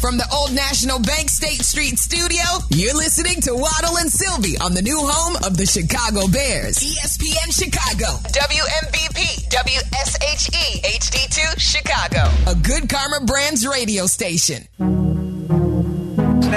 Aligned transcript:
From 0.00 0.16
the 0.16 0.28
Old 0.32 0.52
National 0.54 1.00
Bank 1.00 1.28
State 1.28 1.62
Street 1.64 1.98
studio, 1.98 2.44
you're 2.70 2.94
listening 2.94 3.40
to 3.42 3.52
Waddle 3.52 3.98
and 3.98 4.08
Silvy 4.08 4.56
on 4.58 4.72
the 4.72 4.80
new 4.80 4.96
home 4.96 5.34
of 5.44 5.56
the 5.56 5.66
Chicago 5.66 6.28
Bears. 6.28 6.78
ESPN 6.78 7.50
Chicago, 7.50 8.06
WMVP, 8.30 9.48
WSHE, 9.50 10.82
HD2, 10.84 11.58
Chicago. 11.58 12.30
A 12.48 12.54
good 12.54 12.88
Karma 12.88 13.26
Brands 13.26 13.66
radio 13.66 14.06
station. 14.06 14.68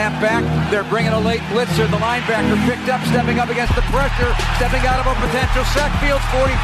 Snap 0.01 0.17
back. 0.17 0.71
They're 0.73 0.89
bringing 0.89 1.13
a 1.13 1.19
late 1.19 1.45
blitzer. 1.53 1.85
The 1.85 2.01
linebacker 2.01 2.57
picked 2.65 2.89
up, 2.89 3.05
stepping 3.05 3.37
up 3.37 3.53
against 3.53 3.77
the 3.77 3.85
pressure, 3.93 4.33
stepping 4.57 4.81
out 4.89 4.97
of 4.97 5.05
a 5.05 5.13
potential 5.21 5.61
sack. 5.77 5.93
Fields 6.01 6.25
45 6.33 6.57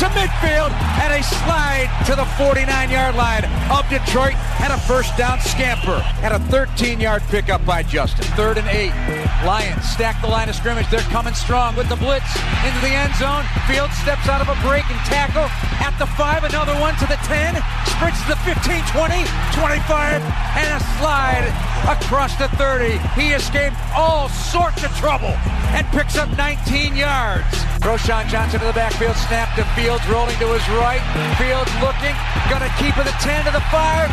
to 0.00 0.08
midfield, 0.16 0.72
and 1.04 1.12
a 1.12 1.20
slide 1.20 1.92
to 2.08 2.16
the 2.16 2.24
49-yard 2.40 3.12
line 3.20 3.44
of 3.68 3.84
Detroit, 3.92 4.32
and 4.64 4.72
a 4.72 4.80
first 4.88 5.12
down 5.20 5.36
scamper, 5.40 6.00
and 6.24 6.32
a 6.32 6.40
13-yard 6.48 7.20
pickup 7.28 7.60
by 7.66 7.82
Justin. 7.82 8.24
Third 8.32 8.56
and 8.56 8.66
eight. 8.68 8.96
Lions 9.44 9.84
stack 9.84 10.16
the 10.22 10.28
line 10.32 10.48
of 10.48 10.54
scrimmage. 10.54 10.88
They're 10.88 11.04
coming 11.12 11.34
strong 11.34 11.76
with 11.76 11.90
the 11.90 12.00
blitz 12.00 12.32
into 12.64 12.80
the 12.80 12.96
end 12.96 13.12
zone. 13.20 13.44
Fields 13.68 13.92
steps 14.00 14.24
out 14.24 14.40
of 14.40 14.48
a 14.48 14.56
break 14.64 14.88
and 14.88 14.96
tackle 15.04 15.52
at 15.84 15.92
the 16.00 16.08
five. 16.16 16.44
Another 16.48 16.72
one 16.80 16.96
to 16.96 17.04
the 17.04 17.20
10. 17.28 17.60
Sprints 17.92 18.24
to 18.24 18.28
the 18.32 18.40
15, 18.48 18.80
20, 18.88 19.20
25, 19.52 20.24
and 20.56 20.68
a 20.72 20.80
slide 20.96 21.44
across 21.84 22.36
the 22.36 22.48
30. 22.78 23.02
He 23.18 23.34
escaped 23.34 23.74
all 23.96 24.28
sorts 24.28 24.84
of 24.84 24.94
trouble 24.94 25.34
and 25.74 25.84
picks 25.88 26.16
up 26.16 26.30
19 26.38 26.94
yards. 26.94 27.50
Roschon 27.82 28.30
Johnson 28.30 28.60
to 28.60 28.66
the 28.66 28.78
backfield, 28.78 29.16
snap 29.26 29.50
to 29.58 29.66
Fields, 29.74 30.06
rolling 30.06 30.38
to 30.38 30.46
his 30.54 30.62
right. 30.78 31.02
Fields 31.34 31.66
looking, 31.82 32.14
gonna 32.46 32.70
keep 32.78 32.94
it 32.94 33.10
at 33.10 33.18
10 33.18 33.42
to 33.42 33.50
the 33.50 33.64
5, 33.74 34.06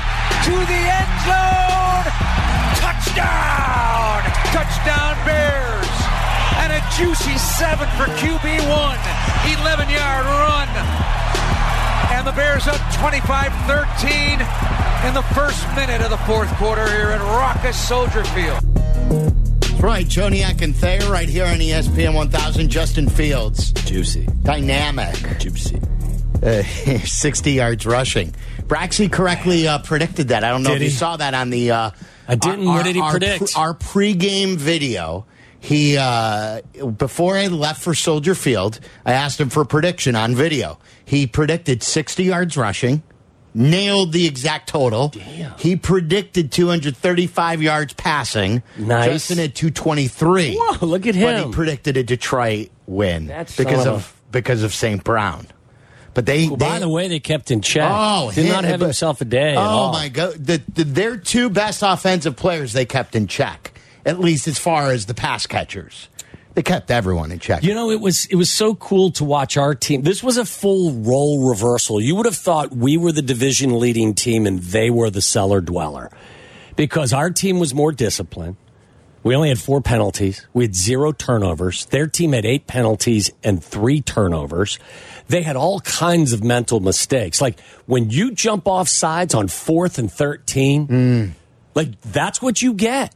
to 0.50 0.56
the 0.58 0.82
end 0.90 1.14
zone. 1.30 2.06
Touchdown! 2.82 4.26
Touchdown 4.50 5.14
Bears! 5.22 5.94
And 6.58 6.74
a 6.74 6.82
juicy 6.98 7.38
seven 7.38 7.86
for 7.94 8.10
QB1. 8.18 8.98
11 9.54 9.90
yard 9.94 10.26
run. 10.26 10.68
And 12.12 12.26
the 12.26 12.32
Bears 12.32 12.68
up 12.68 12.80
25 12.96 13.54
13 13.68 14.40
in 15.08 15.14
the 15.14 15.26
first 15.36 15.66
minute 15.76 16.02
of 16.02 16.10
the 16.10 16.18
fourth 16.20 16.50
quarter 16.56 16.88
here 16.90 17.10
at 17.12 17.22
Raucous 17.22 17.78
Soldier 17.88 18.24
Field. 18.26 18.60
That's 19.62 19.82
right, 19.82 20.06
Joniak 20.06 20.62
and 20.62 20.76
Thayer 20.76 21.10
right 21.12 21.30
here 21.30 21.46
on 21.46 21.58
ESPN 21.60 22.16
1000. 22.16 22.70
Justin 22.70 23.08
Fields, 23.10 23.72
Juicy. 23.74 24.26
dynamic, 24.44 25.16
Juicy. 25.40 25.80
uh, 26.44 26.64
60 27.06 27.52
yards 27.52 27.86
rushing. 27.86 28.34
Braxy 28.68 29.08
correctly 29.12 29.68
uh, 29.68 29.80
predicted 29.80 30.30
that. 30.30 30.44
I 30.44 30.50
don't 30.50 30.64
know 30.64 30.70
Did 30.74 30.82
if 30.82 30.92
you 30.92 30.98
saw 30.98 31.18
that 31.18 31.34
on 31.34 31.50
the. 31.52 31.72
Uh, 31.72 31.92
I 32.28 32.36
didn't. 32.36 32.66
What 32.66 32.84
did 32.86 32.96
he 32.96 33.02
our, 33.02 33.12
predict? 33.12 33.54
Our 33.58 33.74
pregame 33.74 34.56
video. 34.58 35.26
He 35.60 35.98
uh, 35.98 36.62
before 36.98 37.36
I 37.36 37.48
left 37.48 37.82
for 37.82 37.94
Soldier 37.94 38.36
Field, 38.36 38.80
I 39.06 39.14
asked 39.14 39.40
him 39.40 39.50
for 39.50 39.62
a 39.62 39.66
prediction 39.66 40.16
on 40.16 40.36
video. 40.36 40.80
He 41.04 41.26
predicted 41.28 41.82
60 41.84 42.24
yards 42.24 42.56
rushing, 42.56 43.02
nailed 43.54 44.12
the 44.12 44.28
exact 44.28 44.70
total. 44.70 45.10
Damn. 45.10 45.58
He 45.58 45.76
predicted 45.76 46.52
235 46.52 47.62
yards 47.62 47.94
passing. 47.94 48.62
Nice. 48.78 49.06
Justin 49.06 49.40
at 49.40 49.56
223. 49.56 50.56
Whoa, 50.58 50.86
look 50.86 51.08
at 51.08 51.16
him. 51.16 51.26
But 51.42 51.46
he 51.48 51.52
predicted 51.52 51.98
a 51.98 52.04
Detroit 52.04 52.70
win 52.86 53.28
That 53.28 53.54
because 53.58 53.86
of, 53.88 53.94
of 53.94 54.22
because 54.32 54.64
of 54.64 54.74
St. 54.74 55.04
Brown. 55.04 55.48
But 56.14 56.26
they, 56.26 56.48
Well, 56.48 56.58
by 56.58 56.80
the 56.80 56.90
way, 56.90 57.08
they 57.08 57.20
kept 57.20 57.52
in 57.52 57.62
check. 57.62 57.88
Oh, 57.94 58.32
did 58.34 58.46
him- 58.46 58.52
not 58.52 58.64
have 58.64 58.80
but- 58.80 58.88
himself 58.88 59.22
a 59.22 59.26
day. 59.26 59.56
Oh 59.56 59.92
my 59.92 60.10
god, 60.10 60.34
the, 60.34 60.62
the, 60.74 60.84
their 60.84 61.16
two 61.18 61.50
best 61.50 61.84
offensive 61.86 62.36
players 62.36 62.74
they 62.74 62.86
kept 62.86 63.16
in 63.16 63.28
check. 63.28 63.74
At 64.08 64.20
least 64.20 64.48
as 64.48 64.58
far 64.58 64.92
as 64.92 65.06
the 65.06 65.14
pass 65.14 65.46
catchers, 65.46 66.08
they 66.54 66.64
kept 66.64 66.90
everyone 66.90 67.32
in 67.32 67.38
check. 67.38 67.62
You 67.62 67.76
know, 67.76 67.92
it 67.92 68.00
was 68.00 68.26
it 68.28 68.36
was 68.36 68.50
so 68.50 68.74
cool 68.74 69.12
to 69.12 69.24
watch 69.24 69.58
our 69.58 69.76
team. 69.76 70.02
This 70.02 70.24
was 70.24 70.38
a 70.38 70.46
full 70.46 70.92
role 70.92 71.48
reversal. 71.50 72.02
You 72.02 72.16
would 72.16 72.26
have 72.26 72.36
thought 72.36 72.76
we 72.76 72.98
were 72.98 73.12
the 73.12 73.22
division 73.22 73.78
leading 73.78 74.16
team 74.16 74.48
and 74.48 74.60
they 74.60 74.90
were 74.90 75.12
the 75.12 75.22
cellar 75.22 75.62
dweller, 75.62 76.10
because 76.76 77.14
our 77.14 77.30
team 77.30 77.60
was 77.60 77.76
more 77.76 77.92
disciplined. 77.92 78.56
We 79.24 79.36
only 79.36 79.50
had 79.50 79.60
four 79.60 79.82
penalties. 79.82 80.48
We 80.54 80.64
had 80.64 80.74
zero 80.74 81.12
turnovers. 81.12 81.86
Their 81.88 82.08
team 82.08 82.32
had 82.32 82.46
eight 82.46 82.66
penalties 82.66 83.30
and 83.44 83.62
three 83.62 84.02
turnovers. 84.02 84.80
They 85.28 85.42
had 85.42 85.58
all 85.58 85.82
kinds 85.82 86.32
of 86.32 86.46
mental 86.46 86.80
mistakes. 86.80 87.42
Like 87.42 87.60
when 87.88 88.10
you 88.10 88.32
jump 88.32 88.70
off 88.70 88.88
sides 88.88 89.36
on 89.36 89.50
fourth 89.50 90.00
and 90.00 90.10
13, 90.10 90.88
mm. 90.88 91.32
like 91.76 92.00
that's 92.02 92.42
what 92.42 92.62
you 92.62 92.74
get. 92.74 93.14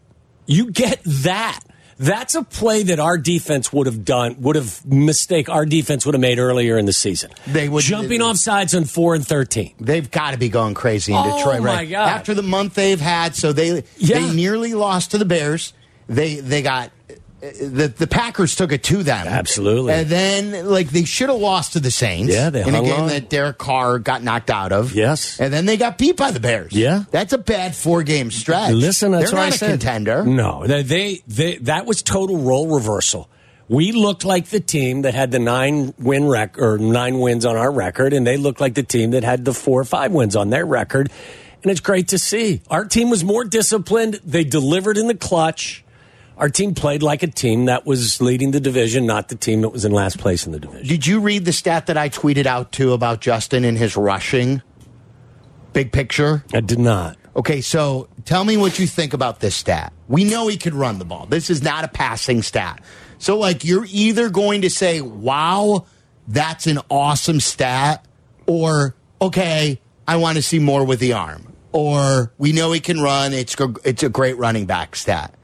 You 0.52 0.70
get 0.72 1.02
that. 1.06 1.60
That's 1.98 2.34
a 2.34 2.42
play 2.44 2.82
that 2.84 3.00
our 3.00 3.18
defense 3.18 3.72
would 3.72 3.86
have 3.86 4.04
done, 4.04 4.38
would 4.42 4.56
have 4.56 4.84
mistake 4.86 5.50
our 5.50 5.66
defense 5.68 6.04
would 6.06 6.16
have 6.16 6.22
made 6.22 6.40
earlier 6.40 6.78
in 6.80 6.86
the 6.86 6.94
season. 6.94 7.30
They 7.46 7.70
would- 7.70 7.84
jumping 7.84 8.22
off 8.24 8.38
sides 8.38 8.74
on 8.74 8.86
four 8.86 9.14
and 9.14 9.26
thirteen. 9.26 9.74
They've 9.80 10.10
got 10.10 10.32
to 10.32 10.38
be 10.38 10.50
going 10.50 10.74
crazy 10.74 11.14
in 11.14 11.20
Oh, 11.20 11.38
Detroit, 11.38 11.62
my 11.62 11.66
right? 11.76 11.90
God. 11.90 12.10
After 12.10 12.34
the 12.34 12.42
month 12.42 12.74
they've 12.74 13.00
had, 13.00 13.36
so 13.36 13.54
they 13.54 13.84
Yeah. 13.98 14.20
they 14.20 14.34
nearly 14.34 14.74
lost 14.74 15.12
to 15.12 15.20
the 15.20 15.26
Bears. 15.26 15.74
They 16.10 16.36
they 16.36 16.62
got 16.64 16.92
the 17.42 17.88
the 17.98 18.06
Packers 18.08 18.56
took 18.56 18.72
it 18.72 18.84
to 18.84 19.02
them, 19.02 19.28
Absolutely. 19.28 19.94
and 19.94 20.08
then 20.08 20.68
like 20.70 20.90
they 20.90 21.06
should 21.06 21.30
have 21.30 21.40
lost 21.40 21.74
to 21.74 21.80
the 21.80 21.90
Saints. 21.90 22.34
Yeah, 22.34 22.52
they 22.52 22.62
in 22.62 22.76
a 22.76 22.82
game 22.84 23.02
on. 23.02 23.08
that 23.10 23.30
Derek 23.30 23.58
Carr 23.58 23.98
got 23.98 24.22
knocked 24.22 24.52
out 24.52 24.72
of. 24.72 24.94
Yes. 24.94 25.40
and 25.40 25.52
then 25.52 25.66
they 25.66 25.76
got 25.76 25.98
beat 25.98 26.18
by 26.18 26.30
the 26.30 26.40
Bears. 26.40 26.72
Yeah. 26.74 27.04
that's 27.10 27.34
a 27.34 27.40
bad 27.40 27.76
four 27.76 28.04
game 28.04 28.30
stretch. 28.30 28.74
Listen, 28.74 29.12
that's 29.12 29.32
they're 29.32 29.40
what 29.40 29.46
not 29.46 29.52
I 29.54 29.56
a 29.56 29.58
said. 29.58 29.70
contender. 29.72 30.24
No, 30.24 30.68
they, 30.68 31.22
they 31.28 31.56
that 31.58 31.86
was 31.88 32.04
total 32.04 32.38
role 32.38 32.68
reversal. 32.76 33.28
We 33.68 33.92
looked 33.92 34.24
like 34.26 34.48
the 34.48 34.60
team 34.60 35.04
that 35.04 35.14
had 35.16 35.32
the 35.32 35.40
nine 35.40 35.94
win 35.98 36.28
rec 36.28 36.60
or 36.60 36.78
nine 36.78 37.20
wins 37.20 37.46
on 37.46 37.56
our 37.56 37.72
record, 37.72 38.14
and 38.14 38.28
they 38.28 38.38
looked 38.38 38.62
like 38.62 38.76
the 38.76 38.84
team 38.84 39.12
that 39.12 39.24
had 39.24 39.46
the 39.46 39.54
four 39.54 39.82
or 39.82 39.86
five 39.86 40.12
wins 40.12 40.36
on 40.36 40.50
their 40.52 40.66
record. 40.66 41.10
And 41.64 41.72
it's 41.72 41.80
great 41.80 42.10
to 42.10 42.20
see. 42.20 42.62
Our 42.70 42.86
team 42.86 43.10
was 43.10 43.24
more 43.24 43.46
disciplined. 43.46 44.20
They 44.26 44.44
delivered 44.44 44.98
in 44.98 45.08
the 45.08 45.16
clutch. 45.16 45.84
Our 46.42 46.50
team 46.50 46.74
played 46.74 47.04
like 47.04 47.22
a 47.22 47.28
team 47.28 47.66
that 47.66 47.86
was 47.86 48.20
leading 48.20 48.50
the 48.50 48.60
division, 48.60 49.06
not 49.06 49.30
the 49.30 49.36
team 49.36 49.62
that 49.62 49.70
was 49.70 49.86
in 49.86 49.92
last 49.92 50.18
place 50.18 50.48
in 50.48 50.52
the 50.52 50.60
division. 50.60 50.88
Did 50.88 51.06
you 51.06 51.20
read 51.20 51.46
the 51.46 51.54
stat 51.54 51.86
that 51.86 51.98
I 51.98 52.10
tweeted 52.10 52.48
out 52.48 52.72
too 52.72 52.94
about 52.94 53.22
Justin 53.22 53.64
and 53.64 53.78
his 53.78 53.96
rushing? 53.96 54.64
Big 55.72 55.92
picture. 55.92 56.44
I 56.52 56.62
did 56.62 56.80
not. 56.80 57.16
Okay, 57.36 57.62
so 57.62 58.10
tell 58.26 58.44
me 58.44 58.58
what 58.58 58.80
you 58.80 58.88
think 58.88 59.14
about 59.14 59.40
this 59.40 59.56
stat. 59.56 59.94
We 60.08 60.24
know 60.24 60.48
he 60.48 60.58
could 60.58 60.74
run 60.74 60.98
the 60.98 61.06
ball. 61.06 61.28
This 61.28 61.52
is 61.52 61.62
not 61.62 61.84
a 61.84 61.88
passing 61.88 62.42
stat. 62.42 62.84
So, 63.20 63.38
like, 63.38 63.64
you're 63.64 63.86
either 63.88 64.32
going 64.32 64.64
to 64.64 64.70
say, 64.72 65.00
wow, 65.00 65.86
that's 66.28 66.66
an 66.66 66.80
awesome 66.90 67.40
stat, 67.40 68.04
or, 68.48 68.96
okay, 69.22 69.80
I 70.08 70.16
want 70.16 70.38
to 70.38 70.42
see 70.42 70.58
more 70.58 70.84
with 70.84 71.00
the 71.00 71.14
arm, 71.14 71.54
or 71.72 72.34
we 72.40 72.52
know 72.52 72.72
he 72.72 72.80
can 72.80 73.00
run. 73.00 73.32
It's, 73.32 73.56
it's 73.86 74.02
a 74.02 74.10
great 74.10 74.40
running 74.40 74.66
back 74.66 74.96
stat. 74.96 75.36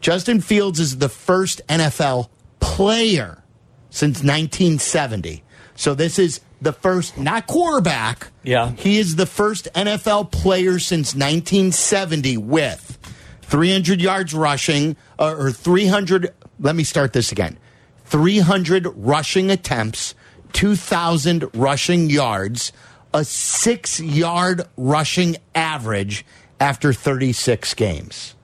Justin 0.00 0.40
Fields 0.40 0.78
is 0.78 0.98
the 0.98 1.08
first 1.08 1.60
NFL 1.68 2.28
player 2.60 3.42
since 3.90 4.18
1970. 4.18 5.42
So 5.74 5.94
this 5.94 6.18
is 6.18 6.40
the 6.60 6.72
first, 6.72 7.18
not 7.18 7.46
quarterback. 7.46 8.28
Yeah. 8.42 8.72
He 8.72 8.98
is 8.98 9.16
the 9.16 9.26
first 9.26 9.68
NFL 9.74 10.30
player 10.30 10.78
since 10.78 11.14
1970 11.14 12.36
with 12.36 12.98
300 13.42 14.00
yards 14.00 14.34
rushing, 14.34 14.96
uh, 15.18 15.34
or 15.38 15.50
300. 15.50 16.34
Let 16.60 16.76
me 16.76 16.84
start 16.84 17.12
this 17.12 17.32
again 17.32 17.58
300 18.06 18.86
rushing 18.96 19.50
attempts, 19.50 20.14
2,000 20.52 21.44
rushing 21.54 22.10
yards, 22.10 22.72
a 23.12 23.24
six 23.24 24.00
yard 24.00 24.62
rushing 24.76 25.36
average 25.54 26.24
after 26.60 26.92
36 26.92 27.74
games. 27.74 28.34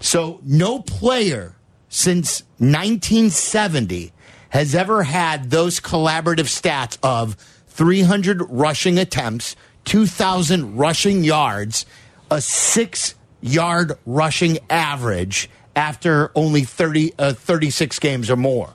So 0.00 0.40
no 0.42 0.80
player 0.80 1.56
since 1.88 2.42
1970 2.58 4.12
has 4.50 4.74
ever 4.74 5.04
had 5.04 5.50
those 5.50 5.80
collaborative 5.80 6.48
stats 6.48 6.98
of 7.02 7.34
300 7.68 8.42
rushing 8.48 8.98
attempts, 8.98 9.54
2,000 9.84 10.76
rushing 10.76 11.22
yards, 11.24 11.86
a 12.30 12.40
six 12.40 13.14
yard 13.40 13.92
rushing 14.06 14.58
average 14.68 15.48
after 15.76 16.30
only 16.34 16.62
30, 16.62 17.12
uh, 17.18 17.32
36 17.32 17.98
games 17.98 18.30
or 18.30 18.36
more. 18.36 18.74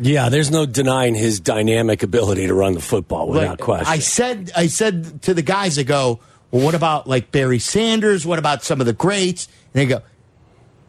Yeah, 0.00 0.28
there's 0.28 0.50
no 0.50 0.64
denying 0.64 1.16
his 1.16 1.40
dynamic 1.40 2.04
ability 2.04 2.46
to 2.46 2.54
run 2.54 2.74
the 2.74 2.80
football 2.80 3.28
without 3.28 3.50
Like, 3.50 3.58
question. 3.58 3.92
I 3.92 3.98
said, 3.98 4.52
I 4.56 4.68
said 4.68 5.22
to 5.22 5.34
the 5.34 5.42
guys, 5.42 5.76
I 5.78 5.82
go, 5.82 6.20
well, 6.52 6.64
what 6.64 6.76
about 6.76 7.08
like 7.08 7.32
Barry 7.32 7.58
Sanders? 7.58 8.24
What 8.24 8.38
about 8.38 8.62
some 8.62 8.80
of 8.80 8.86
the 8.86 8.92
greats? 8.92 9.48
And 9.74 9.80
they 9.82 9.86
go, 9.86 10.02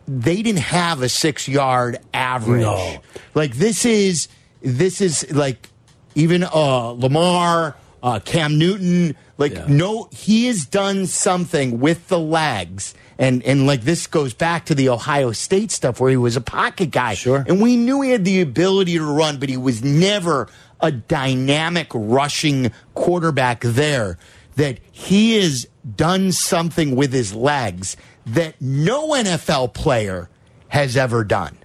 they 0.09 0.41
didn't 0.41 0.59
have 0.61 1.01
a 1.01 1.09
six 1.09 1.47
yard 1.47 1.97
average. 2.13 2.61
No. 2.61 3.01
Like 3.35 3.53
this 3.55 3.85
is 3.85 4.27
this 4.61 5.01
is 5.01 5.31
like 5.31 5.69
even 6.15 6.43
uh, 6.43 6.89
Lamar 6.91 7.75
uh, 8.01 8.19
Cam 8.19 8.57
Newton. 8.57 9.15
Like, 9.37 9.53
Yeah. 9.53 9.65
no, 9.69 10.09
he 10.11 10.47
has 10.47 10.65
done 10.65 11.05
something 11.05 11.79
with 11.79 12.07
the 12.07 12.19
legs. 12.19 12.93
And, 13.17 13.43
and 13.43 13.67
like 13.67 13.81
this 13.81 14.07
goes 14.07 14.33
back 14.33 14.65
to 14.65 14.75
the 14.75 14.89
Ohio 14.89 15.31
State 15.33 15.71
stuff 15.71 15.99
where 15.99 16.09
he 16.09 16.17
was 16.17 16.35
a 16.37 16.41
pocket 16.41 16.91
guy. 16.91 17.13
Sure. 17.13 17.43
And 17.47 17.61
we 17.61 17.75
knew 17.77 18.01
he 18.01 18.11
had 18.11 18.25
the 18.25 18.41
ability 18.41 18.97
to 18.97 19.03
run, 19.03 19.37
but 19.37 19.49
he 19.49 19.57
was 19.57 19.83
never 19.83 20.47
a 20.81 20.91
dynamic 20.91 21.87
rushing 21.93 22.71
quarterback 22.95 23.61
there. 23.61 24.17
That 24.55 24.79
he 24.91 25.35
has 25.35 25.67
done 25.95 26.31
something 26.33 26.95
with 26.95 27.13
his 27.13 27.33
legs 27.33 27.95
that 28.33 28.55
no 28.61 29.09
NFL 29.09 29.73
player 29.73 30.29
has 30.69 30.95
ever 30.95 31.23
done. 31.23 31.57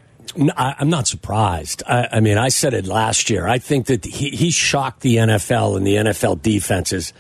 I'm 0.57 0.89
not 0.89 1.07
surprised. 1.07 1.83
I, 1.87 2.09
I 2.13 2.21
mean, 2.21 2.39
I 2.39 2.49
said 2.49 2.75
it 2.75 2.87
last 2.87 3.31
year. 3.31 3.47
I 3.47 3.59
think 3.59 3.87
that 3.87 4.05
he, 4.05 4.31
he 4.31 4.51
shocked 4.51 5.01
the 5.01 5.17
NFL 5.17 5.77
and 5.77 5.87
the 5.87 5.95
NFL 5.95 6.43
defenses. 6.43 7.13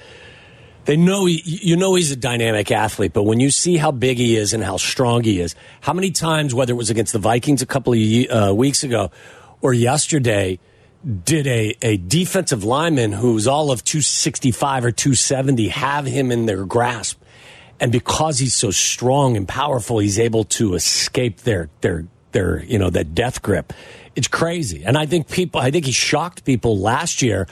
They 0.86 0.96
know 0.96 1.26
he, 1.26 1.40
you 1.44 1.76
know 1.76 1.94
he's 1.94 2.10
a 2.10 2.16
dynamic 2.16 2.70
athlete, 2.70 3.12
but 3.12 3.22
when 3.22 3.40
you 3.40 3.50
see 3.50 3.76
how 3.76 3.90
big 3.92 4.18
he 4.18 4.36
is 4.36 4.52
and 4.52 4.64
how 4.64 4.76
strong 4.78 5.22
he 5.22 5.40
is, 5.40 5.54
how 5.80 5.92
many 5.92 6.10
times, 6.10 6.54
whether 6.54 6.72
it 6.72 6.76
was 6.76 6.90
against 6.90 7.12
the 7.12 7.18
Vikings 7.18 7.62
a 7.62 7.66
couple 7.66 7.92
of 7.92 8.00
uh, 8.30 8.54
weeks 8.54 8.82
ago 8.82 9.10
or 9.62 9.72
yesterday, 9.72 10.58
did 11.24 11.46
a, 11.46 11.76
a 11.82 11.96
defensive 11.98 12.64
lineman 12.64 13.12
who's 13.12 13.46
all 13.46 13.70
of 13.70 13.84
265 13.84 14.86
or 14.86 14.90
270 14.90 15.68
have 15.68 16.06
him 16.06 16.32
in 16.32 16.46
their 16.46 16.64
grasp? 16.64 17.20
And 17.80 17.90
because 17.90 18.38
he's 18.38 18.54
so 18.54 18.70
strong 18.70 19.36
and 19.36 19.46
powerful, 19.46 19.98
he's 19.98 20.18
able 20.18 20.44
to 20.44 20.74
escape 20.74 21.38
their 21.38 21.68
their 21.80 22.06
their 22.32 22.62
you 22.64 22.78
know 22.78 22.90
that 22.90 23.14
death 23.14 23.42
grip. 23.42 23.72
It's 24.14 24.28
crazy, 24.28 24.84
and 24.84 24.96
I 24.96 25.06
think 25.06 25.28
people. 25.28 25.60
I 25.60 25.70
think 25.70 25.86
he 25.86 25.92
shocked 25.92 26.44
people 26.44 26.78
last 26.78 27.20
year 27.22 27.48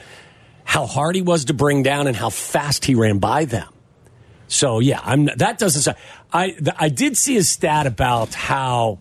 how 0.63 0.85
hard 0.85 1.15
he 1.15 1.21
was 1.21 1.45
to 1.45 1.53
bring 1.53 1.83
down 1.83 2.07
and 2.07 2.15
how 2.15 2.29
fast 2.29 2.85
he 2.85 2.95
ran 2.95 3.19
by 3.19 3.45
them. 3.45 3.67
So 4.47 4.79
yeah, 4.79 5.01
I'm 5.03 5.25
that 5.25 5.57
doesn't. 5.57 5.95
I 6.31 6.55
I 6.77 6.89
did 6.89 7.17
see 7.17 7.37
a 7.37 7.43
stat 7.43 7.87
about 7.87 8.33
how 8.33 8.99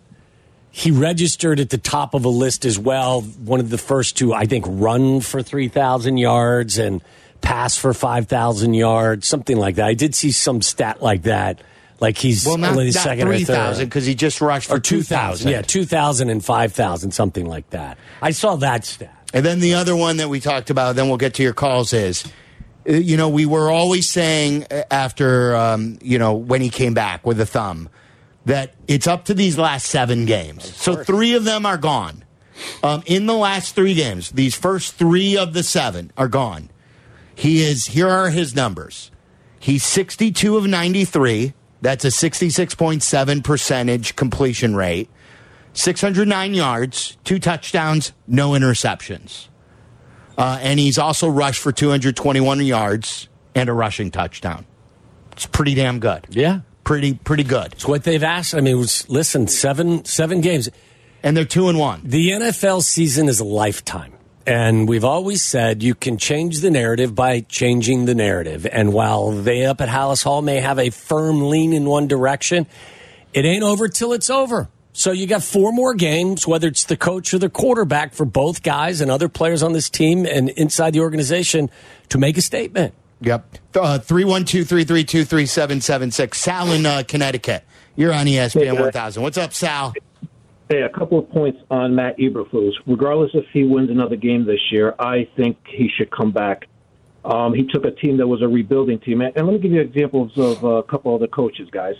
he 0.71 0.91
registered 0.91 1.61
at 1.61 1.71
the 1.71 1.79
top 1.79 2.15
of 2.15 2.25
a 2.25 2.31
list 2.31 2.65
as 2.65 2.79
well. 2.79 3.21
One 3.21 3.61
of 3.61 3.71
the 3.71 3.79
first 3.79 4.17
to 4.19 4.33
I 4.33 4.47
think, 4.47 4.65
run 4.69 5.21
for 5.21 5.43
three 5.43 5.69
thousand 5.69 6.17
yards 6.17 6.79
and 6.79 7.03
pass 7.43 7.77
for 7.77 7.93
five 7.93 8.29
thousand 8.29 8.75
yards, 8.75 9.27
something 9.27 9.57
like 9.57 9.77
that. 9.77 9.87
I 9.87 9.95
did 9.95 10.15
see 10.15 10.31
some 10.31 10.63
stat 10.63 11.03
like 11.03 11.23
that. 11.23 11.61
Like 12.01 12.19
he's 12.19 12.45
Well, 12.45 12.57
not, 12.57 12.73
only 12.73 12.91
the 12.91 12.95
not 12.95 13.05
second 13.05 13.29
or 13.29 13.37
3,000 13.37 13.87
because 13.87 14.05
he 14.05 14.17
just 14.17 14.41
rushed 14.41 14.69
for 14.69 14.81
2,000. 14.81 15.47
2,000. 15.47 15.51
Yeah, 15.53 15.63
2,000 15.63 16.31
and 16.31 16.45
5,000, 16.45 17.13
something 17.13 17.47
like 17.47 17.71
that. 17.71 17.97
I 18.21 18.33
saw 18.33 18.57
that 18.57 18.85
stat. 18.85 19.15
And 19.33 19.47
then 19.47 19.61
the 19.61 19.75
other 19.75 19.95
one 19.95 20.17
that 20.17 20.29
we 20.29 20.41
talked 20.41 20.69
about, 20.69 20.97
then 20.97 21.07
we'll 21.09 21.17
get 21.17 21.35
to 21.35 21.45
your 21.45 21.53
calls, 21.53 21.93
is 21.93 22.25
uh, 22.89 22.95
you 22.95 23.17
know, 23.17 23.29
we 23.29 23.47
were 23.47 23.71
always 23.71 24.09
saying 24.09 24.67
uh, 24.71 24.83
after, 24.91 25.55
um, 25.55 25.97
you 26.03 26.19
know, 26.19 26.35
when 26.35 26.61
he 26.61 26.71
came 26.71 26.93
back 26.93 27.25
with 27.25 27.41
a 27.41 27.47
thumb, 27.47 27.89
that 28.47 28.75
it's 28.89 29.07
up 29.07 29.27
to 29.27 29.35
these 29.35 29.57
last 29.57 29.87
seven 29.87 30.27
games. 30.27 30.75
So 30.77 30.97
three 30.97 31.35
of 31.35 31.45
them 31.45 31.65
are 31.65 31.79
gone. 31.79 32.25
Um, 32.83 33.03
in 33.07 33.27
the 33.27 33.35
last 33.35 33.75
three 33.75 33.95
games, 33.95 34.33
these 34.33 34.55
first 34.55 34.95
three 34.95 35.37
of 35.37 35.53
the 35.53 35.63
seven 35.63 36.13
are 36.17 36.29
gone. 36.29 36.71
He 37.35 37.63
is, 37.63 37.87
here 37.87 38.09
are 38.09 38.31
his 38.31 38.55
numbers. 38.55 39.11
He's 39.59 39.85
62 39.85 40.57
of 40.57 40.67
93. 40.67 41.55
That's 41.81 42.05
a 42.05 42.09
66.7 42.09 43.45
percentage 43.45 44.17
completion 44.17 44.77
rate. 44.77 45.09
609 45.75 46.55
yards, 46.55 47.17
two 47.25 47.39
touchdowns, 47.39 48.13
no 48.27 48.51
interceptions. 48.51 49.49
Uh, 50.37 50.59
and 50.61 50.79
he's 50.79 50.99
also 50.99 51.29
rushed 51.29 51.61
for 51.61 51.73
221 51.73 52.61
yards 52.61 53.29
and 53.55 53.69
a 53.69 53.73
rushing 53.73 54.11
touchdown. 54.11 54.67
It's 55.33 55.47
pretty 55.47 55.75
damn 55.75 55.99
good. 55.99 56.27
Yeah. 56.31 56.61
Pretty, 56.85 57.15
pretty 57.15 57.45
good. 57.45 57.73
It's 57.73 57.87
what 57.87 58.05
they've 58.05 58.23
asked. 58.23 58.55
I 58.55 58.61
mean, 58.61 58.79
was, 58.79 59.09
listen, 59.09 59.47
seven 59.47 60.05
seven 60.05 60.41
games. 60.41 60.69
And 61.23 61.37
they're 61.37 61.45
two 61.45 61.69
and 61.69 61.79
one. 61.79 62.03
The 62.05 62.31
NFL 62.31 62.83
season 62.83 63.29
is 63.29 63.39
a 63.39 63.45
lifetime. 63.45 64.12
And 64.47 64.89
we've 64.89 65.05
always 65.05 65.43
said 65.43 65.83
you 65.83 65.95
can 65.95 66.19
change 66.19 66.61
the 66.61 66.71
narrative 66.71 67.15
by 67.15 67.41
changing 67.41 68.07
the 68.07 68.15
narrative. 68.15 68.67
And 68.71 68.93
while 68.93 69.31
they 69.31 69.65
up 69.65 69.81
at 69.81 69.89
Halas 69.89 70.25
Hall 70.25 70.43
may 70.43 70.61
have 70.61 70.79
a 70.79 70.91
firm 70.91 71.49
lean 71.49 71.73
in 71.73 71.85
one 71.85 72.09
direction, 72.09 72.67
it 73.33 73.45
ain't 73.45 73.63
over 73.63 73.89
till 73.89 74.13
it's 74.13 74.31
over. 74.31 74.69
So 74.95 75.11
you 75.11 75.27
got 75.27 75.43
four 75.43 75.73
more 75.73 75.95
games, 75.95 76.47
whether 76.47 76.69
it's 76.69 76.85
the 76.85 76.97
coach 76.97 77.33
or 77.33 77.39
the 77.39 77.49
quarterback 77.49 78.13
for 78.13 78.27
both 78.27 78.63
guys 78.63 79.01
and 79.01 79.11
other 79.11 79.29
players 79.29 79.63
on 79.63 79.73
this 79.73 79.89
team 79.89 80.27
and 80.27 80.51
inside 80.51 80.93
the 80.93 81.01
organization 81.01 81.71
to 82.11 82.19
make 82.19 82.37
a 82.37 82.43
statement. 82.43 82.95
Yep. 83.23 83.59
Uh, 83.75 83.99
312 84.01 84.69
332 84.69 85.25
3776. 85.25 86.39
Sal 86.39 86.73
in 86.73 86.85
uh, 86.85 87.03
Connecticut. 87.07 87.65
You're 87.97 88.13
on 88.13 88.27
ESPN 88.27 88.65
Hey, 88.65 88.73
1000. 88.73 89.23
What's 89.23 89.39
up, 89.39 89.55
Sal? 89.55 89.95
Hey, 90.69 90.83
a 90.83 90.89
couple 90.89 91.19
of 91.19 91.29
points 91.31 91.59
on 91.71 91.95
Matt 91.95 92.19
Eberflus. 92.19 92.73
Regardless 92.87 93.31
if 93.35 93.45
he 93.53 93.65
wins 93.65 93.91
another 93.91 94.17
game 94.17 94.47
this 94.47 94.61
year, 94.71 94.95
I 94.99 95.29
think 95.37 95.59
he 95.67 95.91
should 95.97 96.11
come 96.11 96.33
back. 96.33 96.67
Um, 97.25 97.55
he 97.55 97.65
took 97.67 97.85
a 97.85 97.91
team 97.91 98.17
that 98.17 98.27
was 98.27 98.43
a 98.43 98.49
rebuilding 98.49 98.99
team, 99.01 99.21
and 99.21 99.35
let 99.37 99.53
me 99.53 99.59
give 99.59 99.73
you 99.73 99.81
examples 99.81 100.33
of 100.37 100.65
a 100.65 100.83
couple 100.83 101.15
other 101.15 101.29
coaches, 101.29 101.69
guys. 101.71 101.95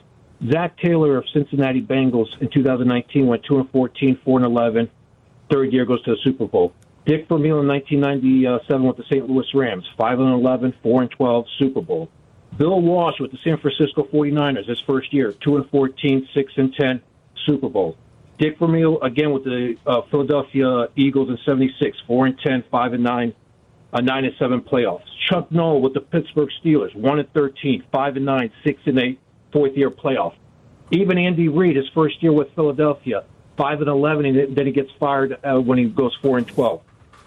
Zac 0.51 0.77
Taylor 0.79 1.17
of 1.17 1.25
Cincinnati 1.33 1.81
Bengals 1.81 2.27
in 2.41 2.49
2019 2.51 3.27
went 3.27 3.45
two 3.45 3.59
and 3.59 3.71
14, 3.71 4.19
four 4.25 4.39
and 4.39 4.47
11. 4.47 4.91
Third 5.51 5.73
year 5.73 5.85
goes 5.85 6.03
to 6.05 6.13
the 6.13 6.17
Super 6.25 6.47
Bowl. 6.47 6.73
Dick 7.05 7.29
Vermeil 7.29 7.61
in 7.61 7.69
1997 7.69 8.87
with 8.87 8.97
the 8.97 9.05
St. 9.05 9.29
Louis 9.29 9.47
Rams, 9.55 9.85
five 9.99 10.19
and 10.19 10.33
11, 10.33 10.75
four 10.83 11.03
and 11.03 11.11
12, 11.11 11.47
Super 11.59 11.81
Bowl. 11.81 12.09
Bill 12.57 12.81
Walsh 12.81 13.19
with 13.21 13.33
the 13.33 13.39
San 13.45 13.59
Francisco 13.59 14.05
49ers, 14.13 14.69
his 14.69 14.81
first 14.87 15.13
year, 15.13 15.33
two 15.45 15.57
and 15.57 15.69
14, 15.71 16.29
six 16.35 16.53
and 16.57 16.75
10, 16.75 17.03
Super 17.47 17.69
Bowl. 17.69 17.97
Dick 18.39 18.59
Vermeil 18.59 19.01
again 19.03 19.33
with 19.33 19.45
the 19.45 19.77
uh, 19.87 20.03
Philadelphia 20.11 20.89
Eagles 20.97 21.29
in 21.29 21.39
'76, 21.45 21.99
four 22.07 22.27
and 22.27 22.39
10, 22.39 22.65
five 22.71 22.93
and 22.93 23.03
nine, 23.03 23.35
a 23.93 24.03
nine 24.03 24.25
and 24.25 24.35
seven 24.39 24.61
playoffs. 24.61 25.05
Chuck 25.29 25.51
Noll 25.53 25.81
with 25.81 25.95
the 25.95 26.01
Pittsburgh 26.01 26.49
Steelers, 26.63 26.95
one 26.95 27.19
and 27.19 27.33
13, 27.33 27.85
five 27.93 28.17
and 28.17 28.25
nine, 28.25 28.51
six 28.65 28.81
and 28.87 28.99
eight, 28.99 29.21
fourth 29.53 29.77
year 29.77 29.91
playoff. 29.91 30.35
Even 30.91 31.19
Andy 31.19 31.49
Reid, 31.49 31.77
his 31.77 31.89
first 31.95 32.23
year 32.23 32.33
with 32.33 32.55
Philadelphia, 32.55 33.25
five 33.57 33.81
and 33.81 33.89
11, 33.89 34.27
and 34.27 34.57
then 34.57 34.67
he 34.67 34.73
gets 34.73 34.91
fired 34.99 35.39
uh, 35.45 35.61
when 35.61 35.79
he 35.79 35.85
goes 35.85 36.15
four 36.21 36.39
and 36.39 36.47
12. 36.47 36.83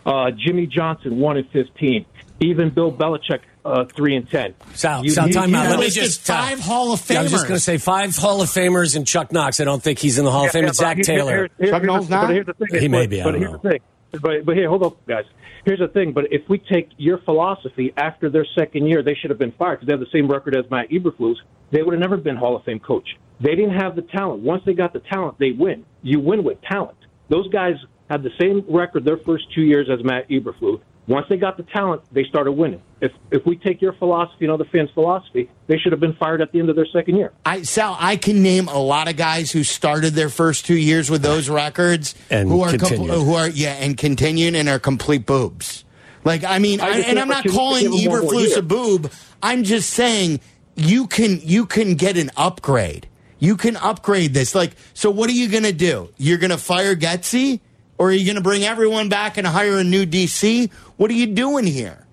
Uh, 0.06 0.32
Jimmy 0.32 0.68
Johnson, 0.68 1.20
one 1.20 1.38
and 1.38 1.50
15. 1.50 2.06
Even 2.42 2.70
Bill 2.70 2.92
Belichick, 2.92 3.40
uh, 3.66 3.86
three 3.86 4.16
and 4.16 4.30
10. 4.30 4.54
Sal, 4.76 5.04
You- 5.04 5.10
Sal, 5.12 5.28
you- 5.28 5.34
time 5.34 5.50
you 5.50 5.56
out. 5.58 5.70
Let 5.72 5.80
me 5.80 5.90
just 5.90 6.22
five 6.22 6.60
Hall 6.60 6.94
of 6.94 7.10
Yeah, 7.10 7.20
I 7.20 7.24
was 7.24 7.32
just 7.32 7.48
going 7.48 7.58
to 7.58 7.64
say 7.64 7.78
five 7.78 8.16
Hall 8.16 8.42
of 8.42 8.48
Famers 8.50 8.96
and 8.96 9.06
Chuck 9.08 9.32
Knox. 9.32 9.60
I 9.60 9.64
don't 9.64 9.82
think 9.84 10.00
he's 10.00 10.18
in 10.20 10.26
the 10.26 10.32
Hall 10.32 10.46
of 10.46 10.52
Fame. 10.52 10.64
Yeah, 10.64 10.68
and 10.70 10.76
Zac 10.76 10.96
here- 10.98 11.04
Taylor. 11.04 11.32
here- 11.36 11.50
here- 11.60 11.70
Chuck 11.72 11.82
here's 11.82 11.88
Noll's 11.88 12.08
the- 12.08 12.16
not? 12.16 12.28
But 12.28 12.34
here's 12.36 12.46
the 12.46 12.54
thing. 12.54 12.82
He 12.82 12.88
may 12.88 13.08
be, 13.08 13.22
I 13.22 13.24
But 13.26 13.32
don't 13.32 13.40
here's 13.42 13.52
know. 13.54 13.58
the 13.64 13.70
thing. 13.70 13.80
But, 14.22 14.46
but 14.46 14.56
here, 14.56 14.70
hold 14.70 14.84
up, 14.84 15.06
guys. 15.08 15.26
Here's 15.66 15.80
the 15.80 15.88
thing. 15.88 16.14
But 16.14 16.32
if 16.32 16.44
we 16.48 16.60
take 16.60 16.90
your 16.98 17.18
philosophy 17.18 17.92
after 17.98 18.30
their 18.30 18.46
second 18.58 18.88
year, 18.88 19.02
they 19.02 19.16
should 19.16 19.30
have 19.32 19.40
been 19.40 19.52
fired 19.54 19.80
because 19.80 19.88
they 19.88 19.94
have 19.94 20.00
the 20.00 20.06
same 20.14 20.28
record 20.30 20.56
as 20.56 20.70
Matt 20.70 20.90
Eberflus. 20.92 21.36
They 21.72 21.82
would 21.82 21.94
have 21.94 22.00
never 22.02 22.16
been 22.18 22.36
Hall 22.36 22.56
of 22.56 22.64
Fame 22.64 22.80
coach. 22.80 23.18
They 23.42 23.56
didn't 23.56 23.76
have 23.76 23.96
the 23.96 24.04
talent. 24.04 24.42
Once 24.44 24.64
they 24.66 24.74
got 24.74 24.94
the 24.94 25.00
talent, 25.00 25.38
they 25.40 25.52
win. 25.52 25.84
You 26.04 26.20
win 26.20 26.44
with 26.44 26.62
talent. 26.62 26.98
Those 27.30 27.50
guys 27.50 27.74
had 28.10 28.22
the 28.24 28.30
same 28.40 28.64
record 28.70 29.04
their 29.04 29.18
first 29.18 29.46
two 29.54 29.64
years 29.64 29.90
as 29.90 30.04
Matt 30.04 30.30
Eberflus. 30.30 30.80
Once 31.08 31.28
they 31.30 31.38
got 31.38 31.56
the 31.56 31.64
talent, 31.64 32.02
they 32.12 32.24
started 32.24 32.54
winning. 32.54 32.82
If 33.00 33.12
if 33.30 33.46
we 33.46 33.58
take 33.58 33.82
your 33.82 33.94
philosophy 33.94 34.46
and 34.46 34.52
other 34.52 34.66
fans' 34.66 34.90
philosophy, 34.94 35.50
they 35.68 35.78
should 35.78 35.92
have 35.92 36.02
been 36.02 36.16
fired 36.16 36.42
at 36.42 36.52
the 36.52 36.60
end 36.60 36.70
of 36.70 36.76
their 36.76 36.88
second 36.88 37.18
year. 37.18 37.32
I 37.46 37.62
Sal, 37.62 37.96
I 38.00 38.16
can 38.16 38.42
name 38.42 38.68
a 38.68 38.80
lot 38.80 39.08
of 39.08 39.16
guys 39.16 39.52
who 39.52 39.64
started 39.64 40.14
their 40.14 40.30
first 40.30 40.66
two 40.66 40.78
years 40.78 41.10
with 41.12 41.22
those 41.22 41.48
records 41.48 42.16
And 42.32 42.50
who 42.50 42.62
are 42.62 42.72
com- 42.72 42.80
continued. 42.80 43.12
who 43.14 43.34
are 43.36 43.48
yeah 43.50 43.74
and 43.74 43.96
continued 43.98 44.56
and 44.56 44.68
are 44.68 44.80
complete 44.80 45.26
boobs. 45.28 45.84
Like 46.24 46.44
I 46.44 46.58
mean, 46.58 46.82
I 46.82 46.88
I, 46.88 46.98
and 47.02 47.20
I'm 47.20 47.28
not 47.28 47.46
calling 47.48 47.84
give 47.84 47.92
them 47.92 48.12
one 48.12 48.22
more 48.24 48.32
Eberflus 48.34 48.58
a 48.58 48.62
boob. 48.64 49.12
I'm 49.44 49.64
just 49.64 49.92
saying 49.92 50.40
you 50.76 51.06
can 51.06 51.40
you 51.44 51.68
can 51.68 51.94
get 51.94 52.18
an 52.18 52.32
upgrade. 52.36 53.08
You 53.38 53.58
can 53.58 53.76
upgrade 53.78 54.34
this. 54.34 54.56
Like, 54.56 54.72
so 54.96 55.12
what 55.12 55.30
are 55.30 55.34
you 55.34 55.50
going 55.50 55.64
to 55.64 55.74
do? 55.74 56.10
You're 56.18 56.38
going 56.40 56.50
to 56.52 56.58
fire 56.58 56.96
Getsy, 56.96 57.60
or 57.98 58.10
are 58.10 58.12
you 58.14 58.26
going 58.26 58.36
to 58.36 58.42
bring 58.42 58.64
everyone 58.64 59.10
back 59.10 59.38
and 59.38 59.48
hire 59.48 59.78
a 59.78 59.84
new 59.84 60.06
DC? 60.06 60.72
What 60.98 61.10
are 61.12 61.16
you 61.16 61.28
doing 61.28 61.66
here? 61.66 62.06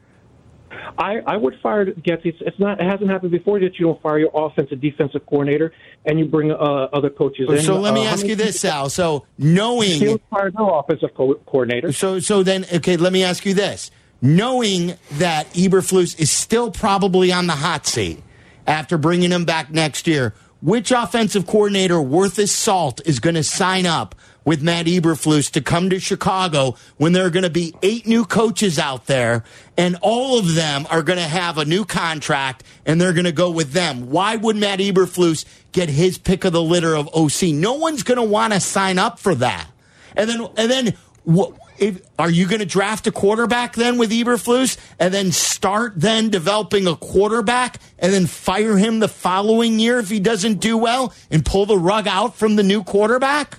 I, 0.99 1.21
I 1.27 1.37
would 1.37 1.59
fire 1.63 1.87
Getz. 1.87 2.23
It's, 2.25 2.39
it's 2.41 2.59
not. 2.59 2.81
It 2.81 2.85
hasn't 2.87 3.11
happened 3.11 3.31
before 3.31 3.59
that 3.61 3.79
you 3.79 3.87
don't 3.87 4.03
fire 4.03 4.19
your 4.19 4.31
offensive 4.35 4.81
defensive 4.81 5.25
coordinator 5.27 5.73
and 6.05 6.19
you 6.19 6.27
bring 6.27 6.51
uh, 6.51 6.55
other 6.93 7.11
coaches 7.11 7.49
in. 7.51 7.61
So 7.61 7.79
let 7.79 7.95
me 7.95 8.07
Uh, 8.07 8.11
ask 8.11 8.27
you 8.27 8.37
this, 8.37 8.61
Sal. 8.61 8.91
So 8.91 9.27
knowing 9.39 10.01
Steelers 10.01 10.21
fired 10.31 10.55
no 10.55 10.71
offensive 10.79 11.15
co- 11.15 11.35
coordinator. 11.47 11.93
So, 11.93 12.21
so 12.21 12.43
then, 12.43 12.67
okay, 12.73 12.97
let 12.97 13.13
me 13.13 13.23
ask 13.25 13.47
you 13.47 13.55
this: 13.55 13.91
knowing 14.21 14.95
that 15.13 15.53
Eberflus 15.55 16.19
is 16.19 16.31
still 16.31 16.71
probably 16.71 17.33
on 17.33 17.47
the 17.47 17.55
hot 17.57 17.87
seat 17.87 18.23
after 18.67 18.99
bringing 18.99 19.31
him 19.31 19.45
back 19.45 19.71
next 19.71 20.07
year, 20.07 20.35
which 20.61 20.91
offensive 20.91 21.47
coordinator 21.47 22.01
worth 22.01 22.37
his 22.37 22.53
salt 22.53 23.01
is 23.07 23.19
going 23.19 23.35
to 23.35 23.43
sign 23.43 23.87
up 23.87 24.15
with 24.45 24.63
Matt 24.63 24.87
Eberflus 24.87 25.51
to 25.53 25.61
come 25.61 25.91
to 25.91 25.99
Chicago 25.99 26.77
when 26.97 27.13
there 27.13 27.27
are 27.27 27.31
going 27.31 27.43
to 27.43 27.51
be 27.51 27.75
eight 27.83 28.07
new 28.07 28.25
coaches 28.25 28.79
out 28.79 29.07
there 29.07 29.45
and 29.77 29.97
all 30.03 30.39
of 30.39 30.55
them 30.55 30.87
are 30.91 31.03
going 31.03 31.19
to 31.19 31.25
have 31.25 31.59
a 31.59 31.65
new 31.65 31.85
contract 31.85 32.65
and 32.85 33.01
they're 33.01 33.13
going 33.13 33.25
to 33.25 33.33
go 33.33 33.51
with 33.51 33.73
them. 33.73 34.11
Why 34.11 34.37
would 34.37 34.57
Matt 34.57 34.81
Eberflus 34.81 35.45
get 35.73 35.89
his 35.89 36.19
pick 36.19 36.45
of 36.45 36.53
the 36.53 36.63
litter 36.63 36.95
of 36.95 37.09
OC? 37.15 37.55
No 37.55 37.75
one's 37.75 38.03
going 38.03 38.19
to 38.19 38.25
want 38.25 38.53
to 38.53 38.61
sign 38.61 38.99
up 38.99 39.19
for 39.19 39.35
that. 39.37 39.69
And 40.17 40.29
then, 40.29 40.47
and 40.57 40.71
then 40.71 40.95
what? 41.25 41.55
If, 41.79 42.01
are 42.17 42.31
you 42.31 42.47
going 42.47 42.61
to 42.61 42.67
draft 42.67 43.09
a 43.09 43.11
quarterback 43.11 43.75
then 43.75 43.99
with 43.99 44.13
Eberflus 44.13 44.79
and 45.01 45.13
then 45.13 45.33
start 45.33 45.95
then 45.97 46.29
developing 46.29 46.87
a 46.87 46.95
quarterback 46.95 47.81
and 47.99 48.13
then 48.13 48.27
fire 48.27 48.77
him 48.77 49.01
the 49.01 49.09
following 49.09 49.81
year 49.81 49.99
if 49.99 50.09
he 50.09 50.21
doesn't 50.21 50.61
do 50.61 50.77
well 50.77 51.13
and 51.29 51.45
pull 51.45 51.67
the 51.67 51.79
rug 51.79 52.07
out 52.07 52.37
from 52.37 52.55
the 52.55 52.63
new 52.63 52.85
quarterback? 52.85 53.59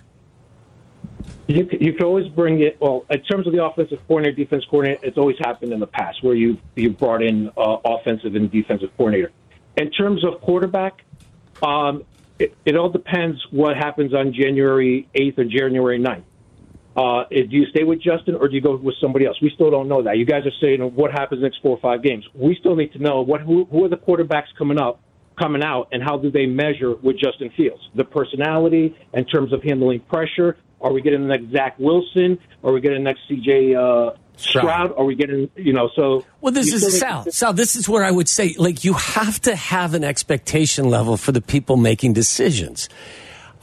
You, 1.47 1.67
you 1.79 1.93
can 1.93 2.05
always 2.05 2.27
bring 2.29 2.61
it. 2.61 2.77
Well, 2.79 3.05
in 3.09 3.21
terms 3.23 3.47
of 3.47 3.53
the 3.53 3.63
offensive 3.63 3.99
coordinator, 4.07 4.35
defense 4.35 4.63
coordinator, 4.69 5.05
it's 5.05 5.17
always 5.17 5.35
happened 5.39 5.73
in 5.73 5.79
the 5.79 5.87
past 5.87 6.23
where 6.23 6.35
you 6.35 6.57
you 6.75 6.91
brought 6.91 7.21
in 7.21 7.49
uh, 7.57 7.77
offensive 7.83 8.35
and 8.35 8.49
defensive 8.49 8.91
coordinator. 8.95 9.31
In 9.75 9.91
terms 9.91 10.23
of 10.23 10.39
quarterback, 10.41 11.01
um, 11.61 12.03
it, 12.39 12.55
it 12.65 12.75
all 12.77 12.89
depends 12.89 13.39
what 13.51 13.75
happens 13.75 14.13
on 14.13 14.33
January 14.33 15.07
8th 15.15 15.37
or 15.39 15.43
January 15.45 15.99
9th. 15.99 16.23
Uh, 16.95 17.23
do 17.29 17.47
you 17.49 17.65
stay 17.67 17.83
with 17.83 18.01
Justin 18.01 18.35
or 18.35 18.47
do 18.47 18.55
you 18.55 18.61
go 18.61 18.75
with 18.75 18.95
somebody 19.01 19.25
else? 19.25 19.37
We 19.41 19.51
still 19.55 19.71
don't 19.71 19.87
know 19.87 20.03
that. 20.03 20.17
You 20.17 20.25
guys 20.25 20.45
are 20.45 20.51
saying 20.61 20.81
what 20.95 21.11
happens 21.11 21.41
next 21.41 21.59
four 21.61 21.75
or 21.75 21.79
five 21.79 22.03
games. 22.03 22.23
We 22.35 22.55
still 22.59 22.75
need 22.75 22.93
to 22.93 22.99
know 22.99 23.21
what 23.21 23.41
who, 23.41 23.65
who 23.65 23.83
are 23.85 23.89
the 23.89 23.97
quarterbacks 23.97 24.53
coming 24.57 24.79
up, 24.79 25.01
coming 25.39 25.63
out, 25.63 25.87
and 25.91 26.03
how 26.03 26.17
do 26.17 26.29
they 26.29 26.45
measure 26.45 26.93
with 26.95 27.17
Justin 27.17 27.49
Fields? 27.57 27.81
The 27.95 28.03
personality 28.03 28.95
in 29.13 29.25
terms 29.25 29.53
of 29.53 29.63
handling 29.63 30.01
pressure, 30.01 30.57
are 30.83 30.91
we 30.91 31.01
getting 31.01 31.21
the 31.27 31.37
next 31.37 31.51
Zach 31.51 31.75
Wilson? 31.79 32.37
Are 32.63 32.71
we 32.73 32.81
getting 32.81 33.03
the 33.03 33.03
next 33.05 33.21
CJ 33.29 33.75
uh, 33.75 34.15
Stroud? 34.35 34.93
Are 34.97 35.05
we 35.05 35.15
getting, 35.15 35.49
you 35.55 35.71
know, 35.71 35.89
so. 35.95 36.25
Well, 36.41 36.51
this 36.51 36.73
is 36.73 36.99
Sal. 36.99 37.31
Sal, 37.31 37.53
this 37.53 37.75
is 37.75 37.87
where 37.87 38.03
I 38.03 38.11
would 38.11 38.27
say, 38.27 38.53
like, 38.57 38.83
you 38.83 38.93
have 38.93 39.39
to 39.41 39.55
have 39.55 39.93
an 39.93 40.03
expectation 40.03 40.89
level 40.89 41.15
for 41.15 41.31
the 41.31 41.41
people 41.41 41.77
making 41.77 42.13
decisions. 42.13 42.89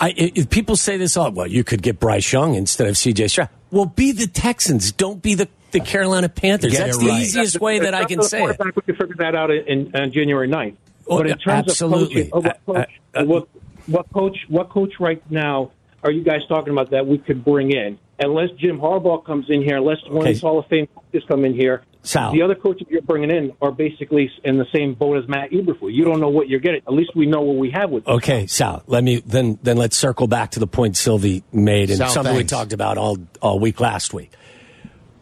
I, 0.01 0.15
if 0.17 0.49
people 0.49 0.77
say 0.77 0.97
this, 0.97 1.17
oh, 1.19 1.29
well, 1.29 1.47
you 1.47 1.63
could 1.63 1.83
get 1.83 2.01
Bryce 2.01 2.33
Young 2.33 2.55
instead 2.55 2.89
of 2.89 2.95
CJ 2.95 3.31
Stroud. 3.31 3.51
Well, 3.71 3.87
be 3.87 4.13
the 4.13 4.27
Texans. 4.27 4.91
Don't 4.91 5.21
be 5.21 5.35
the, 5.35 5.47
the 5.73 5.81
Carolina 5.81 6.31
Panthers. 6.31 6.73
Get 6.73 6.87
That's 6.87 6.99
the 6.99 7.07
right. 7.07 7.21
easiest 7.21 7.61
way 7.61 7.81
that 7.81 7.93
I 7.93 8.07
can 8.07 8.23
say 8.23 8.43
it. 8.43 8.59
We 8.59 8.83
can 8.83 8.97
figure 8.97 9.17
that 9.19 9.35
out 9.35 9.51
in, 9.51 9.95
in, 9.95 10.13
January 10.13 10.49
9th. 10.49 10.77
Oh, 11.07 11.19
but 11.19 11.27
in 11.27 11.37
terms 11.37 11.69
absolutely. 11.69 12.31
of 12.31 12.45
coaching, 12.45 12.53
oh, 12.57 12.61
what, 12.65 12.77
uh, 12.77 12.81
uh, 12.81 12.85
coach, 12.85 13.01
I- 13.15 13.19
I- 13.19 13.23
what, 13.25 13.49
what 13.87 14.13
coach, 14.13 14.37
what 14.49 14.69
coach 14.71 14.95
right 15.01 15.23
now 15.31 15.73
are 16.03 16.11
you 16.11 16.23
guys 16.25 16.41
talking 16.49 16.73
about 16.73 16.91
that 16.91 17.07
we 17.07 17.19
could 17.19 17.45
bring 17.45 17.71
in? 17.73 17.99
Unless 18.19 18.51
Jim 18.59 18.79
Harbaugh 18.79 19.25
comes 19.25 19.47
in 19.49 19.63
here, 19.63 19.77
unless 19.79 19.99
one 20.07 20.19
Okay. 20.19 20.31
of 20.31 20.35
these 20.35 20.41
Hall 20.43 20.59
of 20.59 20.67
Fame 20.67 20.87
coaches 20.95 21.27
come 21.27 21.45
in 21.47 21.55
here, 21.55 21.83
Sal. 22.03 22.33
the 22.33 22.43
other 22.43 22.55
coaches 22.55 22.87
you're 22.91 23.01
bringing 23.03 23.31
in 23.31 23.53
are 23.63 23.73
basically 23.73 24.31
in 24.45 24.59
the 24.59 24.67
same 24.75 24.93
boat 24.95 25.17
as 25.23 25.29
Matt 25.29 25.51
Eberflus. 25.53 25.95
You 25.95 26.05
don't 26.05 26.21
know 26.21 26.29
what 26.29 26.49
you're 26.49 26.61
getting. 26.61 26.83
At 26.87 26.93
least 26.93 27.17
we 27.17 27.25
know 27.27 27.41
what 27.41 27.57
we 27.57 27.71
have 27.71 27.91
with. 27.91 28.07
Okay, 28.07 28.47
Sal. 28.47 28.83
Let 28.87 29.05
me 29.05 29.23
then. 29.27 29.59
Then 29.63 29.77
let's 29.79 29.97
circle 29.97 30.27
back 30.27 30.51
to 30.53 30.61
the 30.61 30.67
point 30.67 30.97
Silvy 30.99 31.43
made 31.53 31.89
and 31.91 31.99
Sal, 31.99 32.11
something 32.11 32.37
we 32.37 32.45
talked 32.45 32.73
about 32.75 32.99
all 32.99 33.17
all 33.41 33.59
week 33.59 33.81
last 33.81 34.13
week. 34.13 34.31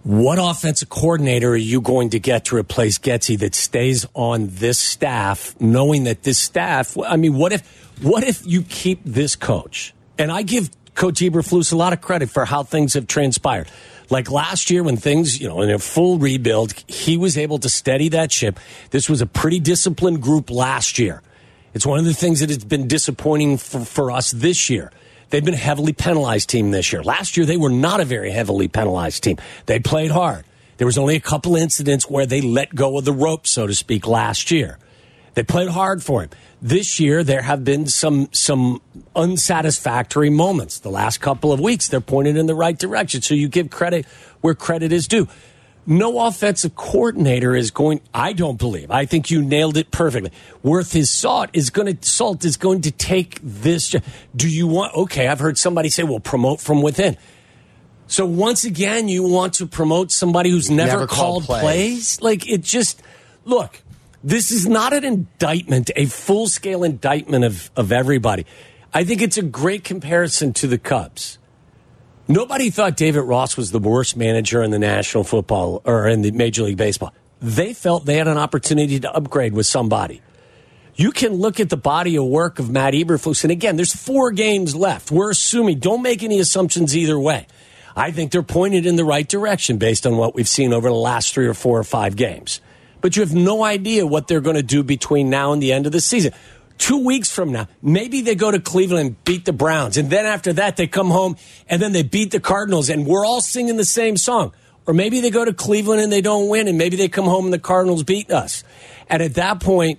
What 0.04 0.38
offensive 0.40 0.88
coordinator 0.88 1.50
are 1.50 1.56
you 1.56 1.80
going 1.80 2.10
to 2.10 2.18
get 2.20 2.46
to 2.46 2.56
replace 2.56 2.98
Getsy 2.98 3.38
that 3.40 3.54
stays 3.54 4.06
on 4.14 4.48
this 4.50 4.78
staff, 4.78 5.54
knowing 5.60 6.04
that 6.04 6.22
this 6.22 6.38
staff? 6.38 6.96
I 6.98 7.16
mean, 7.16 7.34
what 7.34 7.52
if 7.52 7.62
what 8.02 8.24
if 8.24 8.46
you 8.46 8.62
keep 8.62 9.00
this 9.04 9.36
coach? 9.36 9.92
And 10.18 10.32
I 10.32 10.42
give 10.42 10.70
Coach 10.94 11.20
Eberflus 11.20 11.72
a 11.72 11.76
lot 11.76 11.92
of 11.92 12.00
credit 12.00 12.28
for 12.28 12.44
how 12.44 12.64
things 12.64 12.94
have 12.94 13.06
transpired. 13.06 13.68
Like 14.10 14.30
last 14.30 14.70
year, 14.70 14.82
when 14.82 14.96
things, 14.96 15.40
you 15.40 15.48
know, 15.48 15.60
in 15.62 15.70
a 15.70 15.78
full 15.78 16.18
rebuild, 16.18 16.72
he 16.88 17.16
was 17.16 17.38
able 17.38 17.58
to 17.60 17.68
steady 17.68 18.08
that 18.10 18.32
ship. 18.32 18.58
This 18.90 19.08
was 19.08 19.20
a 19.20 19.26
pretty 19.26 19.60
disciplined 19.60 20.22
group 20.22 20.50
last 20.50 20.98
year. 20.98 21.22
It's 21.74 21.86
one 21.86 21.98
of 21.98 22.04
the 22.04 22.14
things 22.14 22.40
that 22.40 22.48
has 22.48 22.64
been 22.64 22.88
disappointing 22.88 23.58
for, 23.58 23.84
for 23.84 24.10
us 24.10 24.32
this 24.32 24.68
year. 24.68 24.90
They've 25.30 25.44
been 25.44 25.54
a 25.54 25.58
heavily 25.58 25.92
penalized 25.92 26.48
team 26.48 26.70
this 26.70 26.92
year. 26.92 27.02
Last 27.02 27.36
year, 27.36 27.44
they 27.44 27.58
were 27.58 27.70
not 27.70 28.00
a 28.00 28.04
very 28.04 28.30
heavily 28.30 28.66
penalized 28.66 29.22
team. 29.22 29.36
They 29.66 29.78
played 29.78 30.10
hard. 30.10 30.46
There 30.78 30.86
was 30.86 30.96
only 30.96 31.16
a 31.16 31.20
couple 31.20 31.54
incidents 31.54 32.08
where 32.08 32.24
they 32.24 32.40
let 32.40 32.74
go 32.74 32.98
of 32.98 33.04
the 33.04 33.12
rope, 33.12 33.46
so 33.46 33.66
to 33.66 33.74
speak, 33.74 34.06
last 34.06 34.50
year. 34.50 34.78
They 35.34 35.42
played 35.42 35.68
hard 35.68 36.02
for 36.02 36.22
him. 36.22 36.30
This 36.60 36.98
year, 36.98 37.22
there 37.22 37.42
have 37.42 37.62
been 37.64 37.86
some 37.86 38.28
some 38.32 38.82
unsatisfactory 39.14 40.30
moments. 40.30 40.80
The 40.80 40.90
last 40.90 41.18
couple 41.20 41.52
of 41.52 41.60
weeks, 41.60 41.88
they're 41.88 42.00
pointed 42.00 42.36
in 42.36 42.46
the 42.46 42.54
right 42.54 42.76
direction. 42.76 43.22
So 43.22 43.34
you 43.34 43.48
give 43.48 43.70
credit 43.70 44.06
where 44.40 44.54
credit 44.54 44.92
is 44.92 45.06
due. 45.06 45.28
No 45.86 46.26
offensive 46.26 46.74
coordinator 46.74 47.54
is 47.56 47.70
going. 47.70 48.00
I 48.12 48.32
don't 48.32 48.58
believe. 48.58 48.90
I 48.90 49.06
think 49.06 49.30
you 49.30 49.40
nailed 49.40 49.76
it 49.76 49.90
perfectly. 49.90 50.32
Worth 50.62 50.92
his 50.92 51.08
salt 51.10 51.48
is 51.52 51.70
going 51.70 51.96
to 51.96 52.06
salt 52.08 52.44
is 52.44 52.56
going 52.56 52.82
to 52.82 52.90
take 52.90 53.38
this. 53.42 53.94
Do 54.36 54.48
you 54.48 54.66
want? 54.66 54.94
Okay, 54.94 55.28
I've 55.28 55.38
heard 55.40 55.56
somebody 55.56 55.88
say, 55.88 56.02
"Well, 56.02 56.20
promote 56.20 56.60
from 56.60 56.82
within." 56.82 57.16
So 58.06 58.26
once 58.26 58.64
again, 58.64 59.08
you 59.08 59.22
want 59.22 59.54
to 59.54 59.66
promote 59.66 60.10
somebody 60.10 60.50
who's 60.50 60.70
never, 60.70 60.92
Never 60.92 61.06
called 61.06 61.44
called 61.44 61.44
plays. 61.44 61.62
plays? 61.62 62.20
Like 62.20 62.48
it 62.48 62.62
just 62.62 63.00
look. 63.44 63.80
This 64.22 64.50
is 64.50 64.66
not 64.66 64.92
an 64.92 65.04
indictment, 65.04 65.90
a 65.94 66.06
full 66.06 66.48
scale 66.48 66.82
indictment 66.82 67.44
of 67.44 67.70
of 67.76 67.92
everybody. 67.92 68.46
I 68.92 69.04
think 69.04 69.22
it's 69.22 69.36
a 69.36 69.42
great 69.42 69.84
comparison 69.84 70.52
to 70.54 70.66
the 70.66 70.78
Cubs. 70.78 71.38
Nobody 72.26 72.70
thought 72.70 72.96
David 72.96 73.22
Ross 73.22 73.56
was 73.56 73.70
the 73.70 73.78
worst 73.78 74.16
manager 74.16 74.62
in 74.62 74.70
the 74.70 74.78
National 74.78 75.24
Football 75.24 75.82
or 75.84 76.08
in 76.08 76.22
the 76.22 76.30
Major 76.30 76.62
League 76.64 76.76
Baseball. 76.76 77.12
They 77.40 77.72
felt 77.72 78.06
they 78.06 78.16
had 78.16 78.28
an 78.28 78.36
opportunity 78.36 78.98
to 79.00 79.10
upgrade 79.10 79.54
with 79.54 79.66
somebody. 79.66 80.20
You 80.96 81.12
can 81.12 81.34
look 81.34 81.60
at 81.60 81.70
the 81.70 81.76
body 81.76 82.16
of 82.16 82.24
work 82.24 82.58
of 82.58 82.70
Matt 82.70 82.92
Eberflus, 82.92 83.44
and 83.44 83.52
again, 83.52 83.76
there's 83.76 83.94
four 83.94 84.32
games 84.32 84.74
left. 84.74 85.12
We're 85.12 85.30
assuming. 85.30 85.78
Don't 85.78 86.02
make 86.02 86.24
any 86.24 86.40
assumptions 86.40 86.96
either 86.96 87.18
way. 87.18 87.46
I 87.94 88.10
think 88.10 88.32
they're 88.32 88.42
pointed 88.42 88.84
in 88.84 88.96
the 88.96 89.04
right 89.04 89.28
direction 89.28 89.78
based 89.78 90.06
on 90.06 90.16
what 90.16 90.34
we've 90.34 90.48
seen 90.48 90.72
over 90.72 90.88
the 90.88 90.94
last 90.94 91.32
three 91.32 91.46
or 91.46 91.54
four 91.54 91.78
or 91.78 91.84
five 91.84 92.16
games. 92.16 92.60
But 93.00 93.16
you 93.16 93.22
have 93.22 93.34
no 93.34 93.62
idea 93.62 94.06
what 94.06 94.26
they're 94.28 94.40
going 94.40 94.56
to 94.56 94.62
do 94.62 94.82
between 94.82 95.30
now 95.30 95.52
and 95.52 95.62
the 95.62 95.72
end 95.72 95.86
of 95.86 95.92
the 95.92 96.00
season. 96.00 96.32
Two 96.78 97.04
weeks 97.04 97.30
from 97.30 97.50
now, 97.50 97.66
maybe 97.82 98.20
they 98.20 98.36
go 98.36 98.50
to 98.50 98.60
Cleveland 98.60 99.06
and 99.06 99.24
beat 99.24 99.44
the 99.44 99.52
Browns. 99.52 99.96
And 99.96 100.10
then 100.10 100.26
after 100.26 100.52
that, 100.54 100.76
they 100.76 100.86
come 100.86 101.10
home 101.10 101.36
and 101.68 101.82
then 101.82 101.92
they 101.92 102.04
beat 102.04 102.30
the 102.30 102.40
Cardinals 102.40 102.88
and 102.88 103.04
we're 103.06 103.24
all 103.24 103.40
singing 103.40 103.76
the 103.76 103.84
same 103.84 104.16
song. 104.16 104.52
Or 104.86 104.94
maybe 104.94 105.20
they 105.20 105.30
go 105.30 105.44
to 105.44 105.52
Cleveland 105.52 106.00
and 106.00 106.12
they 106.12 106.20
don't 106.20 106.48
win 106.48 106.68
and 106.68 106.78
maybe 106.78 106.96
they 106.96 107.08
come 107.08 107.24
home 107.24 107.46
and 107.46 107.52
the 107.52 107.58
Cardinals 107.58 108.04
beat 108.04 108.30
us. 108.30 108.62
And 109.08 109.22
at 109.22 109.34
that 109.34 109.60
point, 109.60 109.98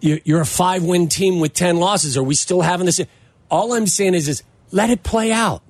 you- 0.00 0.20
you're 0.24 0.40
a 0.40 0.46
five 0.46 0.82
win 0.82 1.08
team 1.08 1.38
with 1.38 1.54
10 1.54 1.78
losses. 1.78 2.16
Are 2.16 2.22
we 2.22 2.34
still 2.34 2.62
having 2.62 2.86
this? 2.86 3.00
All 3.48 3.72
I'm 3.72 3.86
saying 3.86 4.14
is, 4.14 4.28
is 4.28 4.42
let 4.72 4.90
it 4.90 5.02
play 5.04 5.32
out. 5.32 5.62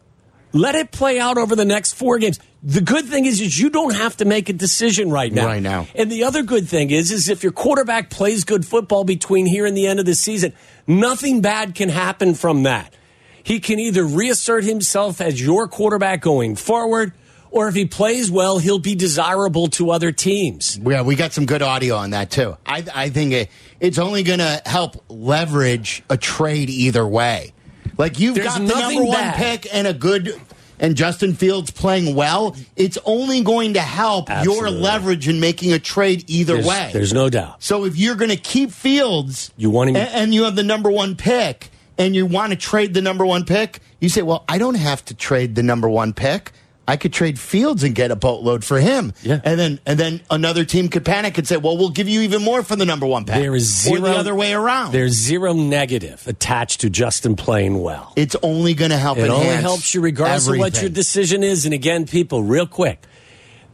Let 0.53 0.75
it 0.75 0.91
play 0.91 1.19
out 1.19 1.37
over 1.39 1.55
the 1.55 1.65
next 1.65 1.93
four 1.93 2.19
games. 2.19 2.41
The 2.63 2.81
good 2.81 3.05
thing 3.05 3.27
is, 3.27 3.41
is 3.41 3.59
you 3.59 3.71
don't 3.71 3.95
have 3.95 4.17
to 4.17 4.25
make 4.25 4.49
a 4.49 4.53
decision 4.53 5.11
right 5.11 5.33
now. 5.33 5.47
Right 5.47 5.63
now. 5.63 5.87
And 5.95 6.11
the 6.11 6.25
other 6.25 6.43
good 6.43 6.69
thing 6.69 6.91
is, 6.91 7.13
is 7.13 7.29
if 7.29 7.43
your 7.43 7.53
quarterback 7.53 8.11
plays 8.11 8.45
good 8.45 8.67
football 8.67 9.05
between 9.05 9.47
here 9.47 9.67
and 9.67 9.77
the 9.77 9.87
end 9.87 10.01
of 10.01 10.07
the 10.07 10.15
season, 10.15 10.53
nothing 10.87 11.41
bad 11.41 11.75
can 11.75 11.89
happen 11.89 12.35
from 12.35 12.65
that. 12.65 12.95
He 13.43 13.61
can 13.61 13.79
either 13.79 14.05
reassert 14.05 14.65
himself 14.65 15.21
as 15.21 15.41
your 15.41 15.69
quarterback 15.69 16.21
going 16.21 16.57
forward, 16.57 17.13
or 17.51 17.69
if 17.69 17.75
he 17.75 17.87
plays 17.87 18.31
well, 18.31 18.59
he'll 18.59 18.79
be 18.79 18.95
desirable 18.95 19.69
to 19.69 19.91
other 19.91 20.13
teams. 20.13 20.79
Yeah, 20.79 21.03
we 21.03 21.15
got 21.15 21.33
some 21.33 21.47
good 21.47 21.63
audio 21.63 21.95
on 21.97 22.11
that 22.11 22.31
too. 22.31 22.57
I, 22.67 22.85
I 22.95 23.09
think 23.09 23.33
it, 23.33 23.51
it's 23.81 23.99
only 23.99 24.23
going 24.23 24.41
to 24.41 24.61
help 24.67 25.03
leverage 25.09 26.03
a 26.11 26.17
trade 26.17 26.69
either 26.69 27.07
way. 27.07 27.53
Like 27.99 28.19
you've 28.21 28.37
There's 28.37 28.47
got 28.47 28.61
the 28.67 28.75
number 28.75 29.03
one 29.03 29.11
bad. 29.21 29.35
pick 29.37 29.75
and 29.75 29.87
a 29.87 29.93
good, 29.93 30.41
and 30.79 30.97
Justin 30.97 31.35
Fields 31.35 31.71
playing 31.73 32.15
well. 32.15 32.57
It's 32.77 32.97
only 33.05 33.43
going 33.43 33.75
to 33.75 33.81
help 33.81 34.29
your 34.45 34.71
leverage 34.71 35.27
in 35.29 35.41
making 35.41 35.73
a 35.73 35.79
trade 35.81 36.25
either 36.29 36.55
There's, 36.55 36.67
way. 36.67 36.91
there's 36.93 37.13
no 37.13 37.29
doubt. 37.29 37.63
So 37.63 37.85
if 37.85 37.97
you're 37.97 38.15
going 38.15 38.31
to 38.31 38.37
keep 38.37 38.71
Fields, 38.71 39.53
You 39.57 39.71
want 39.71 39.91
him- 39.91 39.97
a- 39.97 39.99
and, 39.99 40.33
you 40.33 40.45
have 40.45 40.55
the 40.55 40.63
number 40.63 40.91
one 40.91 41.17
pick, 41.17 41.71
and 41.99 42.15
you 42.15 42.25
want 42.27 42.51
to 42.51 42.57
trade 42.57 42.95
the 42.95 43.03
number 43.03 43.27
one 43.27 43.45
pick, 43.45 43.81
you 44.01 44.09
say, 44.09 44.23
"Well, 44.23 44.45
I 44.49 44.59
don't 44.59 44.77
have 44.77 45.05
to 45.07 45.15
trade 45.15 45.57
the 45.57 45.65
number 45.65 45.89
one 45.89 46.13
pick. 46.13 46.53
I 46.89 46.97
could 46.97 47.13
trade 47.13 47.39
Fields 47.39 47.85
and 47.85 47.95
get 47.95 48.11
a 48.11 48.17
boatload 48.17 48.65
for 48.65 48.81
him." 48.81 49.13
Yeah. 49.23 49.41
and 49.45 49.61
then 49.61 49.79
and 49.87 49.99
then 50.01 50.21
another 50.31 50.65
team 50.65 50.89
could 50.89 51.05
panic 51.05 51.39
and 51.39 51.47
say, 51.47 51.57
"Well, 51.57 51.77
we'll 51.79 51.91
give 51.91 52.09
you 52.09 52.23
even 52.23 52.43
more 52.43 52.65
for 52.65 52.75
the 52.75 52.85
number 52.85 53.07
one 53.07 53.25
pick." 53.25 53.37
There 53.37 53.55
is 53.55 53.83
zero 53.83 53.99
or 53.99 54.09
the 54.09 54.17
other 54.17 54.35
way 54.35 54.53
around. 54.53 54.93
There's 54.93 55.13
zero 55.13 55.53
negative 55.53 56.27
attached 56.27 56.81
to 56.81 56.91
Justin 56.91 57.37
playing 57.37 57.81
well. 57.81 58.13
it's 58.17 58.35
only 58.43 58.75
going 58.75 58.91
to 58.91 58.97
help. 58.97 59.19
It 59.19 59.31
only 59.31 59.55
helps 59.55 59.95
you 59.95 60.01
regardless 60.01 60.49
of 60.49 60.59
what 60.59 60.81
your 60.81 60.91
decision 60.91 61.43
is. 61.45 61.65
And 61.65 61.75
again, 61.75 62.07
people, 62.07 62.43
real 62.43 62.67
quick, 62.67 63.05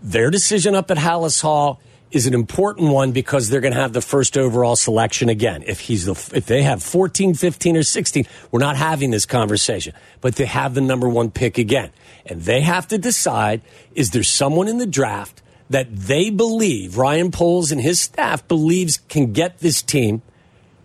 their 0.03 0.31
decision 0.31 0.75
up 0.75 0.91
at 0.91 0.99
Halas 0.99 1.41
Hall 1.41 1.81
is 2.15 2.27
an 2.27 2.35
important 2.35 2.91
one 2.91 3.11
because 3.11 3.49
they're 3.49 3.61
going 3.61 3.75
to 3.75 3.81
have 3.81 3.93
the 3.93 4.01
first 4.01 4.39
overall 4.39 4.77
selection 4.77 5.29
again. 5.29 5.65
If 5.67 5.81
he's 5.81 6.05
the, 6.05 6.13
if 6.37 6.47
they 6.47 6.63
have 6.63 6.83
14, 6.83 7.35
15, 7.35 7.77
or 7.77 7.83
16, 7.83 8.27
we're 8.53 8.61
not 8.61 8.77
having 8.77 9.11
this 9.11 9.27
conversation, 9.27 9.95
but 10.21 10.37
they 10.37 10.47
have 10.47 10.75
the 10.75 10.81
number 10.81 11.09
one 11.09 11.33
pick 11.33 11.59
again. 11.59 11.91
And 12.25 12.43
they 12.43 12.61
have 12.61 12.87
to 12.89 12.99
decide, 12.99 13.63
is 13.95 14.11
there 14.13 14.23
someone 14.23 14.69
in 14.69 14.79
the 14.79 14.87
draft 14.87 15.43
that 15.71 15.95
they 15.95 16.31
believe, 16.31 16.97
Ryan 16.97 17.33
Poles 17.33 17.73
and 17.73 17.81
his 17.81 17.99
staff 17.99 18.47
believes 18.47 18.99
can 19.09 19.33
get 19.33 19.59
this 19.59 19.83
team 19.83 20.23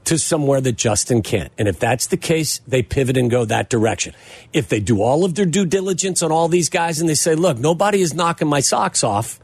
to 0.06 0.18
somewhere 0.18 0.62
that 0.62 0.78
Justin 0.78 1.22
can't. 1.22 1.52
And 1.60 1.68
if 1.68 1.78
that's 1.78 2.08
the 2.08 2.18
case, 2.18 2.62
they 2.68 2.82
pivot 2.82 3.18
and 3.18 3.30
go 3.30 3.46
that 3.46 3.70
direction. 3.70 4.16
If 4.52 4.68
they 4.68 4.80
do 4.80 5.04
all 5.04 5.26
of 5.26 5.36
their 5.36 5.46
due 5.46 5.68
diligence 5.68 6.24
on 6.24 6.32
all 6.32 6.48
these 6.48 6.70
guys 6.70 7.00
and 7.00 7.08
they 7.08 7.14
say, 7.14 7.36
look, 7.36 7.60
nobody 7.60 8.02
is 8.02 8.16
knocking 8.16 8.48
my 8.48 8.62
socks 8.62 9.04
off, 9.04 9.40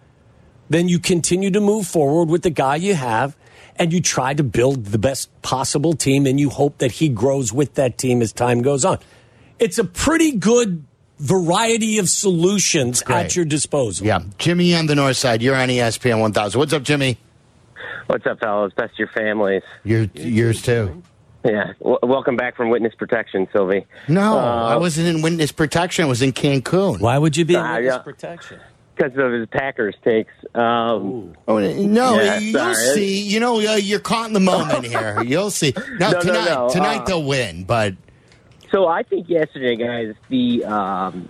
then 0.70 0.88
you 0.90 1.00
continue 1.00 1.52
to 1.52 1.60
move 1.62 1.88
forward 1.88 2.30
with 2.30 2.42
the 2.44 2.50
guy 2.50 2.76
you 2.76 2.96
have 2.96 3.36
and 3.78 3.92
you 3.94 4.02
try 4.02 4.34
to 4.34 4.44
build 4.44 4.86
the 4.86 4.98
best 4.98 5.30
possible 5.42 5.94
team 5.94 6.26
and 6.26 6.40
you 6.40 6.50
hope 6.50 6.78
that 6.80 6.92
he 6.94 7.10
grows 7.10 7.52
with 7.54 7.74
that 7.76 7.98
team 7.98 8.22
as 8.22 8.32
time 8.34 8.62
goes 8.62 8.86
on. 8.86 8.98
It's 9.60 9.78
a 9.78 9.84
pretty 9.84 10.32
good 10.34 10.86
variety 11.20 11.98
of 11.98 12.10
solutions 12.10 13.02
at 13.08 13.36
your 13.36 13.46
disposal. 13.46 14.06
Yeah. 14.06 14.20
Jimmy 14.38 14.76
on 14.76 14.86
the 14.88 14.96
north 14.96 15.18
side. 15.18 15.42
You're 15.42 15.56
on 15.56 15.70
ESPN 15.70 16.20
1000. 16.20 16.58
What's 16.60 16.74
up, 16.74 16.84
Jimmy? 16.84 17.18
What's 18.08 18.26
up, 18.26 18.40
fellas? 18.40 18.74
Best 18.76 18.98
your 19.00 19.08
families. 19.08 19.64
You're, 19.84 20.04
yours 20.14 20.62
too. 20.62 21.02
Yeah. 21.44 21.74
W- 21.80 21.98
welcome 22.04 22.36
back 22.36 22.56
from 22.56 22.70
witness 22.70 22.94
protection, 22.96 23.48
Silvy. 23.54 23.86
No, 24.08 24.38
Uh, 24.38 24.68
I 24.70 24.76
wasn't 24.78 25.08
in 25.08 25.22
witness 25.22 25.52
protection. 25.52 26.06
I 26.06 26.08
was 26.08 26.22
in 26.22 26.32
Cancun. 26.34 27.00
Why 27.00 27.18
would 27.18 27.36
you 27.38 27.46
be 27.46 27.54
in 27.56 27.60
Ah, 27.62 27.76
witness 27.76 27.94
yeah. 27.96 27.98
protection? 28.00 28.60
Because 28.96 29.18
of 29.18 29.32
his 29.34 29.48
Packers 29.50 29.96
takes. 30.04 30.32
Um, 30.54 31.34
Oh, 31.48 31.60
no, 31.60 32.22
Yeah, 32.22 32.40
you'll 32.40 32.54
sorry. 32.54 32.76
see. 32.76 33.22
You 33.24 33.40
know, 33.42 33.58
uh, 33.58 33.76
you're 33.76 34.00
caught 34.00 34.28
in 34.28 34.34
the 34.34 34.40
moment 34.40 34.86
here. 34.88 35.22
You'll 35.24 35.52
see. 35.52 35.74
No, 36.00 36.12
No, 36.12 36.12
no, 36.12 36.20
tonight, 36.22 36.46
no, 36.46 36.70
tonight 36.70 37.02
uh, 37.02 37.06
they'll 37.06 37.24
win. 37.24 37.64
But 37.66 37.96
so 38.72 38.88
I 38.88 39.04
think 39.04 39.28
yesterday, 39.30 39.76
guys, 39.76 40.16
the 40.30 40.64
um, 40.66 41.30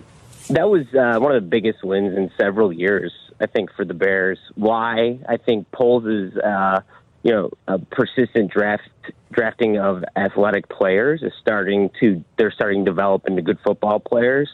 that 0.50 0.70
was 0.70 0.86
uh, 0.94 1.20
one 1.20 1.36
of 1.36 1.42
the 1.44 1.50
biggest 1.50 1.84
wins 1.84 2.16
in 2.16 2.32
several 2.38 2.72
years. 2.72 3.12
I 3.40 3.48
think 3.48 3.72
for 3.74 3.84
the 3.84 3.94
Bears. 3.94 4.40
Why? 4.56 5.20
I 5.28 5.38
think 5.38 5.70
Poles 5.72 6.06
is, 6.06 6.38
uh, 6.38 6.82
you 7.24 7.32
know, 7.32 7.50
a 7.68 7.80
persistent 7.80 8.52
draft 8.52 8.88
drafting 9.32 9.78
of 9.78 10.06
athletic 10.16 10.70
players 10.70 11.22
is 11.24 11.34
starting 11.42 11.90
to. 12.00 12.24
They're 12.38 12.52
starting 12.52 12.86
to 12.86 12.92
develop 12.92 13.28
into 13.28 13.42
good 13.42 13.60
football 13.66 14.00
players. 14.00 14.50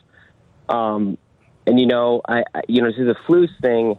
Um, 0.70 1.18
and 1.72 1.80
you 1.80 1.86
know, 1.86 2.22
I, 2.28 2.44
I 2.54 2.62
you 2.68 2.82
know, 2.82 2.90
this 2.90 3.00
is 3.00 3.08
a 3.08 3.16
Flus 3.32 3.50
thing. 3.62 3.98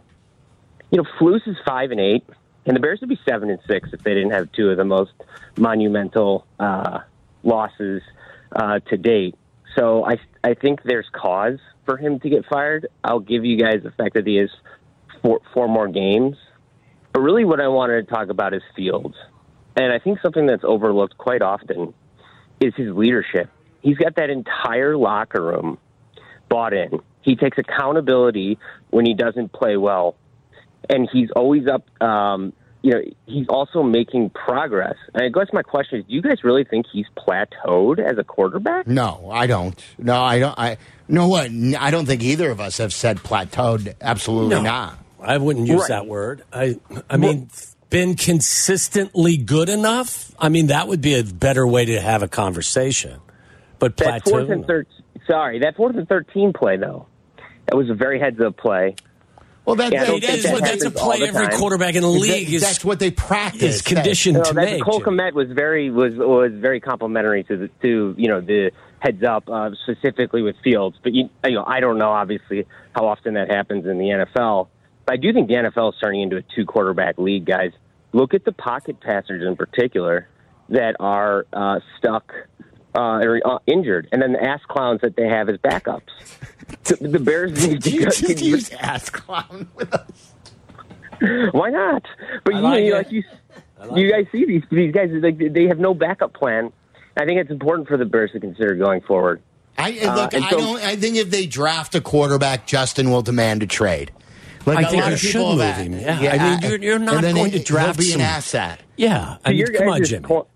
You 0.91 1.01
know, 1.01 1.05
Flus 1.19 1.47
is 1.47 1.57
five 1.65 1.89
and 1.89 1.99
eight, 1.99 2.23
and 2.67 2.75
the 2.75 2.79
Bears 2.79 2.99
would 3.01 3.09
be 3.09 3.19
seven 3.27 3.49
and 3.49 3.59
six 3.67 3.89
if 3.91 4.03
they 4.03 4.13
didn't 4.13 4.29
have 4.29 4.51
two 4.51 4.69
of 4.69 4.77
the 4.77 4.85
most 4.85 5.11
monumental 5.57 6.45
uh, 6.59 6.99
losses 7.41 8.03
uh, 8.55 8.77
to 8.79 8.97
date. 8.97 9.35
So 9.75 10.05
I 10.05 10.19
I 10.43 10.53
think 10.53 10.83
there's 10.83 11.07
cause 11.11 11.57
for 11.85 11.97
him 11.97 12.19
to 12.19 12.29
get 12.29 12.45
fired. 12.45 12.87
I'll 13.03 13.19
give 13.19 13.43
you 13.43 13.57
guys 13.57 13.81
the 13.81 13.89
fact 13.89 14.13
that 14.13 14.27
he 14.27 14.35
has 14.35 14.51
four, 15.23 15.41
four 15.51 15.67
more 15.67 15.87
games. 15.87 16.37
But 17.11 17.21
really, 17.21 17.43
what 17.43 17.59
I 17.59 17.69
wanted 17.69 18.07
to 18.07 18.13
talk 18.13 18.29
about 18.29 18.53
is 18.53 18.61
Fields, 18.75 19.15
and 19.75 19.91
I 19.91 19.97
think 19.97 20.19
something 20.21 20.45
that's 20.45 20.63
overlooked 20.63 21.17
quite 21.17 21.41
often 21.41 21.95
is 22.59 22.75
his 22.75 22.93
leadership. 22.93 23.49
He's 23.81 23.97
got 23.97 24.15
that 24.17 24.29
entire 24.29 24.95
locker 24.95 25.41
room 25.41 25.79
bought 26.49 26.73
in. 26.73 27.01
He 27.23 27.35
takes 27.35 27.57
accountability 27.57 28.59
when 28.91 29.05
he 29.05 29.13
doesn't 29.15 29.51
play 29.53 29.77
well, 29.77 30.15
and 30.89 31.09
he's 31.11 31.29
always 31.35 31.63
up. 31.67 31.83
Um, 32.01 32.53
you 32.81 32.91
know, 32.91 33.01
he's 33.25 33.47
also 33.47 33.81
making 33.81 34.29
progress. 34.31 34.95
And 35.13 35.23
I 35.23 35.29
guess 35.29 35.47
my 35.53 35.61
question 35.63 35.99
is: 35.99 36.05
Do 36.05 36.13
you 36.13 36.21
guys 36.21 36.43
really 36.43 36.65
think 36.65 36.85
he's 36.91 37.05
plateaued 37.17 37.99
as 37.99 38.17
a 38.17 38.23
quarterback? 38.25 38.87
no, 38.87 39.29
I 39.31 39.47
don't. 39.47 39.81
No, 39.97 40.21
I 40.21 40.39
don't. 40.39 40.59
I 40.59 40.77
know 41.07 41.27
what? 41.29 41.49
I 41.79 41.91
don't 41.91 42.05
think 42.05 42.21
either 42.23 42.51
of 42.51 42.59
us 42.59 42.77
have 42.79 42.93
said 42.93 43.17
plateaued. 43.19 43.95
Absolutely 44.01 44.61
not. 44.61 44.99
I 45.21 45.37
wouldn't 45.37 45.67
use 45.67 45.79
Right. 45.81 45.87
that 45.89 46.07
word. 46.07 46.43
I 46.51 46.77
I 47.09 47.15
mean 47.15 47.49
been 47.89 48.15
consistently 48.15 49.37
good 49.37 49.69
enough? 49.69 50.33
I 50.37 50.49
mean 50.49 50.67
that 50.67 50.89
would 50.89 50.99
be 50.99 51.13
a 51.17 51.23
better 51.23 51.65
way 51.65 51.85
to 51.85 52.01
have 52.01 52.23
a 52.23 52.27
conversation. 52.27 53.21
But 53.79 53.95
That 53.97 54.23
plateau. 54.25 54.31
fourth 54.31 54.49
and 54.49 54.65
third. 54.65 54.87
Sorry, 55.25 55.59
that 55.59 55.77
fourth 55.77 55.95
and 55.95 56.07
thirteen 56.09 56.51
play 56.51 56.75
though. 56.75 57.07
That 57.67 57.75
was 57.77 57.89
a 57.89 57.93
very 57.93 58.19
heads 58.19 58.39
up 58.41 58.57
play. 58.57 58.95
Well, 59.65 59.77
that, 59.77 59.93
Yeah, 59.93 60.01
that- 60.03 60.09
think 60.09 60.23
is, 60.29 60.43
that 60.43 60.53
but 60.53 60.61
that's 60.63 60.83
a 60.83 60.91
play 60.91 61.21
every 61.21 61.47
quarterback 61.57 61.95
in 61.95 62.01
the 62.01 62.09
league 62.09 62.47
that- 62.47 62.53
is, 62.53 62.61
that's 62.61 62.83
what 62.83 62.99
they 62.99 63.11
practice. 63.11 63.75
is 63.77 63.81
conditioned 63.81 64.37
No, 64.37 64.43
to 64.43 64.53
that 64.55 64.65
make. 64.65 64.83
Cole. 64.83 64.99
Kmet 64.99 65.33
was 65.33 65.47
very 65.51 65.89
was 65.89 66.13
was 66.15 66.51
very 66.53 66.81
complimentary 66.81 67.43
to 67.45 67.55
the 67.55 67.67
to 67.81 68.13
you 68.17 68.27
know 68.27 68.41
the 68.41 68.71
heads 68.99 69.23
up 69.23 69.49
uh, 69.49 69.69
specifically 69.83 70.41
with 70.41 70.57
Fields. 70.63 70.97
But 71.01 71.13
you, 71.13 71.29
you 71.45 71.51
know 71.55 71.63
I 71.65 71.79
don't 71.79 71.97
know 71.97 72.09
obviously 72.09 72.65
how 72.93 73.07
often 73.07 73.35
that 73.35 73.49
happens 73.49 73.85
in 73.85 73.97
the 73.97 74.05
NFL. 74.35 74.67
But 75.05 75.13
I 75.13 75.17
do 75.17 75.31
think 75.31 75.47
the 75.47 75.55
NFL 75.55 75.93
is 75.93 75.99
turning 76.01 76.21
into 76.21 76.35
a 76.37 76.41
two 76.55 76.65
quarterback 76.65 77.17
league, 77.17 77.45
guys. 77.45 77.71
Look 78.11 78.33
at 78.33 78.43
the 78.43 78.51
pocket 78.51 78.99
passers 78.99 79.45
in 79.47 79.55
particular 79.55 80.27
that 80.69 80.97
are 80.99 81.45
uh, 81.53 81.79
stuck 81.97 82.33
uh, 82.95 83.19
or 83.23 83.41
uh, 83.45 83.59
injured, 83.67 84.07
and 84.11 84.21
then 84.21 84.33
the 84.33 84.43
ass 84.43 84.61
clowns 84.67 85.01
that 85.01 85.15
they 85.15 85.27
have 85.27 85.49
as 85.49 85.57
backups. 85.57 86.01
So 86.83 86.95
the 86.95 87.19
Bears 87.19 87.67
need 87.67 87.83
to 87.83 87.89
you 87.91 87.99
go- 88.05 88.09
just 88.09 88.41
use 88.41 88.71
ass 88.71 89.09
clown 89.09 89.67
with 89.75 89.93
us? 89.93 90.33
Why 91.51 91.69
not? 91.69 92.03
But 92.43 92.55
I 92.55 92.57
you, 92.57 92.63
like 92.63 92.73
know, 92.73 92.77
it. 92.77 92.93
like 92.93 93.11
you, 93.11 93.23
you 93.95 94.11
guys 94.11 94.25
see 94.31 94.45
these 94.45 94.63
these 94.71 94.93
guys 94.93 95.09
like 95.13 95.37
they 95.37 95.67
have 95.67 95.77
no 95.79 95.93
backup 95.93 96.33
plan. 96.33 96.71
I 97.17 97.25
think 97.25 97.39
it's 97.39 97.51
important 97.51 97.87
for 97.87 97.97
the 97.97 98.05
Bears 98.05 98.31
to 98.31 98.39
consider 98.39 98.75
going 98.75 99.01
forward. 99.01 99.41
I 99.77 99.99
Uh, 99.99 100.15
look. 100.15 100.33
and 100.33 100.45
I 100.45 100.49
so- 100.49 100.57
don't. 100.57 100.81
I 100.81 100.95
think 100.95 101.17
if 101.17 101.29
they 101.29 101.45
draft 101.45 101.95
a 101.95 102.01
quarterback, 102.01 102.65
Justin 102.65 103.11
will 103.11 103.21
demand 103.21 103.61
a 103.61 103.67
trade. 103.67 104.11
Like 104.65 104.77
I 104.77 104.81
a 104.81 104.89
think 104.91 105.03
lot 105.03 105.11
you 105.11 105.17
should 105.17 105.41
move 105.41 105.59
have- 105.59 105.75
him. 105.85 105.99
Yeah. 105.99 106.31
I 106.31 106.49
mean, 106.61 106.61
you're- 106.71 106.85
you're 106.85 106.99
not 106.99 107.21
going 107.21 107.35
he- 107.51 107.59
to 107.59 107.63
draft 107.63 107.99
He'll 107.99 108.05
be 108.05 108.11
some- 108.11 108.21
an 108.21 108.27
asset. 108.27 108.79
Yeah. 108.95 109.37
I 109.43 109.49
To 109.49 109.49
mean, 109.49 109.57
your 109.59 109.67
come 109.77 109.89
on, 109.89 109.99
guys' 109.99 110.09
Jimmy. 110.09 110.23
point, 110.25 110.47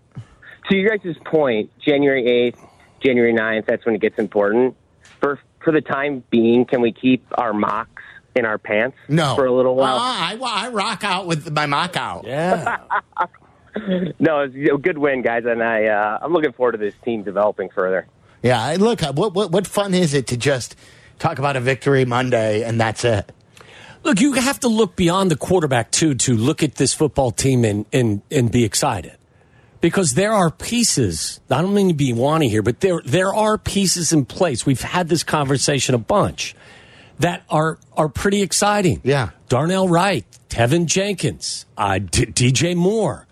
to 0.70 0.76
your 0.76 0.96
guys' 0.96 1.16
point, 1.24 1.70
January 1.78 2.26
eighth, 2.26 2.60
January 3.02 3.32
9th, 3.32 3.66
That's 3.66 3.84
when 3.86 3.94
it 3.94 4.00
gets 4.00 4.18
important. 4.18 4.76
For 5.20 5.38
for 5.64 5.72
the 5.72 5.80
time 5.80 6.22
being, 6.30 6.64
can 6.64 6.80
we 6.80 6.92
keep 6.92 7.26
our 7.36 7.52
mocks 7.52 8.02
in 8.36 8.44
our 8.44 8.58
pants 8.58 8.96
No, 9.08 9.34
for 9.34 9.46
a 9.46 9.52
little 9.52 9.74
while? 9.74 9.96
Ah, 9.98 10.30
I, 10.30 10.66
I 10.66 10.70
rock 10.70 11.02
out 11.04 11.26
with 11.26 11.50
my 11.52 11.66
mock 11.66 11.96
out. 11.96 12.24
Yeah. 12.26 12.78
No, 14.18 14.40
it's 14.40 14.54
a 14.54 14.76
good 14.76 14.98
win, 14.98 15.22
guys, 15.22 15.44
and 15.46 15.62
I 15.62 15.84
uh, 15.86 16.18
I'm 16.22 16.32
looking 16.32 16.52
forward 16.52 16.72
to 16.72 16.78
this 16.78 16.94
team 17.04 17.22
developing 17.22 17.68
further. 17.68 18.08
Yeah, 18.42 18.74
look, 18.78 19.02
uh, 19.04 19.12
what, 19.12 19.34
what 19.34 19.52
what 19.52 19.66
fun 19.68 19.94
is 19.94 20.14
it 20.14 20.26
to 20.28 20.36
just 20.36 20.74
talk 21.20 21.38
about 21.38 21.54
a 21.56 21.60
victory 21.60 22.04
Monday 22.04 22.62
and 22.64 22.80
that's 22.80 23.04
it? 23.04 23.30
Look, 24.02 24.20
you 24.20 24.32
have 24.32 24.58
to 24.60 24.68
look 24.68 24.96
beyond 24.96 25.30
the 25.30 25.36
quarterback 25.36 25.92
too 25.92 26.14
to 26.14 26.34
look 26.36 26.62
at 26.62 26.76
this 26.76 26.92
football 26.94 27.30
team 27.30 27.64
and 27.64 27.84
and 27.92 28.22
and 28.32 28.50
be 28.50 28.64
excited. 28.64 29.16
Because 29.80 30.14
there 30.14 30.32
are 30.32 30.50
pieces. 30.50 31.40
I 31.50 31.62
don't 31.62 31.74
mean 31.74 31.88
to 31.88 31.94
be 31.94 32.12
wanty 32.12 32.48
here, 32.50 32.62
but 32.62 32.80
there 32.80 33.00
there 33.04 33.32
are 33.32 33.56
pieces 33.58 34.12
in 34.12 34.24
place. 34.24 34.66
We've 34.66 34.80
had 34.80 35.08
this 35.08 35.22
conversation 35.22 35.94
a 35.94 35.98
bunch 35.98 36.56
that 37.20 37.44
are 37.48 37.78
are 37.96 38.08
pretty 38.08 38.42
exciting. 38.42 39.00
Yeah. 39.04 39.30
Darnell 39.48 39.88
Wright, 39.88 40.24
Teven 40.48 40.86
Jenkins, 40.86 41.64
uh, 41.76 41.98
D- 41.98 42.26
DJ 42.26 42.74
Moore. 42.74 43.26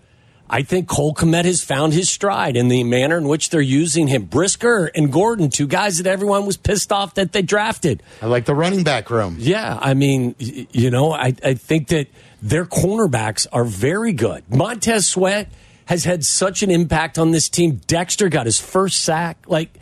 I 0.49 0.61
think 0.61 0.87
Cole 0.87 1.13
Kmet 1.13 1.43
has 1.43 1.61
found 1.61 1.91
his 1.91 2.09
stride 2.09 2.55
in 2.55 2.69
the 2.69 2.83
manner 2.85 3.17
in 3.17 3.27
which 3.27 3.49
they're 3.49 3.59
using 3.59 4.07
him. 4.07 4.23
Brisker 4.23 4.85
and 4.95 5.11
Gordon, 5.11 5.49
two 5.49 5.67
guys 5.67 5.97
that 5.97 6.07
everyone 6.07 6.45
was 6.45 6.55
pissed 6.55 6.91
off 6.93 7.15
that 7.15 7.33
they 7.33 7.41
drafted. 7.41 8.01
I 8.21 8.27
like 8.27 8.45
the 8.45 8.55
running 8.55 8.83
back 8.85 9.09
room. 9.09 9.35
Yeah, 9.39 9.77
I 9.81 9.93
mean, 9.93 10.35
you 10.39 10.89
know, 10.89 11.11
I, 11.11 11.33
I 11.43 11.55
think 11.55 11.89
that 11.89 12.07
their 12.41 12.63
cornerbacks 12.65 13.45
are 13.51 13.65
very 13.65 14.13
good. 14.13 14.43
Montez 14.49 15.05
Sweat 15.05 15.49
has 15.87 16.05
had 16.05 16.25
such 16.25 16.63
an 16.63 16.71
impact 16.71 17.17
on 17.17 17.31
this 17.31 17.49
team. 17.49 17.81
Dexter 17.87 18.29
got 18.29 18.45
his 18.45 18.59
first 18.59 19.03
sack. 19.03 19.37
Like, 19.47 19.73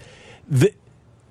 the, 0.48 0.74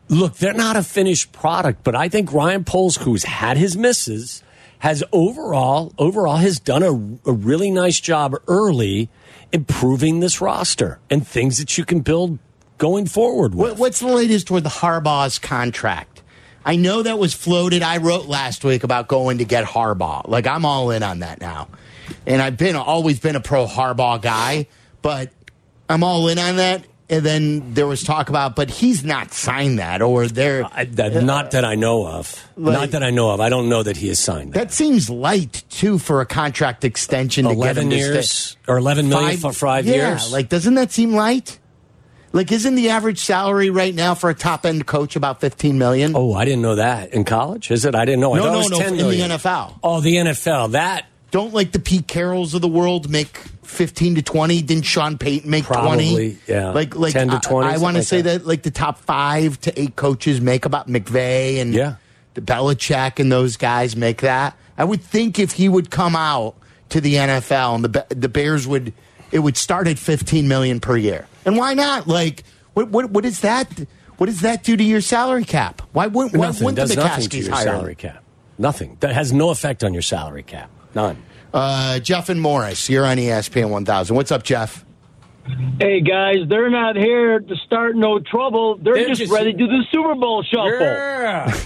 look, 0.09 0.35
they're 0.35 0.53
not 0.53 0.77
a 0.77 0.83
finished 0.83 1.33
product, 1.33 1.83
but 1.85 1.95
I 1.95 2.09
think 2.09 2.33
Ryan 2.33 2.65
Poles, 2.65 2.97
who's 2.99 3.25
had 3.25 3.57
his 3.57 3.77
misses, 3.77 4.43
has 4.81 5.03
overall 5.13 5.95
overall 5.97 6.37
has 6.37 6.61
done 6.61 6.83
a, 6.83 7.31
a 7.31 7.33
really 7.33 7.71
nice 7.71 8.01
job 8.01 8.35
early 8.47 9.09
improving 9.51 10.21
this 10.21 10.43
roster 10.43 10.99
and 11.09 11.27
things 11.27 11.57
that 11.57 11.79
you 11.79 11.87
can 11.87 12.01
build 12.01 12.39
going 12.77 13.07
forward 13.07 13.55
with. 13.55 13.79
What's 13.79 14.01
the 14.01 14.09
latest 14.09 14.51
with 14.51 14.65
the 14.65 14.69
Harbaugh's 14.69 15.39
contract? 15.39 16.23
I 16.67 16.77
know 16.77 17.03
that 17.03 17.19
was 17.19 17.33
floated. 17.33 17.83
I 17.83 17.99
wrote 17.99 18.27
last 18.27 18.65
week 18.65 18.85
about 18.85 19.09
going 19.09 19.39
to 19.39 19.45
get 19.45 19.65
Harbaugh. 19.65 20.29
Like 20.29 20.47
I'm 20.47 20.67
all 20.67 20.91
in 20.91 21.03
on 21.03 21.21
that 21.21 21.41
now, 21.41 21.69
and 22.27 22.41
I've 22.43 22.57
been 22.57 22.77
always 22.77 23.21
been 23.21 23.37
a 23.37 23.41
pro 23.41 23.67
Harbaugh 23.67 24.21
guy, 24.21 24.67
but 25.03 25.31
I'm 25.89 26.03
all 26.03 26.29
in 26.29 26.39
on 26.39 26.57
that. 26.57 26.85
and 27.11 27.23
then 27.25 27.75
there 27.75 27.87
was 27.87 28.03
talk 28.03 28.31
about, 28.31 28.57
but 28.57 28.71
he's 28.71 29.05
not 29.05 29.33
signed 29.35 29.79
that, 29.79 30.01
or 30.01 30.27
there. 30.27 30.65
I, 30.73 30.85
that, 30.87 31.23
not 31.23 31.51
that 31.51 31.65
I 31.65 31.75
know 31.75 32.07
of. 32.07 32.49
Like- 32.57 32.73
not 32.79 32.91
that 32.93 33.03
I 33.03 33.11
know 33.11 33.31
of. 33.31 33.41
I 33.41 33.51
don't 33.51 33.69
know 33.69 33.83
that 33.83 33.99
he 33.99 34.09
has 34.09 34.19
signed 34.19 34.55
that. 34.55 34.59
That 34.59 34.73
seems 34.73 35.11
light 35.11 35.65
too 35.69 35.99
for 35.99 36.23
a 36.23 36.27
contract 36.27 36.83
extension. 36.85 37.45
To 37.45 37.51
get 37.51 37.55
him 37.55 37.63
Eleven 37.63 37.91
to 37.91 37.97
years 37.97 38.31
stay. 38.31 38.59
or 38.67 38.79
eleven 38.79 39.09
million 39.11 39.37
for 39.37 39.53
five 39.53 39.87
yeah, 39.87 40.11
years. 40.11 40.33
Like, 40.33 40.49
doesn't 40.49 40.75
that 40.75 40.93
seem 40.93 41.13
light? 41.13 41.59
Like, 42.33 42.51
isn't 42.51 42.75
the 42.75 42.89
average 42.89 43.21
salary 43.21 43.71
right 43.71 43.95
now 43.95 44.15
for 44.17 44.29
a 44.29 44.35
top 44.35 44.67
end 44.67 44.87
coach 44.87 45.15
about 45.15 45.41
fifteen 45.41 45.79
million? 45.79 46.15
oh, 46.17 46.33
I 46.33 46.45
didn't 46.45 46.63
know 46.63 46.77
that 46.77 47.13
in 47.13 47.25
college. 47.25 47.71
Is 47.71 47.85
it? 47.85 47.95
I 47.95 48.05
didn't 48.07 48.21
know. 48.21 48.35
I 48.35 48.39
No, 48.39 48.45
no, 48.47 48.55
it 48.55 48.57
was 48.57 48.71
no, 48.71 48.79
10 48.79 48.95
in 48.95 49.09
the. 49.09 49.21
NFL. 49.37 49.79
Oh, 49.85 50.01
the 50.01 50.17
NFL. 50.17 50.73
That 50.73 51.07
Don't 51.35 51.53
like 51.53 51.73
the 51.73 51.81
Pete 51.81 52.07
Carrolls 52.07 52.55
of 52.55 52.61
the 52.61 52.69
world 52.69 53.11
make 53.11 53.37
fifteen 53.65 54.15
to 54.15 54.23
twenty? 54.23 54.63
Didn't 54.63 54.85
Sean 54.85 55.19
Payton 55.19 55.51
make 55.51 55.65
Probably, 55.65 55.89
twenty? 56.13 56.39
yeah. 56.47 56.71
like 56.71 56.95
like 56.95 57.13
10 57.13 57.31
to 57.31 57.35
I- 57.35 57.39
20, 57.41 57.69
I, 57.71 57.79
want 57.79 57.95
to 57.95 58.03
like 58.03 58.07
say 58.07 58.21
that. 58.23 58.43
that. 58.43 58.47
like 58.47 58.63
the 58.63 58.71
top 58.71 58.99
five 58.99 59.61
to 59.63 59.81
eight 59.81 59.97
coaches 59.97 60.41
make 60.41 60.65
about 60.65 60.87
McVay 60.87 61.61
and 61.61 61.75
Yeah. 61.75 61.97
the 62.35 62.41
Belichick 62.41 63.19
and 63.19 63.33
those 63.33 63.57
guys 63.57 63.97
make 63.97 64.21
that. 64.21 64.57
I 64.79 64.85
would 64.85 65.03
think 65.03 65.41
if 65.41 65.51
he 65.51 65.69
would 65.69 65.91
come 65.91 66.15
out 66.15 66.55
to 66.91 67.01
the 67.01 67.17
NFL 67.17 67.75
and 67.75 67.85
the 67.85 68.07
the 68.15 68.29
Bears 68.29 68.69
would 68.69 68.93
it 69.33 69.41
would 69.41 69.57
start 69.57 69.89
at 69.89 69.99
fifteen 69.99 70.47
million 70.47 70.79
per 70.79 70.97
year. 70.97 71.27
And 71.45 71.57
why 71.57 71.75
not? 71.75 72.07
Like 72.07 72.45
what 72.75 72.91
what 72.91 73.11
what 73.11 73.25
is 73.25 73.41
that? 73.41 73.69
What 74.19 74.27
does 74.27 74.43
that 74.43 74.63
do 74.63 74.77
to 74.77 74.85
your 74.85 75.01
salary 75.01 75.45
cap? 75.45 75.83
Why 75.93 76.07
wouldn't 76.07 76.37
why 76.37 76.47
nothing 76.47 76.65
wouldn't 76.67 76.89
the 76.89 76.95
your 77.39 77.51
hire 77.53 77.65
salary 77.65 77.97
cap. 77.97 78.23
Nothing. 78.57 78.99
That 79.01 79.13
has 79.13 79.33
no 79.33 79.51
effect 79.51 79.83
on 79.83 79.93
your 79.93 80.03
salary 80.03 80.45
cap. 80.45 80.71
None. 80.95 81.23
Uh, 81.53 81.99
Jeff 82.01 82.29
and 82.29 82.41
Morris, 82.41 82.89
you're 82.91 83.05
on 83.07 83.17
ESPN 83.17 83.71
1000. 83.71 84.17
What's 84.17 84.33
up, 84.33 84.43
Jeff? 84.43 84.85
Hey 85.79 86.01
guys, 86.01 86.37
they're 86.49 86.71
not 86.71 86.97
here 86.97 87.39
to 87.39 87.57
start 87.67 87.97
no 87.97 88.19
trouble. 88.19 88.79
They're, 88.79 88.95
They're 88.95 89.09
just, 89.09 89.21
just- 89.21 89.33
ready 89.33 89.53
to 89.53 89.59
do 89.59 89.67
the 89.67 89.85
Super 89.93 90.15
Bowl 90.15 90.43
shuffle. 90.43 90.81
Yeah. 90.81 91.55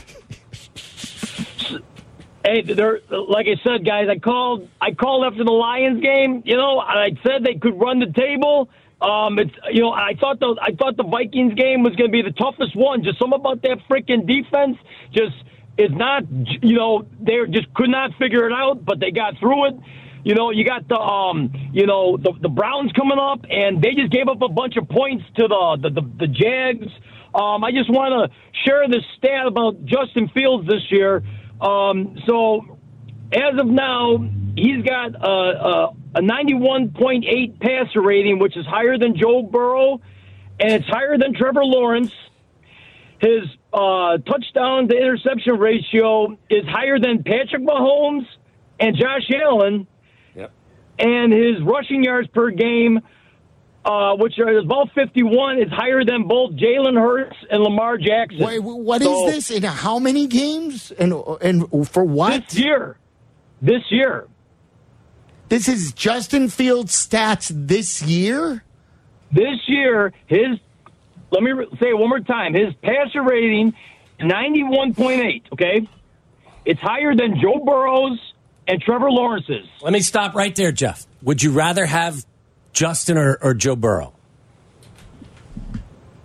Hey, 2.44 2.62
they're 2.62 3.00
like 3.10 3.46
I 3.46 3.56
said, 3.62 3.84
guys. 3.84 4.06
I 4.08 4.16
called. 4.18 4.68
I 4.80 4.92
called 4.92 5.24
after 5.30 5.44
the 5.44 5.50
Lions 5.52 6.00
game. 6.00 6.42
You 6.46 6.56
know, 6.56 6.80
and 6.80 6.98
I 6.98 7.10
said 7.22 7.44
they 7.44 7.56
could 7.56 7.78
run 7.78 7.98
the 7.98 8.06
table. 8.06 8.70
Um, 9.02 9.38
it's 9.38 9.50
you 9.70 9.82
know, 9.82 9.90
I 9.92 10.14
thought 10.18 10.40
the 10.40 10.56
I 10.62 10.72
thought 10.72 10.96
the 10.96 11.02
Vikings 11.02 11.54
game 11.54 11.82
was 11.82 11.94
going 11.96 12.10
to 12.10 12.12
be 12.12 12.22
the 12.22 12.32
toughest 12.32 12.74
one. 12.74 13.04
Just 13.04 13.18
some 13.18 13.34
about 13.34 13.60
that 13.62 13.78
freaking 13.90 14.26
defense 14.26 14.78
just 15.12 15.34
is 15.78 15.90
not. 15.92 16.24
You 16.62 16.76
know, 16.76 17.06
they 17.20 17.38
just 17.50 17.72
could 17.74 17.90
not 17.90 18.10
figure 18.18 18.46
it 18.46 18.52
out, 18.52 18.84
but 18.84 19.00
they 19.00 19.10
got 19.10 19.38
through 19.38 19.68
it. 19.68 19.74
You 20.24 20.34
know, 20.34 20.50
you 20.50 20.64
got 20.64 20.88
the 20.88 20.98
um, 20.98 21.52
you 21.72 21.86
know, 21.86 22.16
the 22.16 22.32
the 22.40 22.48
Browns 22.48 22.92
coming 22.92 23.18
up, 23.18 23.46
and 23.48 23.80
they 23.80 23.94
just 23.94 24.12
gave 24.12 24.28
up 24.28 24.42
a 24.42 24.48
bunch 24.48 24.76
of 24.76 24.88
points 24.88 25.24
to 25.36 25.48
the 25.48 25.78
the 25.82 26.00
the, 26.00 26.10
the 26.18 26.26
Jags. 26.26 26.92
Um, 27.34 27.62
I 27.62 27.70
just 27.70 27.90
want 27.90 28.30
to 28.30 28.36
share 28.64 28.88
this 28.88 29.04
stat 29.16 29.46
about 29.46 29.84
Justin 29.84 30.28
Fields 30.34 30.66
this 30.66 30.82
year. 30.90 31.22
Um, 31.60 32.18
so 32.26 32.78
as 33.32 33.58
of 33.58 33.66
now, 33.66 34.18
he's 34.56 34.82
got 34.82 35.14
a, 35.14 35.28
a, 35.28 35.94
a 36.16 36.20
91.8 36.20 37.60
passer 37.60 38.00
rating, 38.00 38.38
which 38.38 38.56
is 38.56 38.64
higher 38.66 38.96
than 38.96 39.16
Joe 39.16 39.42
Burrow, 39.42 40.00
and 40.58 40.72
it's 40.72 40.86
higher 40.86 41.18
than 41.18 41.34
Trevor 41.34 41.64
Lawrence. 41.64 42.12
His 43.20 43.42
uh, 43.72 44.18
touchdown 44.18 44.88
to 44.88 44.96
interception 44.96 45.58
ratio 45.58 46.38
is 46.50 46.64
higher 46.66 46.98
than 46.98 47.22
Patrick 47.22 47.62
Mahomes 47.62 48.26
and 48.80 48.96
Josh 48.96 49.28
Allen, 49.34 49.86
Yep. 50.34 50.50
and 50.98 51.32
his 51.32 51.60
rushing 51.62 52.02
yards 52.04 52.28
per 52.28 52.50
game, 52.50 53.00
uh, 53.84 54.14
which 54.16 54.38
are 54.38 54.58
about 54.58 54.90
51, 54.94 55.58
is 55.58 55.70
higher 55.70 56.04
than 56.04 56.26
both 56.28 56.52
Jalen 56.52 56.98
Hurts 56.98 57.36
and 57.50 57.62
Lamar 57.62 57.98
Jackson. 57.98 58.40
Wait, 58.44 58.58
what 58.62 59.00
is 59.02 59.08
So- 59.08 59.26
this? 59.30 59.50
In 59.50 59.62
how 59.64 59.98
many 59.98 60.26
games? 60.26 60.90
And 60.92 61.12
and 61.42 61.88
for 61.88 62.04
what? 62.04 62.48
This 62.48 62.58
year. 62.58 62.96
This 63.60 63.82
year. 63.90 64.26
This 65.48 65.66
is 65.68 65.92
Justin 65.92 66.48
Fields' 66.48 66.92
stats 67.06 67.50
this 67.54 68.02
year. 68.02 68.62
This 69.32 69.58
year, 69.66 70.12
his, 70.26 70.58
let 71.30 71.42
me 71.42 71.50
re- 71.52 71.66
say 71.80 71.88
it 71.90 71.98
one 71.98 72.08
more 72.08 72.20
time, 72.20 72.54
his 72.54 72.72
passer 72.82 73.22
rating, 73.22 73.74
91.8, 74.20 75.42
okay? 75.52 75.88
It's 76.64 76.80
higher 76.80 77.14
than 77.14 77.40
Joe 77.40 77.62
Burrow's 77.64 78.18
and 78.66 78.80
Trevor 78.82 79.10
Lawrence's. 79.10 79.66
Let 79.82 79.92
me 79.92 80.00
stop 80.00 80.34
right 80.34 80.54
there, 80.54 80.72
Jeff. 80.72 81.06
Would 81.22 81.42
you 81.42 81.52
rather 81.52 81.86
have 81.86 82.24
Justin 82.72 83.16
or, 83.16 83.38
or 83.40 83.54
Joe 83.54 83.76
Burrow? 83.76 84.12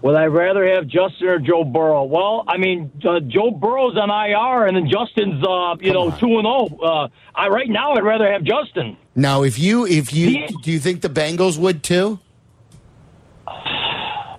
Would 0.02 0.16
I 0.16 0.26
rather 0.26 0.68
have 0.76 0.86
Justin 0.88 1.28
or 1.30 1.40
Joe 1.40 1.64
Burrow? 1.64 2.04
Well, 2.04 2.44
I 2.46 2.58
mean, 2.58 2.92
uh, 3.08 3.22
Joe 3.22 3.52
Burrow's 3.52 3.96
on 3.98 4.10
IR, 4.10 4.68
and 4.68 4.76
then 4.76 4.90
Justin's, 4.90 5.42
uh, 5.42 5.78
you 5.80 5.94
know, 5.94 6.12
two 6.12 6.38
and 6.40 6.44
zero. 6.44 6.68
Uh, 6.84 7.08
I 7.34 7.48
right 7.48 7.70
now, 7.70 7.94
I'd 7.94 8.04
rather 8.04 8.30
have 8.30 8.44
Justin. 8.44 8.98
Now, 9.16 9.44
if 9.44 9.58
you 9.58 9.86
if 9.86 10.14
you 10.14 10.28
Yeah. 10.28 10.48
do 10.62 10.72
you 10.74 10.80
think 10.80 11.00
the 11.02 11.08
Bengals 11.10 11.58
would 11.58 11.84
too? 11.84 12.20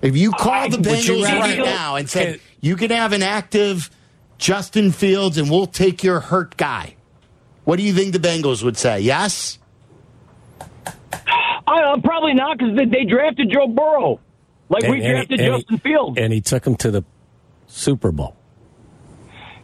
If 0.04 0.16
you 0.16 0.32
call 0.32 0.68
the 0.68 0.76
Bengals 0.76 1.24
rather- 1.24 1.40
right 1.40 1.58
now 1.58 1.96
and 1.96 2.08
said 2.08 2.38
you 2.60 2.76
can 2.76 2.90
have 2.90 3.12
an 3.12 3.22
active 3.22 3.90
Justin 4.38 4.92
Fields 4.92 5.38
and 5.38 5.50
we'll 5.50 5.66
take 5.66 6.04
your 6.04 6.20
hurt 6.20 6.56
guy, 6.58 6.94
what 7.64 7.76
do 7.76 7.82
you 7.82 7.94
think 7.94 8.12
the 8.12 8.18
Bengals 8.18 8.62
would 8.62 8.76
say? 8.76 9.00
Yes. 9.00 9.58
I, 11.66 11.80
uh, 11.80 12.00
probably 12.02 12.34
not 12.34 12.58
because 12.58 12.76
they, 12.76 12.84
they 12.84 13.04
drafted 13.06 13.50
Joe 13.50 13.66
Burrow, 13.66 14.20
like 14.68 14.82
we 14.82 14.96
And- 14.98 15.04
and- 15.04 15.12
drafted 15.14 15.40
and 15.40 15.54
he- 15.54 15.58
Justin 15.60 15.78
Fields. 15.78 16.18
And 16.20 16.32
he 16.32 16.40
took 16.42 16.66
him 16.66 16.76
to 16.76 16.90
the 16.90 17.02
Super 17.66 18.12
Bowl. 18.12 18.36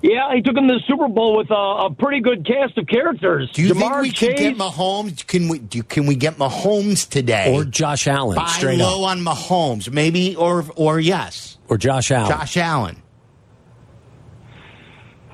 Yeah, 0.02 0.34
he 0.34 0.40
took 0.40 0.56
him 0.56 0.66
to 0.68 0.74
the 0.74 0.80
Super 0.88 1.08
Bowl 1.08 1.36
with 1.36 1.50
a, 1.50 1.54
a 1.54 1.94
pretty 1.98 2.20
good 2.20 2.46
cast 2.46 2.78
of 2.78 2.86
characters. 2.86 3.50
Do 3.52 3.60
you 3.62 3.74
think 3.74 3.84
Jamar 3.92 4.00
we 4.02 4.10
can 4.10 4.34
get 4.34 4.56
Mahomes? 4.56 5.26
Can 5.26 5.48
we? 5.48 5.58
Do, 5.58 5.82
can 5.82 6.06
we 6.06 6.14
get 6.14 6.36
Mahomes 6.38 7.06
today? 7.08 7.52
Or 7.54 7.64
Josh 7.64 8.06
Allen, 8.06 8.36
buy 8.36 8.46
straight 8.48 8.78
low 8.78 9.04
up. 9.04 9.10
on 9.10 9.20
Mahomes, 9.20 9.92
maybe, 9.92 10.36
or 10.36 10.64
or 10.76 10.98
yes, 11.00 11.58
Or 11.68 11.76
Josh 11.76 12.10
Allen. 12.10 12.30
Josh 12.30 12.56
Allen. 12.56 13.02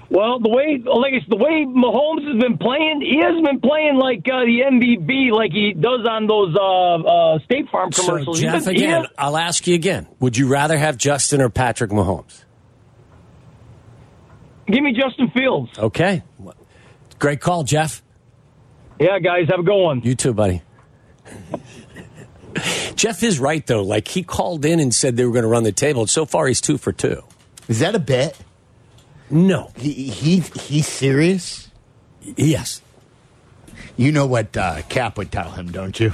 Well, 0.09 0.39
the 0.39 0.49
way 0.49 0.81
like 0.85 1.13
it's 1.15 1.27
the 1.29 1.37
way 1.37 1.65
Mahomes 1.67 2.27
has 2.33 2.41
been 2.41 2.59
playing, 2.59 3.01
he 3.03 3.21
hasn't 3.21 3.45
been 3.45 3.61
playing 3.61 3.97
like 3.97 4.21
uh, 4.33 4.45
the 4.45 4.63
MVP 4.71 5.33
like 5.33 5.51
he 5.53 5.73
does 5.73 6.07
on 6.09 6.29
those 6.29 6.55
uh, 6.57 6.63
uh, 7.35 7.39
State 7.45 7.69
Farm 7.71 7.91
commercials. 7.91 8.39
He's 8.39 8.51
Jeff, 8.51 8.65
been- 8.67 8.77
again, 8.77 9.01
has- 9.03 9.11
I'll 9.19 9.37
ask 9.37 9.67
you 9.67 9.75
again. 9.75 10.07
Would 10.21 10.37
you 10.37 10.47
rather 10.47 10.79
have 10.79 10.97
Justin 10.97 11.41
or 11.41 11.51
Patrick 11.51 11.91
Mahomes? 11.91 12.45
Give 14.67 14.83
me 14.83 14.93
Justin 14.93 15.31
Fields. 15.31 15.79
Okay. 15.79 16.23
Great 17.19 17.41
call, 17.41 17.65
Jeff. 17.65 18.03
Yeah, 18.99 19.19
guys, 19.19 19.49
have 19.49 19.61
a 19.61 19.63
good 19.63 19.83
one. 19.83 20.01
You 20.03 20.15
too, 20.15 20.33
buddy. 20.33 20.63
Jeff 22.95 23.23
is 23.23 23.39
right, 23.39 23.67
though. 23.67 23.83
Like, 23.83 24.09
he 24.09 24.23
called 24.23 24.65
in 24.65 24.81
and 24.81 24.95
said 24.95 25.17
they 25.17 25.27
were 25.27 25.33
going 25.33 25.43
to 25.43 25.49
run 25.49 25.65
the 25.65 25.73
table. 25.73 26.07
So 26.07 26.25
far, 26.25 26.47
he's 26.47 26.61
two 26.61 26.79
for 26.79 26.93
two. 26.93 27.23
Is 27.69 27.81
that 27.81 27.95
a 27.95 27.99
bet? 27.99 28.39
No. 29.29 29.71
He 29.77 29.93
he 29.93 30.41
he's 30.41 30.87
serious. 30.87 31.71
Yes. 32.23 32.81
You 33.97 34.13
know 34.13 34.27
what 34.27 34.57
uh, 34.57 34.83
Cap 34.89 35.19
would 35.19 35.33
tell 35.33 35.51
him, 35.51 35.71
don't 35.73 35.99
you? 35.99 36.13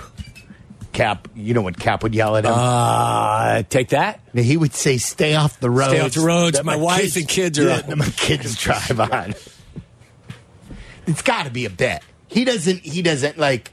Cap, 0.92 1.28
you 1.35 1.55
know 1.55 1.62
what 1.62 1.78
Cap 1.78 2.02
would 2.02 2.14
yell 2.14 2.37
at 2.37 2.44
him? 2.44 2.52
Uh, 2.55 3.62
take 3.64 3.88
that. 3.90 4.20
he 4.35 4.57
would 4.57 4.74
say, 4.74 4.98
"Stay 4.98 5.35
off 5.35 5.59
the 5.61 5.70
roads." 5.70 5.90
Stay 5.90 6.00
off 6.00 6.12
the 6.14 6.20
roads. 6.20 6.57
that 6.57 6.64
My 6.64 6.76
wife 6.76 7.16
and 7.16 7.26
kids 7.26 7.59
are 7.59 7.68
yeah, 7.68 7.76
on." 7.78 7.87
that 7.88 7.96
my 7.96 8.09
kids 8.11 8.57
drive 8.57 9.00
on. 9.12 9.35
It's 11.07 11.22
got 11.22 11.44
to 11.46 11.50
be 11.50 11.64
a 11.64 11.70
bit. 11.70 12.02
He 12.28 12.44
doesn't. 12.44 12.81
He 12.81 13.02
doesn't 13.02 13.38
like. 13.38 13.70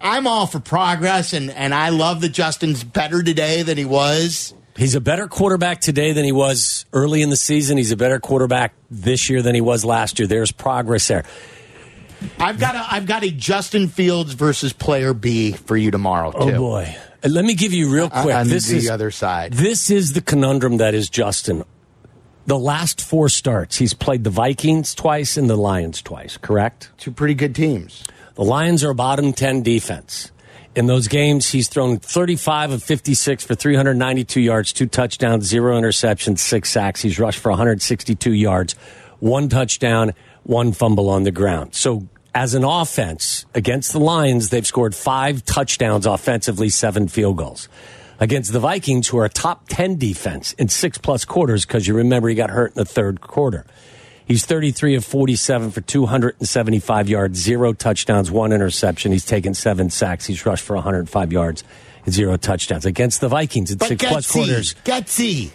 I'm 0.00 0.26
all 0.26 0.46
for 0.46 0.60
progress, 0.60 1.32
and 1.32 1.50
and 1.50 1.74
I 1.74 1.88
love 1.88 2.20
that 2.20 2.30
Justin's 2.30 2.84
better 2.84 3.22
today 3.22 3.62
than 3.62 3.78
he 3.78 3.84
was. 3.84 4.52
He's 4.76 4.94
a 4.94 5.00
better 5.00 5.26
quarterback 5.26 5.80
today 5.80 6.12
than 6.12 6.24
he 6.26 6.32
was 6.32 6.84
early 6.92 7.22
in 7.22 7.30
the 7.30 7.36
season. 7.36 7.78
He's 7.78 7.92
a 7.92 7.96
better 7.96 8.20
quarterback 8.20 8.74
this 8.90 9.30
year 9.30 9.40
than 9.40 9.54
he 9.54 9.62
was 9.62 9.86
last 9.86 10.18
year. 10.18 10.28
There's 10.28 10.52
progress 10.52 11.08
there. 11.08 11.24
I've 12.38 12.58
got 12.58 12.74
a 12.74 12.86
I've 12.90 13.06
got 13.06 13.24
a 13.24 13.30
Justin 13.30 13.88
Fields 13.88 14.32
versus 14.34 14.72
player 14.72 15.14
B 15.14 15.52
for 15.52 15.76
you 15.76 15.90
tomorrow 15.90 16.32
too. 16.32 16.38
Oh 16.38 16.58
boy! 16.58 16.96
Uh, 17.24 17.28
Let 17.28 17.44
me 17.44 17.54
give 17.54 17.72
you 17.72 17.90
real 17.90 18.10
quick. 18.10 18.34
on 18.34 18.48
this 18.48 18.68
the 18.68 18.76
is 18.78 18.90
other 18.90 19.10
side. 19.10 19.52
This 19.52 19.90
is 19.90 20.12
the 20.12 20.20
conundrum 20.20 20.78
that 20.78 20.94
is 20.94 21.08
Justin. 21.08 21.64
The 22.46 22.58
last 22.58 23.00
four 23.00 23.28
starts, 23.28 23.76
he's 23.78 23.92
played 23.92 24.22
the 24.22 24.30
Vikings 24.30 24.94
twice 24.94 25.36
and 25.36 25.50
the 25.50 25.56
Lions 25.56 26.00
twice. 26.00 26.36
Correct. 26.36 26.90
Two 26.96 27.10
pretty 27.10 27.34
good 27.34 27.56
teams. 27.56 28.04
The 28.36 28.44
Lions 28.44 28.84
are 28.84 28.90
a 28.90 28.94
bottom 28.94 29.32
10 29.32 29.62
defense. 29.64 30.30
In 30.76 30.86
those 30.86 31.08
games, 31.08 31.48
he's 31.48 31.68
thrown 31.68 31.98
35 31.98 32.70
of 32.70 32.82
56 32.84 33.44
for 33.44 33.54
392 33.56 34.40
yards, 34.40 34.72
two 34.72 34.86
touchdowns, 34.86 35.44
zero 35.46 35.76
interceptions, 35.80 36.38
six 36.38 36.70
sacks. 36.70 37.00
He's 37.02 37.18
rushed 37.18 37.40
for 37.40 37.48
162 37.50 38.30
yards, 38.32 38.74
one 39.18 39.48
touchdown, 39.48 40.12
one 40.44 40.72
fumble 40.72 41.08
on 41.08 41.24
the 41.24 41.32
ground. 41.32 41.74
So, 41.74 42.06
as 42.36 42.52
an 42.52 42.64
offense 42.64 43.46
against 43.54 43.94
the 43.94 43.98
Lions, 43.98 44.50
they've 44.50 44.66
scored 44.66 44.94
five 44.94 45.42
touchdowns 45.46 46.04
offensively, 46.04 46.68
seven 46.68 47.08
field 47.08 47.38
goals. 47.38 47.66
against 48.20 48.52
the 48.52 48.60
Vikings, 48.60 49.08
who 49.08 49.16
are 49.18 49.24
a 49.24 49.30
top 49.30 49.68
10 49.70 49.96
defense 49.96 50.52
in 50.54 50.68
six 50.68 50.98
plus 50.98 51.24
quarters, 51.24 51.64
because 51.64 51.86
you 51.86 51.94
remember 51.94 52.28
he 52.28 52.34
got 52.34 52.50
hurt 52.50 52.72
in 52.72 52.74
the 52.76 52.84
third 52.84 53.20
quarter. 53.22 53.64
He's 54.26 54.44
33 54.44 54.96
of 54.96 55.04
47 55.04 55.70
for 55.70 55.80
275 55.80 57.08
yards, 57.08 57.38
zero 57.38 57.72
touchdowns, 57.72 58.30
one 58.30 58.52
interception. 58.52 59.12
He's 59.12 59.24
taken 59.24 59.54
seven 59.54 59.88
sacks. 59.88 60.26
He's 60.26 60.44
rushed 60.44 60.64
for 60.64 60.76
105 60.76 61.32
yards 61.32 61.64
and 62.04 62.12
zero 62.12 62.36
touchdowns 62.36 62.84
against 62.84 63.20
the 63.22 63.28
Vikings 63.28 63.70
in 63.70 63.78
But 63.78 63.88
six 63.88 64.04
plus 64.04 64.30
quarters. 64.30 64.74
gutsy, 64.84 65.48
gutsy. 65.48 65.50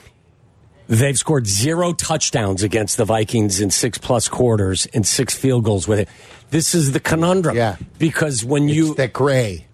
They've 0.88 1.17
scored 1.17 1.48
zero 1.48 1.94
touchdowns 1.94 2.63
against 2.63 2.98
the 2.98 3.06
Vikings 3.06 3.62
in 3.62 3.72
six 3.72 3.98
plus 3.98 4.28
quarters 4.28 4.88
and 4.94 5.06
six 5.08 5.34
field 5.36 5.63
goals 5.63 5.88
with 5.88 6.00
it. 6.00 6.10
This 6.52 6.76
is 6.76 6.92
the 6.92 7.00
conundrum. 7.00 7.56
Yeah. 7.56 7.78
Because 7.98 8.46
when 8.46 8.70
you 8.70 8.90
It's 8.90 8.98
that 8.98 9.14
gray. 9.14 9.68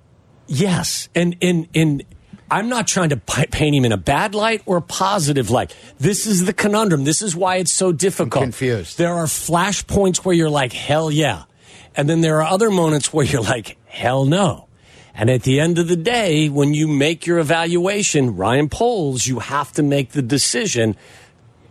Yes, 0.47 1.09
and 1.13 1.35
and 1.41 1.67
and 1.75 2.03
I'm 2.49 2.69
not 2.69 2.87
trying 2.87 3.09
to 3.09 3.17
paint 3.17 3.75
him 3.75 3.83
in 3.83 3.91
a 3.91 3.97
bad 3.97 4.33
light 4.33 4.61
or 4.65 4.77
a 4.77 4.81
positive 4.81 5.49
light. 5.49 5.75
This 5.99 6.25
is 6.25 6.45
the 6.45 6.53
conundrum. 6.53 7.03
This 7.03 7.21
is 7.21 7.35
why 7.35 7.57
it's 7.57 7.73
so 7.73 7.91
difficult. 7.91 8.41
I'm 8.41 8.51
confused. 8.51 8.97
There 8.97 9.13
are 9.13 9.27
flash 9.27 9.85
points 9.85 10.23
where 10.23 10.33
you're 10.33 10.49
like, 10.49 10.71
hell 10.71 11.11
yeah, 11.11 11.43
and 11.97 12.07
then 12.07 12.21
there 12.21 12.37
are 12.41 12.47
other 12.47 12.71
moments 12.71 13.11
where 13.11 13.25
you're 13.25 13.41
like, 13.41 13.75
hell 13.87 14.23
no. 14.23 14.67
And 15.13 15.31
at 15.31 15.41
the 15.43 15.59
end 15.59 15.79
of 15.79 15.87
the 15.87 15.97
day, 15.97 16.47
when 16.47 16.75
you 16.75 16.87
make 16.87 17.25
your 17.25 17.39
evaluation, 17.39 18.37
Ryan 18.37 18.69
Poles, 18.69 19.25
you 19.25 19.39
have 19.39 19.71
to 19.73 19.83
make 19.83 20.11
the 20.11 20.21
decision 20.21 20.95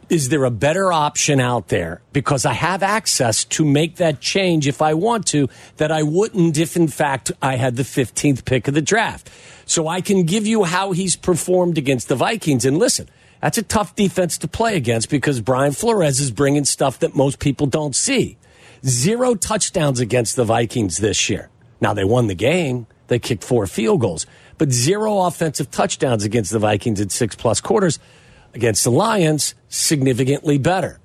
is 0.08 0.28
there 0.28 0.44
a 0.44 0.50
better 0.50 0.92
option 0.92 1.40
out 1.40 1.68
there? 1.68 2.00
Because 2.12 2.46
I 2.46 2.52
have 2.52 2.82
access 2.82 3.44
to 3.44 3.64
make 3.64 3.96
that 3.96 4.20
change 4.20 4.68
if 4.68 4.80
I 4.80 4.94
want 4.94 5.26
to, 5.28 5.48
that 5.78 5.90
I 5.90 6.02
wouldn't 6.02 6.58
if, 6.58 6.76
in 6.76 6.88
fact, 6.88 7.32
I 7.42 7.56
had 7.56 7.76
the 7.76 7.82
15th 7.82 8.44
pick 8.44 8.68
of 8.68 8.74
the 8.74 8.82
draft. 8.82 9.30
So 9.64 9.88
I 9.88 10.00
can 10.00 10.22
give 10.22 10.46
you 10.46 10.64
how 10.64 10.92
he's 10.92 11.16
performed 11.16 11.76
against 11.76 12.08
the 12.08 12.14
Vikings. 12.14 12.64
And 12.64 12.78
listen, 12.78 13.08
that's 13.40 13.58
a 13.58 13.62
tough 13.62 13.96
defense 13.96 14.38
to 14.38 14.48
play 14.48 14.76
against 14.76 15.10
because 15.10 15.40
Brian 15.40 15.72
Flores 15.72 16.20
is 16.20 16.30
bringing 16.30 16.64
stuff 16.64 17.00
that 17.00 17.16
most 17.16 17.40
people 17.40 17.66
don't 17.66 17.96
see. 17.96 18.38
Zero 18.84 19.34
touchdowns 19.34 19.98
against 19.98 20.36
the 20.36 20.44
Vikings 20.44 20.98
this 20.98 21.28
year. 21.28 21.50
Now, 21.80 21.94
they 21.94 22.04
won 22.04 22.28
the 22.28 22.34
game, 22.34 22.86
they 23.08 23.18
kicked 23.18 23.44
four 23.44 23.66
field 23.66 24.00
goals, 24.00 24.26
but 24.56 24.70
zero 24.70 25.22
offensive 25.22 25.70
touchdowns 25.70 26.24
against 26.24 26.52
the 26.52 26.58
Vikings 26.58 27.00
in 27.00 27.08
six 27.08 27.34
plus 27.34 27.60
quarters 27.60 27.98
against 28.56 28.84
the 28.84 28.90
Lions, 28.90 29.54
significantly 29.68 30.58
better. 30.58 30.98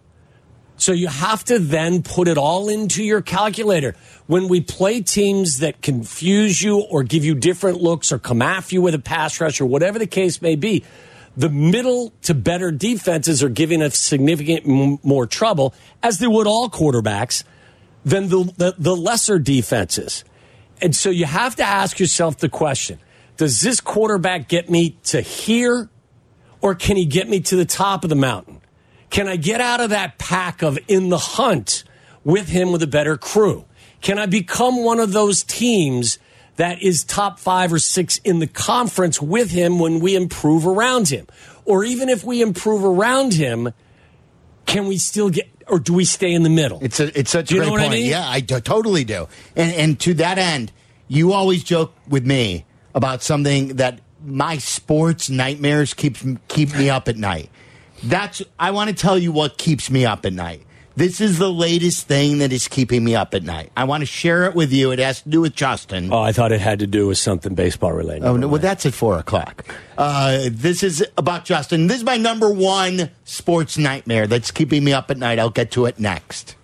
So 0.77 0.93
you 0.93 1.09
have 1.09 1.43
to 1.45 1.59
then 1.59 2.01
put 2.01 2.27
it 2.27 2.39
all 2.39 2.67
into 2.67 3.03
your 3.03 3.21
calculator. 3.21 3.95
When 4.25 4.47
we 4.47 4.61
play 4.61 5.01
teams 5.01 5.59
that 5.59 5.83
confuse 5.83 6.59
you 6.59 6.79
or 6.79 7.03
give 7.03 7.23
you 7.23 7.35
different 7.35 7.81
looks 7.81 8.11
or 8.11 8.17
come 8.17 8.41
after 8.41 8.73
you 8.73 8.81
with 8.81 8.95
a 8.95 8.99
pass 8.99 9.39
rush 9.39 9.61
or 9.61 9.67
whatever 9.67 9.99
the 9.99 10.07
case 10.07 10.41
may 10.41 10.55
be, 10.55 10.83
the 11.37 11.49
middle 11.49 12.11
to 12.23 12.33
better 12.33 12.71
defenses 12.71 13.43
are 13.43 13.49
giving 13.49 13.83
us 13.83 13.95
significant 13.95 14.65
more 14.65 15.27
trouble, 15.27 15.75
as 16.01 16.17
they 16.17 16.25
would 16.25 16.47
all 16.47 16.67
quarterbacks, 16.67 17.43
than 18.03 18.29
the, 18.29 18.51
the, 18.57 18.75
the 18.79 18.95
lesser 18.95 19.37
defenses. 19.37 20.23
And 20.81 20.95
so 20.95 21.11
you 21.11 21.25
have 21.25 21.55
to 21.57 21.63
ask 21.63 21.99
yourself 21.99 22.37
the 22.37 22.49
question 22.49 22.97
Does 23.37 23.61
this 23.61 23.79
quarterback 23.79 24.47
get 24.47 24.67
me 24.67 24.97
to 25.03 25.21
here 25.21 25.90
or 26.61 26.75
can 26.75 26.97
he 26.97 27.05
get 27.05 27.27
me 27.27 27.39
to 27.41 27.55
the 27.55 27.65
top 27.65 28.03
of 28.03 28.09
the 28.09 28.15
mountain? 28.15 28.61
Can 29.09 29.27
I 29.27 29.35
get 29.35 29.59
out 29.59 29.81
of 29.81 29.89
that 29.89 30.17
pack 30.17 30.61
of 30.61 30.79
in 30.87 31.09
the 31.09 31.17
hunt 31.17 31.83
with 32.23 32.47
him 32.47 32.71
with 32.71 32.81
a 32.81 32.87
better 32.87 33.17
crew? 33.17 33.65
Can 34.01 34.17
I 34.17 34.25
become 34.25 34.83
one 34.83 34.99
of 34.99 35.11
those 35.11 35.43
teams 35.43 36.17
that 36.55 36.81
is 36.81 37.03
top 37.03 37.39
five 37.39 37.73
or 37.73 37.79
six 37.79 38.17
in 38.19 38.39
the 38.39 38.47
conference 38.47 39.21
with 39.21 39.51
him 39.51 39.79
when 39.79 39.99
we 39.99 40.15
improve 40.15 40.65
around 40.65 41.09
him? 41.09 41.27
Or 41.65 41.83
even 41.83 42.09
if 42.09 42.23
we 42.23 42.41
improve 42.41 42.83
around 42.83 43.33
him, 43.33 43.73
can 44.65 44.87
we 44.87 44.97
still 44.97 45.29
get, 45.29 45.49
or 45.67 45.79
do 45.79 45.93
we 45.93 46.05
stay 46.05 46.33
in 46.33 46.43
the 46.43 46.49
middle? 46.49 46.79
It's 46.81 46.99
a 46.99 47.17
it's 47.17 47.31
such 47.31 47.51
a 47.51 47.55
great 47.55 47.69
what 47.69 47.81
I 47.81 47.87
point. 47.87 47.99
mean? 47.99 48.09
Yeah, 48.09 48.27
I 48.27 48.41
totally 48.41 49.03
do. 49.03 49.27
And 49.55 49.73
and 49.73 49.99
to 50.01 50.13
that 50.15 50.37
end, 50.37 50.71
you 51.07 51.33
always 51.33 51.63
joke 51.63 51.93
with 52.07 52.25
me 52.25 52.65
about 52.95 53.21
something 53.21 53.75
that 53.75 53.99
my 54.23 54.57
sports 54.57 55.29
nightmares 55.29 55.93
keeps 55.93 56.25
keep 56.47 56.75
me 56.75 56.89
up 56.89 57.07
at 57.07 57.17
night. 57.17 57.49
That's 58.03 58.41
I 58.59 58.71
want 58.71 58.89
to 58.89 58.95
tell 58.95 59.17
you 59.17 59.31
what 59.31 59.57
keeps 59.57 59.89
me 59.89 60.05
up 60.05 60.25
at 60.25 60.33
night. 60.33 60.65
This 60.95 61.21
is 61.21 61.37
the 61.39 61.51
latest 61.51 62.07
thing 62.07 62.39
that 62.39 62.51
is 62.51 62.67
keeping 62.67 63.03
me 63.03 63.15
up 63.15 63.33
at 63.33 63.43
night. 63.43 63.71
I 63.77 63.85
want 63.85 64.01
to 64.01 64.05
share 64.05 64.45
it 64.45 64.55
with 64.55 64.73
you. 64.73 64.91
It 64.91 64.99
has 64.99 65.21
to 65.21 65.29
do 65.29 65.41
with 65.41 65.55
Justin. 65.55 66.11
Oh, 66.11 66.21
I 66.21 66.33
thought 66.33 66.51
it 66.51 66.59
had 66.59 66.79
to 66.79 66.87
do 66.87 67.07
with 67.07 67.17
something 67.17 67.55
baseball 67.55 67.93
related. 67.93 68.25
Oh, 68.25 68.35
no, 68.35 68.49
well, 68.49 68.59
that's 68.59 68.85
at 68.85 68.93
four 68.93 69.17
o'clock. 69.17 69.65
Uh, 69.97 70.49
this 70.51 70.83
is 70.83 71.03
about 71.17 71.45
Justin. 71.45 71.87
This 71.87 71.97
is 71.97 72.03
my 72.03 72.17
number 72.17 72.51
one 72.51 73.09
sports 73.23 73.77
nightmare 73.77 74.27
that's 74.27 74.51
keeping 74.51 74.83
me 74.83 74.91
up 74.91 75.09
at 75.09 75.17
night. 75.17 75.39
I'll 75.39 75.49
get 75.49 75.71
to 75.71 75.85
it 75.85 75.97
next. 75.97 76.55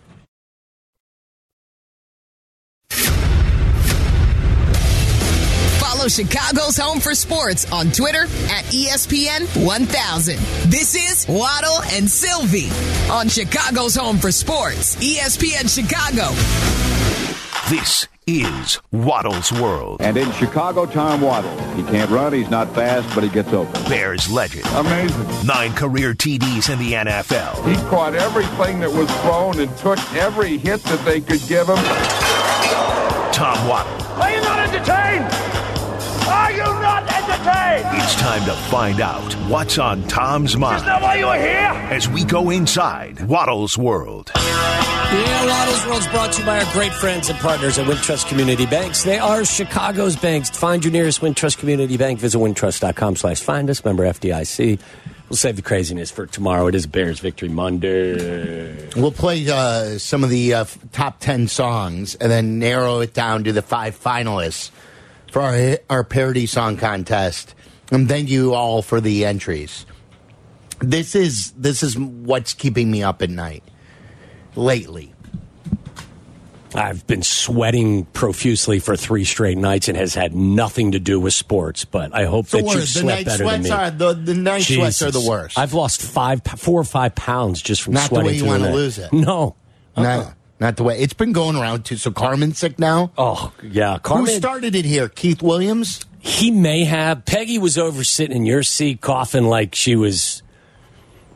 Follow 6.07 6.25
Chicago's 6.25 6.77
Home 6.77 6.99
for 7.01 7.13
Sports 7.13 7.69
on 7.71 7.91
Twitter 7.91 8.23
at 8.23 8.63
ESPN 8.71 9.65
1000. 9.65 10.37
This 10.71 10.95
is 10.95 11.27
Waddle 11.27 11.81
and 11.91 12.09
Silvy 12.09 12.69
on 13.11 13.27
Chicago's 13.27 13.95
Home 13.95 14.17
for 14.17 14.31
Sports, 14.31 14.95
ESPN 14.97 15.67
Chicago. 15.67 16.33
This 17.69 18.07
is 18.25 18.79
Waddle's 18.93 19.51
World. 19.51 20.01
And 20.01 20.15
in 20.15 20.31
Chicago, 20.33 20.85
Tom 20.85 21.19
Waddle. 21.19 21.51
He 21.75 21.83
can't 21.83 22.09
run, 22.09 22.31
he's 22.31 22.49
not 22.49 22.73
fast, 22.73 23.13
but 23.13 23.23
he 23.25 23.29
gets 23.29 23.51
open. 23.51 23.73
Bears 23.89 24.31
legend. 24.31 24.65
Amazing. 24.75 25.45
Nine 25.45 25.73
career 25.73 26.13
TDs 26.13 26.71
in 26.71 26.79
the 26.79 26.93
NFL. 26.93 27.67
He 27.67 27.75
caught 27.89 28.15
everything 28.15 28.79
that 28.79 28.91
was 28.91 29.11
thrown 29.21 29.59
and 29.59 29.75
took 29.77 29.99
every 30.13 30.57
hit 30.57 30.81
that 30.83 31.03
they 31.03 31.19
could 31.19 31.45
give 31.49 31.67
him. 31.67 31.77
Tom 33.33 33.67
Waddle. 33.67 34.07
Are 34.21 34.31
you 34.31 34.41
not 34.41 34.59
entertained? 34.59 35.66
Are 36.27 36.51
you 36.51 36.63
not 36.63 37.03
entertained? 37.03 38.01
It's 38.01 38.15
time 38.15 38.43
to 38.45 38.53
find 38.69 39.01
out 39.01 39.33
what's 39.49 39.77
on 39.77 40.03
Tom's 40.07 40.57
mind. 40.57 40.77
Is 40.77 40.83
mind 40.83 40.87
that 40.87 41.01
why 41.01 41.15
you 41.15 41.27
are 41.27 41.37
here? 41.37 41.67
as 41.91 42.09
we 42.09 42.25
go 42.25 42.49
inside 42.49 43.21
Waddle's 43.27 43.77
World. 43.77 44.31
Yeah, 44.35 45.45
Waddle's 45.45 45.85
World's 45.87 46.07
brought 46.07 46.33
to 46.33 46.39
you 46.41 46.45
by 46.45 46.59
our 46.61 46.73
great 46.73 46.93
friends 46.93 47.29
and 47.29 47.39
partners 47.39 47.77
at 47.77 47.87
Wintrust 47.87 48.27
Community 48.27 48.65
Banks. 48.65 49.03
They 49.03 49.17
are 49.17 49.45
Chicago's 49.45 50.17
banks. 50.17 50.49
Find 50.49 50.83
your 50.83 50.91
nearest 50.91 51.21
Wintrust 51.21 51.59
Community 51.59 51.95
Bank. 51.95 52.19
Visit 52.19 52.37
wintrust.com 52.39 53.15
slash 53.15 53.41
find 53.41 53.69
us. 53.69 53.85
Member 53.85 54.03
FDIC. 54.03 54.79
We'll 55.29 55.37
save 55.37 55.55
the 55.55 55.61
craziness 55.61 56.11
for 56.11 56.25
tomorrow. 56.25 56.67
It 56.67 56.75
is 56.75 56.87
Bears 56.87 57.19
Victory 57.19 57.49
Monday. 57.49 58.89
We'll 58.95 59.11
play 59.11 59.45
uh, 59.49 59.97
some 59.97 60.23
of 60.23 60.29
the 60.29 60.53
uh, 60.53 60.65
top 60.91 61.19
10 61.19 61.47
songs 61.47 62.15
and 62.15 62.29
then 62.31 62.59
narrow 62.59 62.99
it 62.99 63.13
down 63.13 63.43
to 63.45 63.53
the 63.53 63.61
five 63.61 63.97
finalists 63.97 64.71
for 65.31 65.41
our, 65.41 65.77
our 65.89 66.03
parody 66.03 66.45
song 66.45 66.77
contest. 66.77 67.53
And 67.91 68.07
thank 68.09 68.29
you 68.29 68.53
all 68.53 68.81
for 68.81 68.99
the 69.01 69.25
entries. 69.25 69.85
This 70.79 71.15
is 71.15 71.51
this 71.51 71.81
is 71.83 71.97
what's 71.97 72.53
keeping 72.53 72.91
me 72.91 73.01
up 73.01 73.21
at 73.21 73.29
night 73.29 73.63
lately. 74.55 75.13
I've 76.75 77.07
been 77.07 77.23
sweating 77.23 78.05
profusely 78.05 78.79
for 78.79 78.95
three 78.97 79.23
straight 79.23 79.57
nights 79.57 79.87
and 79.87 79.97
has 79.97 80.13
had 80.13 80.35
nothing 80.35 80.91
to 80.91 80.99
do 80.99 81.19
with 81.19 81.33
sports, 81.33 81.85
but 81.85 82.13
I 82.13 82.25
hope 82.25 82.47
The 82.47 82.57
that 82.57 82.63
you 82.63 82.67
worst. 82.67 82.93
The 82.93 82.99
slept 82.99 83.25
better 83.25 83.45
than 83.45 83.63
me. 83.63 83.69
are 83.71 83.89
the, 83.89 84.13
the 84.13 84.33
night 84.35 84.63
sweats 84.63 85.01
are 85.01 85.09
the 85.09 85.21
worst. 85.21 85.57
I've 85.57 85.73
lost 85.73 86.01
five, 86.01 86.41
four 86.57 86.79
or 86.79 86.83
five 86.83 87.15
pounds 87.15 87.61
just 87.61 87.81
from 87.81 87.93
Not 87.93 88.01
the 88.01 88.07
sweating. 88.07 88.27
way 88.27 88.35
you 88.37 88.45
wanna 88.45 88.73
lose 88.73 88.99
it. 88.99 89.11
No. 89.13 89.55
Uh-uh. 89.95 90.33
Not, 90.59 90.65
not 90.67 90.77
the 90.77 90.83
way 90.83 90.99
it's 90.99 91.13
been 91.13 91.31
going 91.31 91.55
around 91.55 91.83
too. 91.85 91.97
So 91.97 92.11
Carmen's 92.11 92.57
sick 92.59 92.79
now. 92.79 93.11
Oh 93.17 93.53
yeah, 93.63 93.97
Carmen. 94.01 94.27
Who 94.27 94.31
started 94.37 94.75
it 94.75 94.85
here? 94.85 95.09
Keith 95.09 95.41
Williams. 95.41 96.01
He 96.19 96.51
may 96.51 96.83
have. 96.83 97.25
Peggy 97.25 97.57
was 97.57 97.77
over 97.77 98.03
sitting 98.03 98.35
in 98.35 98.45
your 98.45 98.63
seat, 98.63 98.99
coughing 99.01 99.45
like 99.45 99.75
she 99.75 99.95
was 99.95 100.43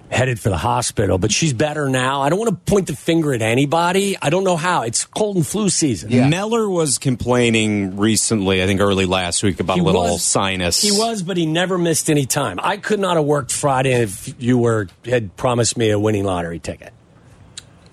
headed 0.10 0.38
for 0.38 0.50
the 0.50 0.58
hospital, 0.58 1.18
but 1.18 1.32
she's 1.32 1.54
better 1.54 1.88
now. 1.88 2.22
I 2.22 2.28
don't 2.30 2.38
want 2.38 2.50
to 2.50 2.72
point 2.72 2.88
the 2.88 2.96
finger 2.98 3.34
at 3.34 3.42
anybody. 3.42 4.18
I 4.22 4.30
don't 4.30 4.44
know 4.44 4.58
how. 4.58 4.82
It's 4.82 5.06
cold 5.06 5.38
and 5.38 5.48
flu 5.48 5.70
season. 5.70 6.12
Yeah. 6.12 6.28
Meller 6.28 6.68
was 6.70 6.98
complaining 6.98 7.96
recently, 7.96 8.62
I 8.62 8.66
think 8.66 8.82
early 8.82 9.06
last 9.06 9.42
week, 9.42 9.62
about 9.62 9.76
He 9.76 9.80
a 9.80 9.84
little 9.84 10.02
was- 10.04 10.22
sinus. 10.24 10.82
He 10.82 10.92
was, 10.92 11.24
but 11.24 11.38
he 11.38 11.46
never 11.46 11.78
missed 11.78 12.10
any 12.10 12.26
time. 12.26 12.60
I 12.62 12.76
could 12.76 13.00
not 13.00 13.16
have 13.16 13.24
worked 13.24 13.54
Friday 13.54 13.94
if 13.94 14.36
you 14.38 14.58
were 14.58 14.90
had 15.06 15.38
promised 15.38 15.78
me 15.78 15.92
a 15.92 15.98
winning 16.00 16.26
lottery 16.26 16.60
ticket. 16.60 16.92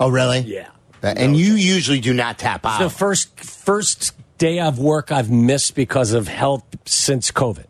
Oh, 0.01 0.09
really? 0.09 0.41
Yeah. 0.41 0.67
And 1.03 1.37
you 1.37 1.55
usually 1.55 2.01
do 2.01 2.13
not 2.13 2.39
tap 2.39 2.63
It's 2.65 2.79
the 2.79 2.91
first 2.91 3.39
first 3.41 4.15
day 4.39 4.61
of 4.61 4.79
work 4.79 5.11
I've 5.13 5.31
missed 5.31 5.75
because 5.75 6.13
of 6.13 6.29
health 6.29 6.65
since 6.85 7.31
COVID. 7.31 7.65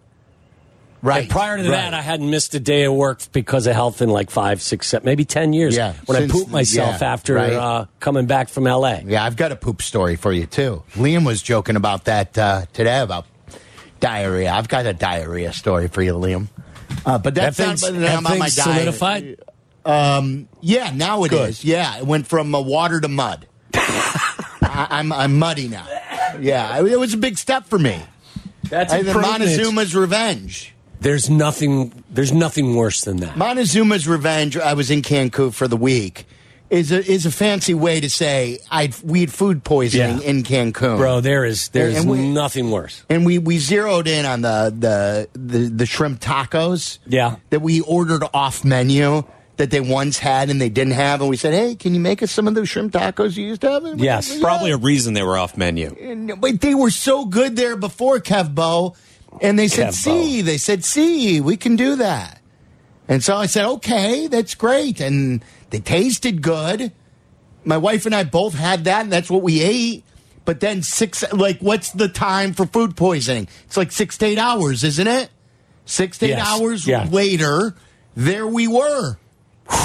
right. 1.03 1.23
And 1.23 1.31
prior 1.31 1.57
to 1.57 1.62
right. 1.62 1.71
that, 1.71 1.95
I 1.95 2.03
hadn't 2.03 2.29
missed 2.31 2.55
a 2.55 2.61
day 2.61 2.85
of 2.85 2.93
work 2.95 3.21
because 3.33 3.67
of 3.67 3.75
health 3.75 4.03
in 4.03 4.09
like 4.11 4.31
five, 4.31 4.61
six, 4.61 4.88
seven, 4.88 5.07
maybe 5.07 5.25
ten 5.25 5.53
years. 5.53 5.77
Yeah, 5.77 5.95
when 6.07 6.19
since- 6.19 6.33
I 6.33 6.37
pooped 6.37 6.51
myself 6.51 7.01
yeah, 7.01 7.12
after 7.12 7.35
right. 7.35 7.53
uh, 7.53 7.87
coming 8.01 8.27
back 8.27 8.49
from 8.49 8.64
LA. 8.64 9.01
Yeah, 9.05 9.25
I've 9.25 9.37
got 9.37 9.53
a 9.53 9.57
poop 9.57 9.81
story 9.83 10.17
for 10.17 10.33
you 10.33 10.47
too. 10.47 10.83
Liam 10.95 11.25
was 11.25 11.41
joking 11.43 11.77
about 11.77 12.05
that 12.05 12.37
uh, 12.37 12.67
today 12.73 13.01
about 13.01 13.27
diarrhea. 14.01 14.51
I've 14.51 14.69
got 14.69 14.87
a 14.87 14.93
diarrhea 14.93 15.53
story 15.53 15.88
for 15.88 16.03
you, 16.03 16.14
Liam. 16.14 16.49
Uh, 17.05 17.19
but 17.19 17.35
that's 17.35 17.57
That 17.57 17.93
not 17.95 18.27
on 18.33 18.38
my 18.38 18.49
diet. 18.49 19.43
Solidified? 19.88 20.18
Um, 20.18 20.48
yeah, 20.61 20.90
now 20.94 21.24
it 21.24 21.33
is. 21.33 21.61
Good. 21.61 21.68
Yeah, 21.68 21.98
it 21.98 22.07
went 22.07 22.27
from 22.27 22.55
uh, 22.55 22.61
water 22.61 23.01
to 23.01 23.09
mud. 23.09 23.46
I, 23.74 24.87
I'm 24.90 25.12
I'm 25.12 25.38
muddy 25.38 25.68
now. 25.68 25.87
Yeah, 26.40 26.79
it 26.85 26.98
was 26.98 27.14
a 27.14 27.18
big 27.18 27.38
step 27.38 27.64
for 27.66 27.79
me. 27.79 28.03
That's 28.64 28.92
I, 28.92 29.03
the. 29.03 29.12
Montezuma's 29.12 29.94
revenge. 29.94 30.74
There's 31.01 31.31
nothing. 31.31 32.05
There's 32.11 32.33
nothing 32.33 32.74
worse 32.74 33.03
than 33.03 33.18
that. 33.18 33.37
Montezuma's 33.37 34.07
revenge. 34.09 34.57
I 34.57 34.74
was 34.74 34.90
in 34.90 35.03
Cancun 35.03 35.53
for 35.55 35.68
the 35.68 35.77
week. 35.77 36.27
Is 36.70 36.92
a 36.92 36.98
is 37.03 37.24
a 37.24 37.31
fancy 37.31 37.72
way 37.72 37.98
to 37.98 38.11
say 38.11 38.59
I 38.70 38.92
we 39.03 39.20
had 39.20 39.33
food 39.33 39.64
poisoning 39.64 40.18
Yeah. 40.18 40.29
in 40.29 40.42
Cancun, 40.42 40.98
Bro, 40.98 41.22
there 41.22 41.46
is 41.46 41.70
there's 41.70 42.05
we- 42.05 42.29
nothing 42.29 42.70
worse. 42.70 43.05
And 43.09 43.24
we, 43.24 43.38
we 43.38 43.57
zeroed 43.59 44.07
in 44.07 44.27
on 44.27 44.42
the, 44.42 44.74
the 44.79 45.29
the 45.38 45.59
the 45.70 45.87
shrimp 45.87 46.20
tacos. 46.20 46.98
Yeah. 47.07 47.37
That 47.48 47.61
we 47.62 47.81
ordered 47.81 48.22
off 48.35 48.66
menu 48.66 49.24
that 49.59 49.71
they 49.71 49.81
once 49.81 50.18
had 50.18 50.49
and 50.51 50.61
they 50.61 50.68
didn't 50.71 50.94
have, 50.94 51.21
and 51.21 51.29
we 51.29 51.37
said, 51.37 51.53
"Hey, 51.53 51.75
can 51.75 51.92
you 51.94 52.01
make 52.01 52.23
us 52.23 52.31
some 52.33 52.49
of 52.49 52.55
those 52.55 52.68
shrimp 52.68 52.92
tacos 52.92 53.37
you 53.37 53.44
used 53.44 53.61
to 53.61 53.71
have?" 53.71 53.85
And 53.85 54.01
Yes. 54.01 54.35
yeah. 54.35 54.40
Probably 54.42 54.71
a 54.71 54.77
reason 54.77 55.14
they 55.14 55.23
were 55.23 55.37
off 55.37 55.57
menu. 55.57 55.94
And- 56.01 56.40
but 56.40 56.61
they 56.61 56.75
were 56.75 56.90
so 56.90 57.25
good 57.27 57.57
there 57.57 57.77
before 57.77 58.18
Cabo, 58.21 58.94
and 59.42 59.59
they 59.59 59.68
said, 59.68 59.88
Kev 59.88 59.94
"See, 59.94 60.40
they 60.42 60.57
said, 60.59 60.85
see, 60.85 61.40
we 61.40 61.57
can 61.57 61.77
do 61.77 61.97
that." 61.97 62.40
And 63.09 63.23
so 63.23 63.37
I 63.37 63.47
said, 63.47 63.66
"Okay, 63.66 64.27
that's 64.29 64.55
great," 64.55 65.01
and 65.01 65.42
they 65.71 65.81
tasted 65.81 66.40
good. 66.42 66.92
My 67.64 67.77
wife 67.77 68.07
and 68.07 68.14
I 68.14 68.25
both 68.25 68.55
had 68.55 68.85
that, 68.85 69.03
and 69.03 69.12
that's 69.12 69.29
what 69.31 69.42
we 69.42 69.61
ate. 69.61 70.05
But 70.44 70.61
then 70.61 70.83
six, 70.83 71.25
like, 71.33 71.59
what's 71.61 71.90
the 71.90 72.09
time 72.09 72.55
for 72.55 72.64
food 72.64 72.97
poisoning? 72.97 73.49
It's 73.66 73.77
like 73.77 73.92
six 73.92 74.16
to 74.18 74.27
eight 74.27 74.38
hours, 74.38 74.83
isn't 74.85 75.07
it? 75.07 75.29
Six 75.85 76.16
to 76.18 76.27
eight 76.27 76.31
Yes. 76.31 76.47
hours 76.47 76.87
Yeah. 76.87 77.07
later, 77.11 77.75
there 78.16 78.47
we 78.47 78.66
were, 78.66 79.18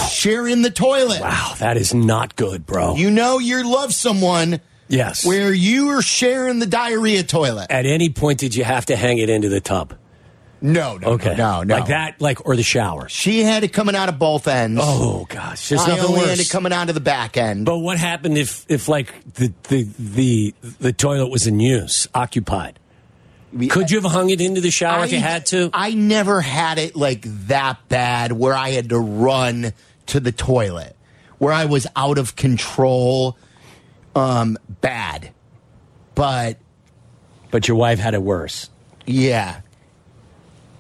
sharing 0.10 0.62
the 0.62 0.72
toilet. 0.72 1.22
Wow, 1.22 1.54
that 1.60 1.78
is 1.78 1.93
not 1.93 2.36
good, 2.36 2.65
bro. 2.65 2.96
You 2.96 3.12
know 3.12 3.39
you 3.39 3.69
love 3.69 3.93
someone 3.93 4.62
yes. 4.88 5.26
where 5.26 5.54
you 5.54 5.89
are 5.89 6.02
sharing 6.02 6.60
the 6.60 6.65
diarrhea 6.65 7.24
toilet. 7.24 7.67
At 7.69 7.86
any 7.86 8.10
point 8.10 8.39
did 8.39 8.56
you 8.56 8.63
have 8.63 8.86
to 8.88 8.96
hang 8.96 9.17
it 9.17 9.30
into 9.30 9.50
the 9.50 9.62
tub? 9.62 9.96
No, 10.62 10.96
no, 10.96 11.08
Okay. 11.10 11.36
no, 11.36 11.63
no. 11.63 11.76
Like 11.76 11.88
that, 11.88 12.22
like 12.22 12.46
or 12.48 12.56
the 12.56 12.63
shower. 12.63 13.10
She 13.10 13.43
had 13.43 13.65
it 13.65 13.74
coming 13.74 13.96
out 13.96 14.08
of 14.08 14.17
both 14.17 14.48
ends. 14.48 14.80
Oh 14.82 15.26
gosh, 15.28 15.67
there's 15.67 15.82
I 15.82 15.88
nothing 15.89 16.06
only 16.06 16.19
worse. 16.22 16.30
had 16.30 16.39
it 16.39 16.50
coming 16.50 16.72
out 16.72 16.88
of 16.88 16.96
the 16.96 17.02
back 17.02 17.36
end. 17.36 17.65
But 17.65 17.80
what 17.80 17.98
happened 17.98 18.38
if, 18.38 18.65
if 18.69 18.88
like 18.88 19.13
the, 19.34 19.52
the 19.63 19.84
the 20.00 20.56
the 20.80 20.93
toilet 20.93 21.28
was 21.30 21.48
in 21.48 21.60
use, 21.60 22.08
occupied? 22.15 22.80
Could 23.70 23.92
you 23.92 24.02
have 24.02 24.12
hung 24.12 24.30
it 24.30 24.42
into 24.42 24.62
the 24.62 24.72
shower 24.72 25.04
if 25.06 25.12
you 25.12 25.20
had 25.20 25.46
to? 25.48 25.70
I 25.74 25.92
never 25.94 26.42
had 26.42 26.78
it 26.80 26.96
like 26.96 27.22
that 27.48 27.88
bad 27.89 28.32
where 28.32 28.54
I 28.56 28.70
had 28.72 28.89
to 28.89 28.98
run 29.00 29.74
to 30.08 30.20
the 30.20 30.32
toilet, 30.32 30.96
where 31.38 31.54
I 31.54 31.66
was 31.66 31.86
out 31.96 32.18
of 32.18 32.36
control. 32.36 33.38
Um, 34.16 34.58
bad, 34.82 35.32
but 36.16 36.58
But 37.52 37.68
your 37.68 37.78
wife 37.78 37.98
had 38.00 38.13
it 38.13 38.22
worse. 38.22 38.70
yeah. 39.06 39.62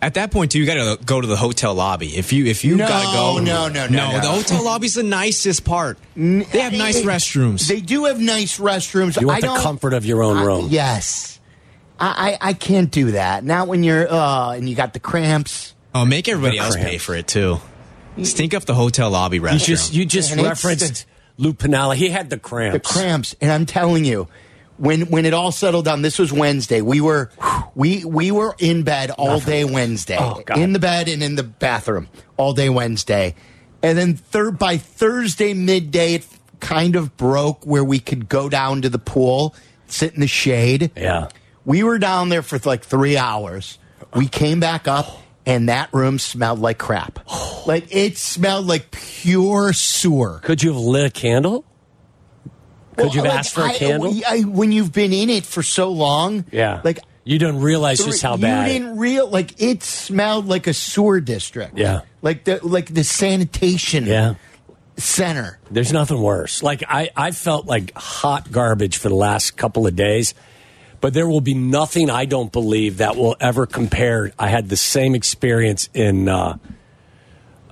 At 0.03 0.15
that 0.15 0.31
point, 0.31 0.51
too, 0.51 0.59
you 0.59 0.65
got 0.65 0.97
to 0.97 1.03
go 1.05 1.21
to 1.21 1.25
the 1.27 1.37
hotel 1.37 1.73
lobby. 1.73 2.07
If 2.17 2.33
you 2.33 2.45
if 2.45 2.65
you 2.65 2.75
No, 2.75 2.85
got 2.87 2.99
to 2.99 3.17
go, 3.17 3.37
no, 3.39 3.69
no, 3.69 3.87
no, 3.87 4.11
no. 4.11 4.19
the 4.19 4.27
hotel 4.27 4.61
lobby's 4.63 4.95
the 4.95 5.01
nicest 5.03 5.63
part. 5.63 5.97
They 6.17 6.43
have 6.59 6.73
nice 6.73 7.01
restrooms. 7.03 7.67
They 7.69 7.79
do 7.79 8.03
have 8.05 8.19
nice 8.19 8.59
restrooms. 8.59 9.19
You 9.21 9.27
want 9.27 9.45
I 9.45 9.47
the 9.55 9.61
comfort 9.61 9.93
of 9.93 10.05
your 10.05 10.21
own 10.21 10.37
I- 10.37 10.43
room. 10.43 10.67
yes, 10.69 11.39
I, 11.99 12.37
I 12.41 12.49
I 12.49 12.53
can't 12.53 12.91
do 12.91 13.11
that. 13.11 13.43
Not 13.43 13.67
when 13.67 13.83
you're 13.83 14.11
uh 14.11 14.51
and 14.51 14.67
you 14.67 14.75
got 14.75 14.93
the 14.93 14.99
cramps. 14.99 15.73
oh, 15.95 16.05
make 16.05 16.27
everybody 16.27 16.57
else 16.57 16.75
pay 16.75 16.97
for 16.97 17.15
it 17.15 17.27
too. 17.27 17.59
Stink 18.23 18.53
up 18.53 18.65
the 18.65 18.75
hotel 18.75 19.09
lobby 19.09 19.39
restroom. 19.39 19.53
You 19.53 19.59
just 19.59 19.93
you 19.93 20.05
just 20.05 20.31
And 20.31 20.41
it's 20.41 20.49
referenced 20.63 21.05
Lou 21.37 21.53
Piniella. 21.53 21.95
He 21.95 22.09
had 22.09 22.29
the 22.29 22.37
cramps. 22.37 22.73
the 22.73 22.79
cramps. 22.79 22.93
cramps 22.93 23.35
and 23.41 23.51
i'm 23.51 23.65
telling 23.65 24.05
you 24.05 24.27
when 24.77 25.01
when 25.09 25.25
it 25.25 25.33
all 25.33 25.51
settled 25.51 25.85
down 25.85 26.01
this 26.03 26.17
was 26.19 26.31
wednesday 26.33 26.81
we 26.81 26.99
were 27.01 27.31
we 27.75 28.03
we 28.05 28.31
were 28.31 28.55
in 28.59 28.83
bed 28.83 29.09
all 29.11 29.39
day 29.39 29.63
wednesday 29.65 30.17
Oh, 30.19 30.41
God. 30.45 30.57
in 30.59 30.73
the 30.73 30.79
bed 30.79 31.07
and 31.07 31.21
in 31.23 31.35
the 31.35 31.43
bathroom 31.43 32.07
all 32.37 32.53
day 32.53 32.69
wednesday 32.69 33.33
and 33.83 33.97
then 33.97 34.15
third 34.15 34.57
by 34.59 34.77
thursday 34.77 35.53
midday 35.53 36.15
it 36.15 36.27
kind 36.59 36.95
of 36.95 37.15
broke 37.17 37.65
where 37.65 37.83
we 37.83 37.99
could 37.99 38.29
go 38.29 38.47
down 38.49 38.81
to 38.83 38.89
the 38.89 38.99
pool 38.99 39.55
sit 39.87 40.13
in 40.15 40.21
the 40.21 40.27
shade 40.27 40.91
Yeah. 40.95 41.29
We 41.65 41.83
were 41.83 41.99
down 41.99 42.29
there 42.29 42.41
for 42.41 42.59
like 42.65 42.83
three 42.83 43.17
hours 43.17 43.77
we 44.15 44.27
came 44.27 44.59
back 44.59 44.87
up 44.87 45.07
and 45.45 45.69
that 45.69 45.93
room 45.93 46.19
smelled 46.19 46.59
like 46.59 46.77
crap 46.77 47.19
like 47.67 47.85
it 47.93 48.17
smelled 48.17 48.65
like 48.67 48.91
pure 48.91 49.73
sewer 49.73 50.39
Could 50.43 50.63
you 50.63 50.73
have 50.73 50.81
lit 50.81 51.05
a 51.05 51.09
candle? 51.09 51.65
Could 52.95 53.15
you 53.15 53.21
have 53.21 53.29
like, 53.29 53.39
asked 53.39 53.53
for 53.55 53.61
a 53.61 53.69
I- 53.69 53.73
candle? 53.77 54.13
I, 54.27 54.41
when 54.41 54.71
you've 54.71 54.93
been 54.93 55.13
in 55.13 55.29
it 55.29 55.45
for 55.45 55.63
so 55.63 55.89
long, 55.89 56.45
Yeah. 56.51 56.81
like 56.83 56.99
you 57.23 57.39
don't 57.39 57.59
realize 57.61 58.03
just 58.03 58.21
how 58.21 58.37
bad. 58.37 58.67
you 58.67 58.79
didn't 58.79 58.97
real 58.97 59.27
like 59.29 59.59
it 59.61 59.81
smelled 59.81 60.45
like 60.45 60.67
a 60.67 60.73
sewer 60.73 61.19
district. 61.21 61.77
Yeah. 61.77 62.01
like 62.21 62.43
the 62.43 62.59
like 62.65 62.93
the 62.93 63.03
sanitation 63.03 64.05
yeah. 64.05 64.35
center. 64.97 65.57
There's 65.71 65.93
nothing 65.93 66.21
worse. 66.21 66.61
Like 66.61 66.83
I, 66.87 67.09
I 67.15 67.31
felt 67.31 67.65
like 67.65 67.93
hot 67.95 68.51
garbage 68.51 68.97
for 68.97 69.09
the 69.09 69.15
last 69.15 69.57
couple 69.57 69.87
of 69.87 69.95
days, 69.95 70.35
but 71.03 71.13
there 71.13 71.27
will 71.27 71.41
be 71.41 71.53
nothing 71.53 72.09
I 72.09 72.23
don't 72.23 72.49
believe 72.49 72.99
that 72.99 73.17
will 73.17 73.35
ever 73.41 73.65
compare. 73.65 74.31
I 74.39 74.47
had 74.47 74.69
the 74.69 74.77
same 74.77 75.15
experience 75.15 75.89
in 75.93 76.29
uh, 76.29 76.57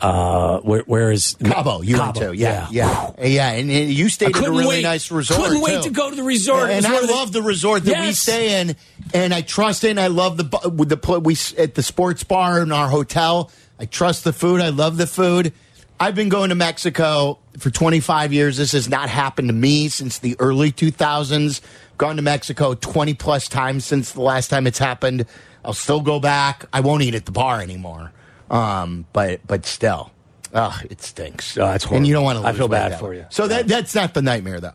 uh, 0.01 0.59
where, 0.59 0.81
where 0.81 1.11
is 1.13 1.37
Cabo, 1.41 1.79
you 1.81 1.95
Cabo, 1.95 2.19
went 2.19 2.31
to, 2.33 2.37
yeah, 2.37 2.67
yeah, 2.71 3.11
yeah, 3.23 3.51
and, 3.51 3.71
and 3.71 3.89
you 3.89 4.09
stayed 4.09 4.35
at 4.35 4.45
a 4.45 4.51
really 4.51 4.65
wait- 4.65 4.83
nice 4.83 5.09
resort. 5.11 5.39
couldn't 5.39 5.61
wait 5.61 5.77
too. 5.77 5.83
to 5.83 5.89
go 5.91 6.09
to 6.09 6.15
the 6.17 6.23
resort. 6.23 6.71
And 6.71 6.85
I 6.85 6.93
of 6.97 7.07
the- 7.07 7.13
love 7.13 7.31
the 7.31 7.41
resort 7.41 7.85
that 7.85 8.05
we 8.05 8.11
stay 8.11 8.59
in, 8.59 8.75
and 9.13 9.33
I 9.33 9.39
trust 9.43 9.85
it. 9.85 9.91
And 9.91 9.99
I 10.01 10.07
love 10.07 10.35
the 10.35 10.69
with 10.69 10.89
the 10.89 11.19
we 11.21 11.37
at 11.57 11.75
the 11.75 11.83
sports 11.83 12.25
bar 12.25 12.61
in 12.61 12.73
our 12.73 12.89
hotel. 12.89 13.49
I 13.79 13.85
trust 13.85 14.25
the 14.25 14.33
food. 14.33 14.59
I 14.59 14.69
love 14.69 14.97
the 14.97 15.07
food. 15.07 15.53
I've 16.01 16.15
been 16.15 16.29
going 16.29 16.49
to 16.49 16.55
Mexico 16.55 17.37
for 17.59 17.69
25 17.69 18.33
years. 18.33 18.57
This 18.57 18.71
has 18.71 18.89
not 18.89 19.07
happened 19.07 19.47
to 19.49 19.53
me 19.53 19.87
since 19.87 20.17
the 20.17 20.35
early 20.39 20.73
2000s. 20.73 21.61
Gone 22.01 22.15
to 22.15 22.23
Mexico 22.23 22.73
20 22.73 23.13
plus 23.13 23.47
times 23.47 23.85
since 23.85 24.13
the 24.13 24.21
last 24.23 24.47
time 24.47 24.65
it's 24.65 24.79
happened. 24.79 25.27
I'll 25.63 25.73
still 25.73 26.01
go 26.01 26.19
back. 26.19 26.65
I 26.73 26.79
won't 26.79 27.03
eat 27.03 27.13
at 27.13 27.27
the 27.27 27.31
bar 27.31 27.61
anymore. 27.61 28.11
Um, 28.49 29.05
but 29.13 29.41
but 29.45 29.67
still, 29.67 30.09
ugh, 30.51 30.83
it 30.89 31.03
stinks. 31.03 31.55
Oh, 31.59 31.67
that's 31.67 31.85
and 31.85 32.07
you 32.07 32.13
don't 32.15 32.23
want 32.23 32.37
to. 32.37 32.41
horrible. 32.41 32.55
I 32.55 32.57
feel 32.57 32.67
bad 32.69 32.99
for 32.99 33.09
way. 33.11 33.17
you. 33.17 33.25
So 33.29 33.47
that 33.47 33.67
that's 33.67 33.93
not 33.93 34.15
the 34.15 34.23
nightmare 34.23 34.59
though. 34.59 34.73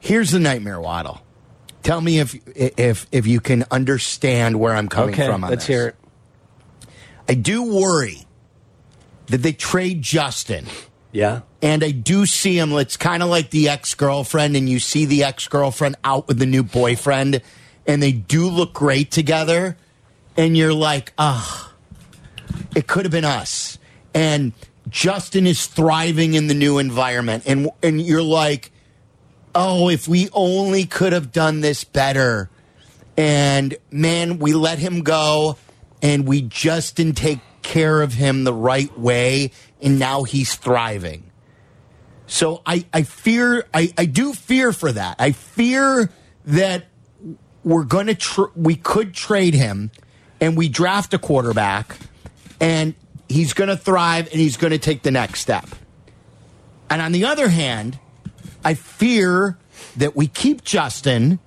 Here's 0.00 0.32
the 0.32 0.40
nightmare, 0.40 0.80
Waddle. 0.80 1.20
Tell 1.84 2.00
me 2.00 2.18
if 2.18 2.34
if 2.56 3.06
if 3.12 3.28
you 3.28 3.38
can 3.38 3.64
understand 3.70 4.58
where 4.58 4.74
I'm 4.74 4.88
coming 4.88 5.14
Okay, 5.14 5.24
from. 5.26 5.44
On 5.44 5.50
let's 5.50 5.68
this. 5.68 5.76
hear 5.76 5.86
it. 5.86 5.96
I 7.28 7.34
do 7.34 7.62
worry 7.62 8.26
that 9.28 9.38
they 9.38 9.52
trade 9.52 10.02
Justin, 10.02 10.66
Yeah. 11.16 11.40
and 11.62 11.82
I 11.82 11.92
do 11.92 12.26
see 12.26 12.58
him. 12.58 12.72
It's 12.72 12.98
kind 12.98 13.22
of 13.22 13.30
like 13.30 13.48
the 13.50 13.70
ex 13.70 13.94
girlfriend, 13.94 14.54
and 14.54 14.68
you 14.68 14.78
see 14.78 15.06
the 15.06 15.24
ex 15.24 15.48
girlfriend 15.48 15.96
out 16.04 16.28
with 16.28 16.38
the 16.38 16.46
new 16.46 16.62
boyfriend, 16.62 17.40
and 17.86 18.02
they 18.02 18.12
do 18.12 18.48
look 18.48 18.74
great 18.74 19.10
together, 19.10 19.78
and 20.36 20.56
you're 20.56 20.74
like, 20.74 21.14
ah, 21.16 21.72
it 22.74 22.86
could 22.86 23.06
have 23.06 23.12
been 23.12 23.24
us. 23.24 23.78
And 24.12 24.52
Justin 24.90 25.46
is 25.46 25.66
thriving 25.66 26.34
in 26.34 26.48
the 26.48 26.54
new 26.54 26.76
environment, 26.78 27.44
and 27.46 27.70
and 27.82 28.00
you're 28.00 28.22
like, 28.22 28.70
oh, 29.54 29.88
if 29.88 30.06
we 30.06 30.28
only 30.34 30.84
could 30.84 31.14
have 31.14 31.32
done 31.32 31.62
this 31.62 31.82
better. 31.82 32.50
And 33.16 33.74
man, 33.90 34.38
we 34.38 34.52
let 34.52 34.78
him 34.78 35.02
go 35.02 35.56
and 36.02 36.28
we 36.28 36.42
just 36.42 36.96
didn't 36.96 37.16
take 37.16 37.40
care 37.62 38.02
of 38.02 38.12
him 38.12 38.44
the 38.44 38.52
right 38.52 38.96
way. 38.98 39.50
And 39.80 39.98
now 39.98 40.22
he's 40.22 40.54
thriving. 40.54 41.30
So 42.26 42.62
I, 42.66 42.86
I 42.92 43.02
fear, 43.02 43.66
I, 43.72 43.92
I 43.96 44.06
do 44.06 44.32
fear 44.32 44.72
for 44.72 44.90
that. 44.90 45.16
I 45.18 45.32
fear 45.32 46.10
that 46.46 46.86
we're 47.62 47.84
going 47.84 48.06
to, 48.06 48.14
tr- 48.14 48.52
we 48.54 48.74
could 48.76 49.14
trade 49.14 49.54
him 49.54 49.90
and 50.40 50.56
we 50.56 50.68
draft 50.68 51.14
a 51.14 51.18
quarterback 51.18 51.96
and 52.60 52.94
he's 53.28 53.52
going 53.52 53.68
to 53.68 53.76
thrive 53.76 54.28
and 54.30 54.40
he's 54.40 54.56
going 54.56 54.72
to 54.72 54.78
take 54.78 55.02
the 55.02 55.10
next 55.10 55.40
step. 55.40 55.66
And 56.90 57.02
on 57.02 57.12
the 57.12 57.24
other 57.24 57.48
hand, 57.48 57.98
I 58.64 58.74
fear 58.74 59.58
that 59.96 60.16
we 60.16 60.26
keep 60.26 60.64
Justin, 60.64 61.38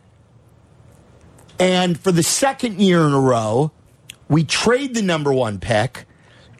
and 1.59 1.99
for 1.99 2.11
the 2.11 2.23
second 2.23 2.79
year 2.81 3.05
in 3.05 3.13
a 3.13 3.19
row, 3.19 3.71
we 4.27 4.43
trade 4.43 4.93
the 4.93 5.01
number 5.01 5.33
one 5.33 5.59
pick, 5.59 6.05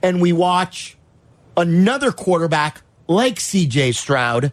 and 0.01 0.21
we 0.21 0.33
watch 0.33 0.97
another 1.59 2.11
quarterback 2.11 2.81
like 3.07 3.35
CJ 3.35 3.95
Stroud 3.95 4.51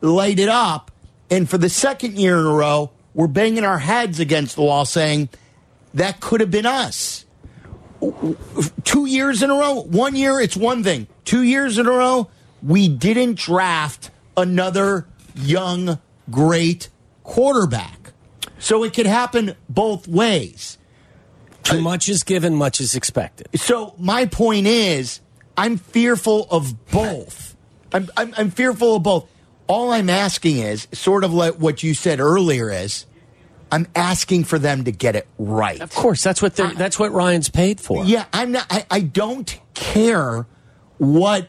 light 0.00 0.38
it 0.38 0.48
up. 0.48 0.90
And 1.30 1.48
for 1.48 1.58
the 1.58 1.68
second 1.68 2.18
year 2.18 2.38
in 2.38 2.46
a 2.46 2.52
row, 2.52 2.90
we're 3.14 3.28
banging 3.28 3.64
our 3.64 3.78
heads 3.78 4.20
against 4.20 4.56
the 4.56 4.62
wall 4.62 4.84
saying, 4.84 5.28
that 5.94 6.20
could 6.20 6.40
have 6.40 6.50
been 6.50 6.66
us. 6.66 7.24
Two 8.84 9.06
years 9.06 9.42
in 9.42 9.50
a 9.50 9.54
row, 9.54 9.82
one 9.82 10.14
year, 10.16 10.40
it's 10.40 10.56
one 10.56 10.82
thing. 10.82 11.06
Two 11.24 11.42
years 11.42 11.78
in 11.78 11.86
a 11.86 11.90
row, 11.90 12.30
we 12.62 12.88
didn't 12.88 13.36
draft 13.36 14.10
another 14.36 15.06
young, 15.34 15.98
great 16.30 16.88
quarterback. 17.22 18.12
So 18.58 18.84
it 18.84 18.94
could 18.94 19.06
happen 19.06 19.54
both 19.68 20.08
ways. 20.08 20.78
Too 21.62 21.80
much 21.80 22.08
is 22.08 22.22
given, 22.22 22.54
much 22.54 22.80
is 22.80 22.94
expected. 22.94 23.48
So 23.54 23.94
my 23.98 24.26
point 24.26 24.66
is, 24.66 25.20
I'm 25.60 25.76
fearful 25.76 26.46
of 26.50 26.90
both. 26.90 27.54
I'm, 27.92 28.08
I'm, 28.16 28.34
I'm 28.38 28.50
fearful 28.50 28.96
of 28.96 29.02
both. 29.02 29.28
All 29.66 29.92
I'm 29.92 30.08
asking 30.08 30.56
is, 30.56 30.88
sort 30.92 31.22
of 31.22 31.34
like 31.34 31.56
what 31.56 31.82
you 31.82 31.92
said 31.92 32.18
earlier, 32.18 32.70
is 32.72 33.04
I'm 33.70 33.86
asking 33.94 34.44
for 34.44 34.58
them 34.58 34.84
to 34.84 34.90
get 34.90 35.16
it 35.16 35.28
right. 35.38 35.78
Of 35.80 35.94
course, 35.94 36.22
that's 36.22 36.40
what 36.40 36.56
they're, 36.56 36.72
that's 36.72 36.98
what 36.98 37.12
Ryan's 37.12 37.50
paid 37.50 37.78
for. 37.78 38.06
Yeah, 38.06 38.24
I'm 38.32 38.52
not. 38.52 38.66
I, 38.70 38.86
I 38.90 39.00
don't 39.00 39.60
care 39.74 40.46
what 40.96 41.48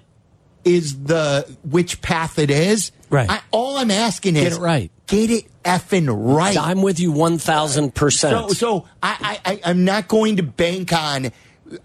is 0.65 1.03
the 1.03 1.49
which 1.63 2.01
path 2.01 2.37
it 2.37 2.51
is. 2.51 2.91
Right. 3.09 3.29
I, 3.29 3.41
all 3.51 3.77
I'm 3.77 3.91
asking 3.91 4.35
is 4.35 4.43
Get 4.43 4.53
it 4.53 4.59
right. 4.59 4.91
Get 5.07 5.31
it 5.31 5.45
effing 5.63 6.07
right. 6.35 6.57
I'm 6.57 6.81
with 6.81 6.99
you 6.99 7.13
one 7.13 7.37
thousand 7.37 7.95
percent. 7.95 8.51
so 8.51 8.87
I, 9.01 9.39
I, 9.45 9.51
I, 9.53 9.61
I'm 9.65 9.85
not 9.85 10.09
going 10.09 10.35
to 10.35 10.43
bank 10.43 10.91
on. 10.93 11.31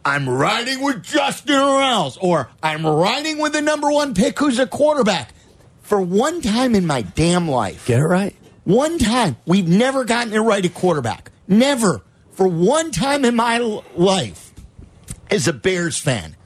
I'm 0.05 0.29
riding 0.29 0.83
with 0.83 1.03
Justin 1.03 1.57
or 1.57 2.11
or 2.21 2.51
I'm 2.63 2.87
riding 2.87 3.39
with 3.39 3.53
the 3.53 3.63
number 3.63 3.91
one 3.91 4.15
pick 4.15 4.39
who's 4.39 4.59
a 4.59 4.67
quarterback. 4.67 5.33
For 5.83 6.01
one 6.01 6.41
time 6.41 6.75
in 6.75 6.87
my 6.87 7.03
damn 7.03 7.49
life, 7.49 7.87
Get 7.87 8.01
it 8.01 8.07
right. 8.07 8.35
one 8.65 8.99
time, 8.99 9.37
we've 9.47 9.69
never 9.69 10.05
gotten 10.05 10.33
it 10.33 10.39
right 10.41 10.65
at 10.65 10.75
quarterback. 10.75 11.31
Never. 11.47 12.03
For 12.33 12.49
one 12.49 12.91
time 12.91 13.25
in 13.25 13.37
my 13.37 13.59
life, 13.95 14.53
as 15.31 15.47
a 15.47 15.53
Bears 15.53 15.99
fan, 15.99 16.37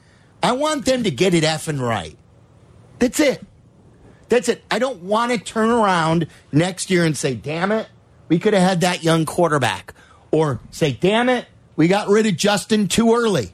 I 0.43 0.51
want 0.53 0.85
them 0.85 1.03
to 1.03 1.11
get 1.11 1.33
it 1.33 1.43
effing 1.43 1.81
right. 1.81 2.15
That's 2.99 3.19
it. 3.19 3.45
That's 4.29 4.47
it. 4.47 4.63
I 4.71 4.79
don't 4.79 5.01
want 5.03 5.31
to 5.31 5.37
turn 5.39 5.69
around 5.69 6.27
next 6.51 6.89
year 6.91 7.03
and 7.03 7.17
say, 7.17 7.33
damn 7.35 7.71
it, 7.71 7.87
we 8.29 8.39
could 8.39 8.53
have 8.53 8.63
had 8.63 8.81
that 8.81 9.03
young 9.03 9.25
quarterback. 9.25 9.93
Or 10.31 10.59
say, 10.69 10.93
damn 10.93 11.27
it, 11.29 11.45
we 11.81 11.87
got 11.87 12.09
rid 12.09 12.27
of 12.27 12.37
Justin 12.37 12.87
too 12.87 13.15
early. 13.15 13.51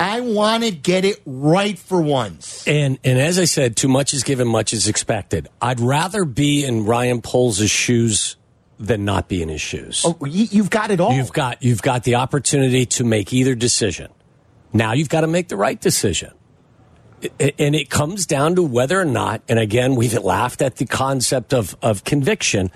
I 0.00 0.18
want 0.22 0.64
to 0.64 0.72
get 0.72 1.04
it 1.04 1.22
right 1.24 1.78
for 1.78 2.02
once. 2.02 2.66
And 2.66 2.98
and 3.04 3.16
as 3.16 3.38
I 3.38 3.44
said, 3.44 3.76
too 3.76 3.86
much 3.86 4.12
is 4.12 4.24
given, 4.24 4.48
much 4.48 4.72
is 4.72 4.88
expected. 4.88 5.48
I'd 5.62 5.78
rather 5.78 6.24
be 6.24 6.64
in 6.64 6.84
Ryan 6.84 7.22
Poles' 7.22 7.70
shoes 7.70 8.34
than 8.80 9.04
not 9.04 9.28
be 9.28 9.40
in 9.40 9.50
his 9.50 9.60
shoes. 9.60 10.02
Oh, 10.04 10.18
you, 10.24 10.48
you've 10.50 10.70
got 10.70 10.90
it 10.90 10.98
all. 10.98 11.12
You've 11.12 11.32
got 11.32 11.62
you've 11.62 11.80
got 11.80 12.02
the 12.02 12.16
opportunity 12.16 12.86
to 12.86 13.04
make 13.04 13.32
either 13.32 13.54
decision. 13.54 14.10
Now 14.72 14.94
you've 14.94 15.08
got 15.08 15.20
to 15.20 15.28
make 15.28 15.46
the 15.46 15.56
right 15.56 15.80
decision. 15.80 16.32
And 17.38 17.76
it 17.76 17.88
comes 17.88 18.26
down 18.26 18.56
to 18.56 18.64
whether 18.64 19.00
or 19.00 19.04
not, 19.04 19.42
and 19.48 19.60
again, 19.60 19.94
we've 19.94 20.12
laughed 20.14 20.60
at 20.60 20.74
the 20.74 20.86
concept 20.86 21.54
of, 21.54 21.76
of 21.82 22.02
conviction, 22.02 22.72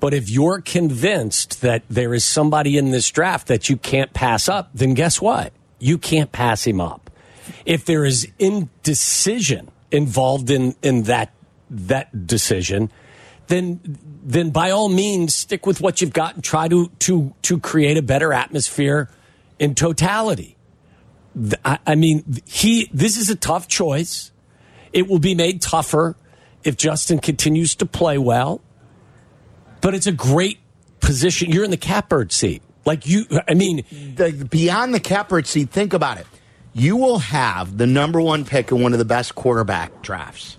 but 0.00 0.14
if 0.14 0.30
you're 0.30 0.60
convinced 0.60 1.60
that 1.62 1.82
there 1.88 2.14
is 2.14 2.24
somebody 2.24 2.76
in 2.76 2.90
this 2.90 3.10
draft 3.10 3.48
that 3.48 3.68
you 3.68 3.76
can't 3.76 4.12
pass 4.12 4.48
up, 4.48 4.70
then 4.74 4.94
guess 4.94 5.20
what? 5.20 5.52
You 5.78 5.98
can't 5.98 6.32
pass 6.32 6.66
him 6.66 6.80
up. 6.80 7.10
If 7.64 7.84
there 7.84 8.04
is 8.04 8.28
indecision 8.38 9.70
involved 9.90 10.50
in, 10.50 10.74
in 10.82 11.04
that 11.04 11.32
that 11.70 12.26
decision, 12.26 12.90
then 13.48 13.98
then 14.22 14.50
by 14.50 14.70
all 14.70 14.88
means 14.88 15.34
stick 15.34 15.66
with 15.66 15.80
what 15.80 16.00
you've 16.00 16.12
got 16.12 16.34
and 16.34 16.44
try 16.44 16.68
to 16.68 16.88
to 17.00 17.34
to 17.42 17.58
create 17.58 17.96
a 17.96 18.02
better 18.02 18.32
atmosphere 18.32 19.10
in 19.58 19.74
totality. 19.74 20.56
I, 21.64 21.96
mean, 21.96 22.40
he 22.44 22.88
this 22.92 23.16
is 23.16 23.28
a 23.28 23.34
tough 23.34 23.66
choice. 23.66 24.30
It 24.92 25.08
will 25.08 25.18
be 25.18 25.34
made 25.34 25.60
tougher 25.60 26.16
if 26.62 26.76
Justin 26.76 27.18
continues 27.18 27.74
to 27.76 27.86
play 27.86 28.18
well. 28.18 28.60
But 29.84 29.94
it's 29.94 30.06
a 30.08 30.12
great 30.12 30.58
position. 31.00 31.50
You're 31.52 31.62
in 31.64 31.70
the 31.70 31.76
catbird 31.76 32.32
seat. 32.32 32.62
Like 32.86 33.06
you, 33.06 33.26
I 33.46 33.54
mean, 33.54 33.84
the, 34.16 34.46
beyond 34.50 34.94
the 34.94 35.00
catbird 35.00 35.46
seat, 35.46 35.70
think 35.70 35.92
about 35.92 36.18
it. 36.18 36.26
You 36.72 36.96
will 36.96 37.18
have 37.18 37.78
the 37.78 37.86
number 37.86 38.20
one 38.20 38.44
pick 38.44 38.72
in 38.72 38.82
one 38.82 38.92
of 38.94 38.98
the 38.98 39.04
best 39.04 39.34
quarterback 39.34 40.02
drafts. 40.02 40.56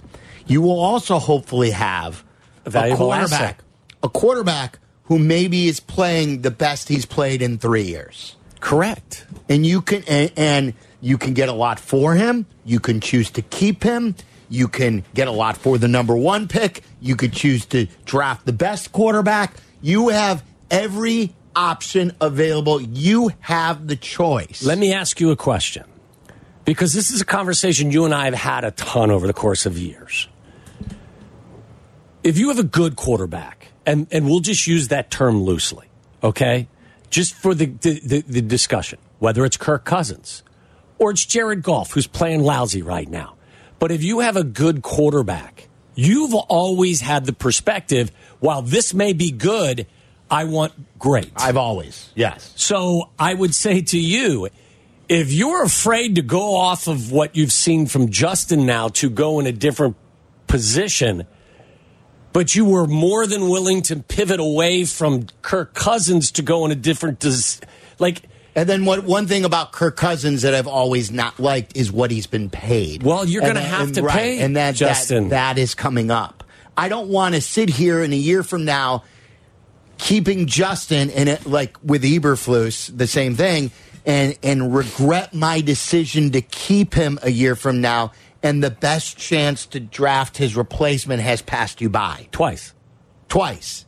You 0.48 0.62
will 0.62 0.80
also 0.80 1.18
hopefully 1.20 1.72
have 1.72 2.24
A 2.66 2.68
a, 2.68 2.72
valuable 2.72 3.08
quarterback, 3.08 3.42
asset. 3.42 3.62
a 4.04 4.10
quarterback 4.10 4.80
who 5.06 5.20
maybe 5.20 5.68
is 5.68 5.80
playing 5.80 6.42
the 6.44 6.52
best 6.52 6.88
he's 6.88 7.06
played 7.06 7.42
in 7.42 7.58
three 7.58 7.84
years. 7.84 8.36
correct. 8.60 9.26
And 9.50 9.66
you 9.66 9.82
can 9.82 10.04
and, 10.08 10.32
and 10.38 10.74
you 11.02 11.18
can 11.18 11.34
get 11.34 11.50
a 11.50 11.54
lot 11.54 11.80
for 11.80 12.16
him. 12.16 12.46
You 12.64 12.80
can 12.80 13.00
choose 13.02 13.30
to 13.32 13.42
keep 13.42 13.84
him. 13.84 14.16
You 14.50 14.68
can 14.68 15.04
get 15.14 15.28
a 15.28 15.32
lot 15.32 15.58
for 15.58 15.78
the 15.78 15.88
number 15.88 16.16
one 16.16 16.48
pick. 16.48 16.84
You 17.02 17.16
could 17.16 17.34
choose 17.34 17.66
to 17.68 17.88
draft 18.06 18.46
the 18.46 18.54
best 18.54 18.92
quarterback. 18.92 19.56
You 19.82 20.10
have 20.10 20.44
every 20.70 21.36
option 21.56 22.14
available. 22.22 22.82
You 22.82 23.32
have 23.40 23.88
the 23.88 23.96
choice. 23.96 24.64
Let 24.64 24.78
me 24.78 24.94
ask 24.94 25.20
you 25.20 25.32
a 25.32 25.36
question. 25.36 25.86
Because 26.66 26.94
this 26.94 27.12
is 27.12 27.22
a 27.22 27.26
conversation 27.26 27.92
you 27.92 28.06
and 28.06 28.14
I 28.14 28.26
have 28.26 28.34
had 28.34 28.64
a 28.64 28.72
ton 28.72 29.12
over 29.12 29.28
the 29.28 29.34
course 29.34 29.66
of 29.66 29.78
years. 29.78 30.28
If 32.24 32.40
you 32.40 32.48
have 32.50 32.58
a 32.58 32.64
good 32.64 32.96
quarterback, 32.96 33.68
and, 33.86 34.08
and 34.12 34.26
we'll 34.26 34.40
just 34.40 34.66
use 34.66 34.88
that 34.88 35.12
term 35.12 35.44
loosely, 35.44 35.88
okay? 36.24 36.68
Just 37.12 37.36
for 37.36 37.54
the, 37.54 37.68
the, 37.68 38.00
the, 38.00 38.22
the 38.22 38.42
discussion, 38.42 38.98
whether 39.20 39.46
it's 39.46 39.58
Kirk 39.58 39.86
Cousins 39.86 40.42
or 40.98 41.12
it's 41.12 41.24
Jared 41.24 41.62
Goff, 41.62 41.92
who's 41.92 42.08
playing 42.08 42.42
lousy 42.42 42.82
right 42.82 43.08
now. 43.08 43.35
But 43.80 43.92
if 43.92 44.04
you 44.04 44.20
have 44.20 44.38
a 44.38 44.44
good 44.44 44.82
quarterback, 44.82 45.68
you've 45.96 46.34
always 46.34 47.02
had 47.02 47.26
the 47.26 47.34
perspective, 47.34 48.12
while 48.40 48.62
this 48.62 48.94
may 48.94 49.14
be 49.14 49.32
good, 49.32 49.88
I 50.30 50.46
want 50.46 50.74
great. 50.98 51.32
I've 51.36 51.58
always, 51.58 52.10
yes. 52.16 52.52
So 52.56 53.10
I 53.20 53.34
would 53.34 53.54
say 53.54 53.82
to 53.82 54.00
you, 54.00 54.50
if 55.08 55.32
you're 55.32 55.64
afraid 55.64 56.16
to 56.16 56.22
go 56.22 56.56
off 56.56 56.88
of 56.88 57.12
what 57.12 57.36
you've 57.36 57.52
seen 57.52 57.86
from 57.86 58.10
Justin 58.10 58.66
now 58.66 58.88
to 58.90 59.10
go 59.10 59.40
in 59.40 59.46
a 59.46 59.52
different 59.52 59.96
position, 60.48 61.28
but 62.34 62.56
you 62.56 62.66
were 62.66 62.88
more 62.88 63.28
than 63.28 63.50
willing 63.50 63.82
to 63.84 63.98
pivot 63.98 64.40
away 64.40 64.84
from 64.84 65.28
Kirk 65.42 65.74
Cousins 65.74 66.32
to 66.32 66.42
go 66.42 66.66
in 66.66 66.72
a 66.72 66.76
different, 66.76 67.20
des- 67.20 67.66
like, 68.00 68.24
And 68.56 68.70
then 68.70 68.86
what? 68.86 69.04
One 69.04 69.28
thing 69.28 69.44
about 69.44 69.74
Kirk 69.74 69.98
Cousins 69.98 70.44
that 70.44 70.54
I've 70.54 70.68
always 70.68 71.12
not 71.12 71.40
liked 71.40 71.76
is 71.76 71.92
what 71.92 72.10
he's 72.10 72.28
been 72.28 72.50
paid. 72.50 73.04
Well, 73.04 73.26
you're 73.26 73.42
gonna 73.42 73.60
have 73.60 73.88
and- 73.88 73.96
to 73.96 74.04
right, 74.04 74.14
pay, 74.14 74.40
and 74.40 74.56
that, 74.56 74.76
Justin. 74.76 75.30
that 75.30 75.56
that 75.56 75.62
is 75.62 75.76
coming 75.76 76.10
up. 76.10 76.44
I 76.78 76.90
don't 76.90 77.10
want 77.10 77.36
to 77.36 77.42
sit 77.42 77.70
here 77.70 78.02
in 78.02 78.14
a 78.14 78.18
year 78.18 78.44
from 78.44 78.66
now 78.66 79.04
keeping 79.98 80.46
Justin 80.46 81.10
and 81.10 81.30
it 81.30 81.46
like 81.46 81.78
with 81.84 82.04
Eberflus 82.04 82.96
the 82.96 83.08
same 83.08 83.36
thing 83.36 83.72
and 84.06 84.38
and 84.44 84.76
regret 84.76 85.34
my 85.34 85.62
decision 85.62 86.32
to 86.32 86.42
keep 86.42 86.94
him 86.94 87.18
a 87.24 87.32
year 87.32 87.56
from 87.56 87.80
now 87.80 88.12
and 88.44 88.62
the 88.64 88.70
best 88.70 89.18
chance 89.18 89.66
to 89.66 89.80
draft 89.80 90.38
his 90.38 90.56
replacement 90.56 91.22
has 91.22 91.42
passed 91.42 91.82
you 91.82 91.90
by 91.90 92.28
twice. 92.32 92.74
twice. 93.30 93.86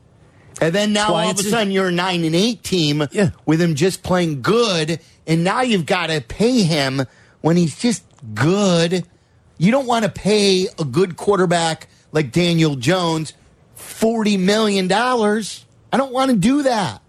And 0.60 0.74
then 0.74 0.94
now 0.94 1.14
all 1.14 1.30
of 1.30 1.40
a 1.40 1.44
sudden 1.44 1.72
you're 1.72 1.88
a 1.88 1.92
nine 1.92 2.24
and 2.24 2.36
eight 2.36 2.64
team 2.64 3.08
Yeah. 3.12 3.32
with 3.46 3.62
him 3.62 3.76
just 3.76 4.04
playing 4.04 4.42
good, 4.42 5.00
and 5.26 5.44
now 5.44 5.62
you've 5.62 5.86
got 5.86 6.08
to 6.08 6.22
pay 6.22 6.64
him 6.64 7.06
when 7.42 7.58
he's 7.58 7.78
just 7.78 8.04
good. 8.34 9.06
You 9.58 9.72
don't 9.72 9.88
want 9.88 10.06
to 10.06 10.12
pay 10.12 10.68
a 10.80 10.86
good 10.86 11.18
quarterback 11.18 11.88
like 12.12 12.32
Daniel 12.32 12.76
Jones 12.76 13.34
forty 13.76 14.38
million 14.38 14.88
dollars. 14.88 15.66
I 15.92 15.98
don't 15.98 16.12
want 16.12 16.32
to 16.32 16.38
do 16.38 16.64
that. 16.64 17.02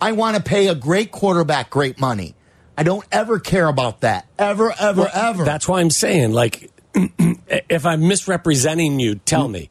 I 0.00 0.12
want 0.12 0.36
to 0.36 0.42
pay 0.42 0.68
a 0.68 0.74
great 0.74 1.10
quarterback 1.10 1.70
great 1.70 1.98
money. 1.98 2.34
I 2.76 2.84
don't 2.84 3.04
ever 3.10 3.40
care 3.40 3.66
about 3.66 4.02
that. 4.02 4.28
Ever, 4.38 4.72
ever, 4.78 5.02
Well, 5.02 5.10
ever. 5.12 5.44
That's 5.44 5.66
why 5.66 5.80
I'm 5.80 5.90
saying, 5.90 6.32
like, 6.32 6.70
if 6.94 7.84
I'm 7.84 8.06
misrepresenting 8.06 9.00
you, 9.00 9.16
tell 9.16 9.46
hmm. 9.46 9.52
me. 9.52 9.70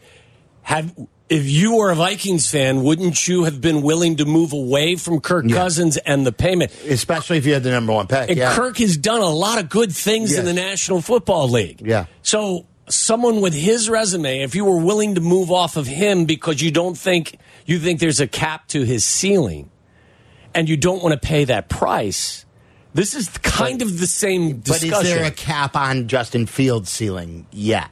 Have 0.63 0.93
if 1.29 1.45
you 1.49 1.75
were 1.75 1.91
a 1.91 1.95
Vikings 1.95 2.49
fan, 2.49 2.83
wouldn't 2.83 3.27
you 3.27 3.43
have 3.43 3.59
been 3.59 3.81
willing 3.81 4.15
to 4.17 4.25
move 4.25 4.53
away 4.53 4.95
from 4.95 5.19
Kirk 5.19 5.45
Yeah. 5.47 5.55
Cousins 5.57 5.97
and 5.97 6.25
the 6.25 6.31
payment? 6.31 6.71
especially 6.87 7.37
if 7.37 7.45
you 7.45 7.53
had 7.53 7.63
the 7.63 7.71
number 7.71 7.91
one 7.93 8.07
pick. 8.07 8.29
And 8.29 8.37
yeah. 8.37 8.53
Kirk 8.55 8.77
has 8.77 8.95
done 8.97 9.21
a 9.21 9.29
lot 9.29 9.59
of 9.59 9.67
good 9.69 9.91
things 9.91 10.37
in 10.37 10.45
the 10.45 10.53
National 10.53 11.01
Football 11.01 11.49
League. 11.49 11.81
Yeah. 11.85 12.05
So 12.21 12.65
someone 12.89 13.41
with 13.41 13.53
his 13.53 13.89
resume, 13.89 14.41
if 14.41 14.55
you 14.55 14.63
were 14.63 14.77
willing 14.79 15.15
to 15.15 15.21
move 15.21 15.51
off 15.51 15.75
of 15.75 15.85
him 15.87 16.23
because 16.25 16.61
you 16.61 16.71
don't 16.71 16.97
think 16.97 17.37
you 17.65 17.79
think 17.79 17.99
there's 17.99 18.21
a 18.21 18.27
cap 18.27 18.67
to 18.69 18.83
his 18.83 19.03
ceiling, 19.03 19.69
and 20.53 20.69
you 20.69 20.77
don't 20.77 21.03
want 21.03 21.11
to 21.13 21.19
pay 21.27 21.43
that 21.43 21.67
price, 21.67 22.45
this 22.93 23.13
is 23.13 23.27
kind 23.39 23.81
of 23.81 23.99
the 23.99 24.07
same 24.07 24.53
But 24.53 24.63
discussion. 24.79 25.05
is 25.05 25.13
there 25.13 25.25
a 25.25 25.31
cap 25.31 25.75
on 25.75 26.07
Justin 26.07 26.45
Fields' 26.45 26.89
ceiling 26.89 27.45
yet? 27.51 27.89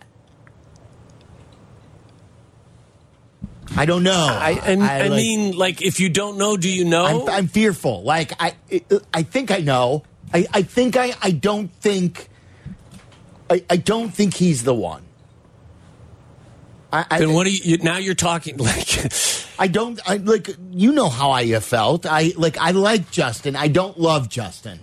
I 3.76 3.86
don't 3.86 4.03
know. 4.03 4.11
I, 4.13 4.59
I, 4.63 4.72
I 4.74 5.07
like- 5.07 5.11
mean, 5.11 5.57
like, 5.57 5.82
if 5.82 5.99
you 5.99 6.09
don't 6.09 6.38
know, 6.38 6.55
do 6.57 6.70
you 6.70 6.86
know? 6.86 7.05
I'm, 7.05 7.30
I'm 7.30 7.47
fearful. 7.47 8.03
Like 8.03 8.34
I, 8.41 8.53
I 9.13 9.24
think 9.24 9.51
I 9.51 9.57
know. 9.59 10.03
I, 10.34 10.45
I 10.53 10.61
think 10.63 10.97
I, 10.97 11.13
I 11.22 11.32
don't 11.32 11.72
think. 11.76 12.30
I, 13.49 13.63
I 13.70 13.78
don't 13.78 14.09
think 14.09 14.34
he's 14.34 14.63
the 14.63 14.74
one. 14.74 15.03
I, 16.91 17.05
I, 17.09 17.20
then 17.20 17.34
what 17.34 17.45
are 17.47 17.49
you? 17.51 17.78
Now 17.78 17.97
you're 17.97 18.16
talking 18.16 18.57
like. 18.70 19.11
I 19.59 19.68
don't. 19.68 19.99
I 20.07 20.18
like. 20.18 20.49
You 20.72 20.91
know 20.93 21.09
how 21.09 21.32
I 21.32 21.45
have 21.47 21.63
felt. 21.66 22.05
I 22.05 22.34
like. 22.38 22.57
I 22.57 22.72
like 22.72 23.11
Justin. 23.11 23.55
I 23.55 23.68
don't 23.68 23.99
love 23.99 24.30
Justin. 24.30 24.80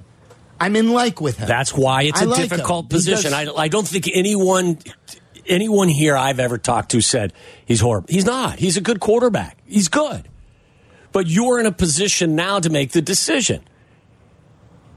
I'm 0.61 0.77
in 0.77 0.93
like 0.93 1.21
with 1.21 1.39
him. 1.39 1.49
That's 1.49 1.75
why 1.75 2.03
it's 2.03 2.21
I 2.21 2.25
a 2.25 2.29
like 2.29 2.49
difficult 2.49 2.89
position. 2.89 3.35
I, 3.35 3.47
I 3.53 3.69
don't 3.69 3.87
think 3.87 4.09
anyone 4.13 4.79
anyone 5.47 5.89
here 5.89 6.17
I've 6.17 6.41
ever 6.41 6.59
talked 6.59 6.91
to 6.93 7.01
said 7.01 7.33
he's 7.65 7.81
horrible. 7.81 8.09
He's 8.11 8.25
not. 8.25 8.59
He's 8.59 8.77
a 8.77 8.81
good 8.81 9.01
quarterback. 9.01 9.59
He's 9.67 9.89
good. 9.89 10.29
But 11.13 11.27
you're 11.27 11.61
in 11.61 11.67
a 11.67 11.73
position 11.73 12.35
now 12.35 12.61
to 12.61 12.71
make 12.71 12.93
the 12.93 13.03
decision. 13.03 13.63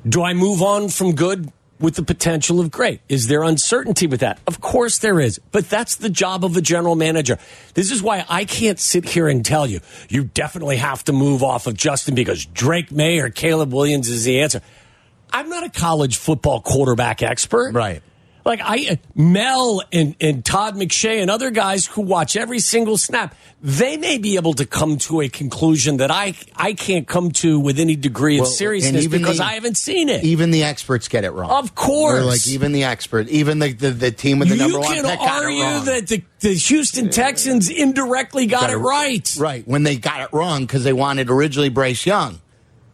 Do 0.08 0.24
I 0.24 0.34
move 0.34 0.62
on 0.62 0.90
from 0.90 1.16
good 1.16 1.52
with 1.80 1.96
the 1.96 2.04
potential 2.04 2.60
of 2.60 2.72
great? 2.72 3.02
Is 3.10 3.28
there 3.28 3.44
uncertainty 3.44 4.08
with 4.08 4.22
that? 4.22 4.40
Of 4.48 4.62
course 4.62 5.00
there 5.00 5.20
is. 5.20 5.40
But 5.52 5.70
that's 5.70 5.96
the 5.96 6.10
job 6.10 6.46
of 6.46 6.56
a 6.56 6.62
general 6.62 6.96
manager. 6.96 7.38
This 7.74 7.92
is 7.92 8.02
why 8.02 8.26
I 8.30 8.46
can't 8.46 8.80
sit 8.80 9.06
here 9.06 9.28
and 9.28 9.44
tell 9.44 9.68
you, 9.68 9.82
you 10.08 10.24
definitely 10.24 10.78
have 10.78 11.04
to 11.06 11.14
move 11.14 11.44
off 11.44 11.68
of 11.68 11.76
Justin 11.76 12.16
because 12.16 12.46
Drake 12.46 12.92
Maye 12.92 13.20
or 13.20 13.30
Caleb 13.30 13.74
Williams 13.74 14.08
is 14.08 14.24
the 14.24 14.42
answer. 14.42 14.62
I'm 15.32 15.50
not 15.50 15.66
a 15.66 15.70
college 15.70 16.18
football 16.18 16.62
quarterback 16.62 17.22
expert. 17.22 17.74
Right. 17.74 18.02
Like 18.46 18.62
I 18.64 19.00
Mel 19.16 19.82
and, 19.92 20.16
and 20.22 20.46
Todd 20.46 20.76
McShay 20.76 21.20
and 21.20 21.32
other 21.32 21.50
guys 21.50 21.88
who 21.88 22.02
watch 22.04 22.38
every 22.38 22.60
single 22.60 22.96
snap, 22.96 23.34
they 23.60 23.98
may 23.98 24.20
be 24.20 24.36
able 24.36 24.54
to 24.54 24.68
come 24.68 24.98
to 25.00 25.22
a 25.22 25.30
conclusion 25.30 25.98
that 25.98 26.12
I 26.12 26.36
I 26.56 26.74
can't 26.74 27.08
come 27.08 27.32
to 27.32 27.60
with 27.60 27.80
any 27.80 27.96
degree 27.96 28.36
of 28.38 28.42
Well, 28.42 28.52
seriousness 28.52 29.08
because 29.08 29.40
the- 29.40 29.44
I 29.46 29.54
haven't 29.54 29.78
seen 29.78 30.10
it. 30.10 30.24
Even 30.24 30.52
the 30.52 30.64
experts 30.64 31.08
get 31.08 31.24
it 31.24 31.32
wrong. 31.32 31.50
Of 31.50 31.74
course. 31.74 32.20
Or 32.20 32.24
like 32.24 32.48
even 32.48 32.72
the 32.72 32.84
expert, 32.84 33.28
even 33.30 33.58
the 33.58 33.74
the, 33.74 33.90
the 33.90 34.12
team 34.12 34.38
with 34.38 34.50
the 34.50 34.56
you 34.58 34.62
number 34.62 34.80
one 34.80 34.94
can 34.94 35.06
pick 35.06 35.20
got 35.20 35.42
it 35.42 35.44
argue 35.44 35.86
that 35.92 36.08
the, 36.08 36.24
the 36.42 36.54
Houston 36.54 37.10
Texans 37.10 37.68
indirectly 37.72 38.46
got, 38.46 38.70
it 38.70 38.78
right. 38.78 39.36
Right 39.40 39.68
when 39.68 39.82
they 39.82 39.98
got 39.98 40.22
it 40.22 40.30
wrong 40.32 40.68
because 40.68 40.84
they 40.84 40.94
wanted 40.94 41.32
originally 41.32 41.70
Bryce 41.70 42.06
Young. 42.06 42.40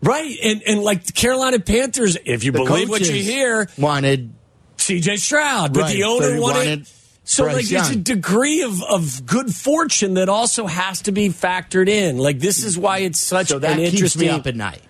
Right. 0.01 0.33
And 0.41 0.63
and 0.63 0.81
like 0.81 1.03
the 1.03 1.11
Carolina 1.11 1.59
Panthers, 1.59 2.17
if 2.23 2.45
you 2.45 2.53
The 2.53 2.59
believe 2.59 2.87
what 2.89 3.01
you 3.01 3.21
hear, 3.21 3.67
wanted 3.77 4.33
CJ 4.81 5.17
Stroud, 5.19 5.73
but 5.73 5.83
Right, 5.83 5.93
the 5.93 6.03
owner 6.03 6.33
he 6.33 6.39
wanted, 6.39 6.57
wanted 6.57 6.87
so 7.23 7.43
Bryce 7.43 7.55
like 7.55 7.65
there's 7.67 7.89
a 7.91 7.95
degree 7.95 8.61
of, 8.63 8.81
of 8.83 9.25
good 9.25 9.53
fortune 9.53 10.15
that 10.15 10.27
also 10.27 10.65
has 10.65 11.01
to 11.03 11.11
be 11.11 11.29
factored 11.29 11.87
in. 11.87 12.17
Like 12.17 12.39
this 12.39 12.63
is 12.63 12.77
why 12.77 12.99
it's 12.99 13.19
such 13.19 13.47
so 13.49 13.59
that 13.59 13.73
an 13.73 13.77
keeps 13.77 13.93
interesting 13.93 14.27
me 14.27 14.29
up 14.29 14.47
at 14.47 14.55
night. 14.55 14.81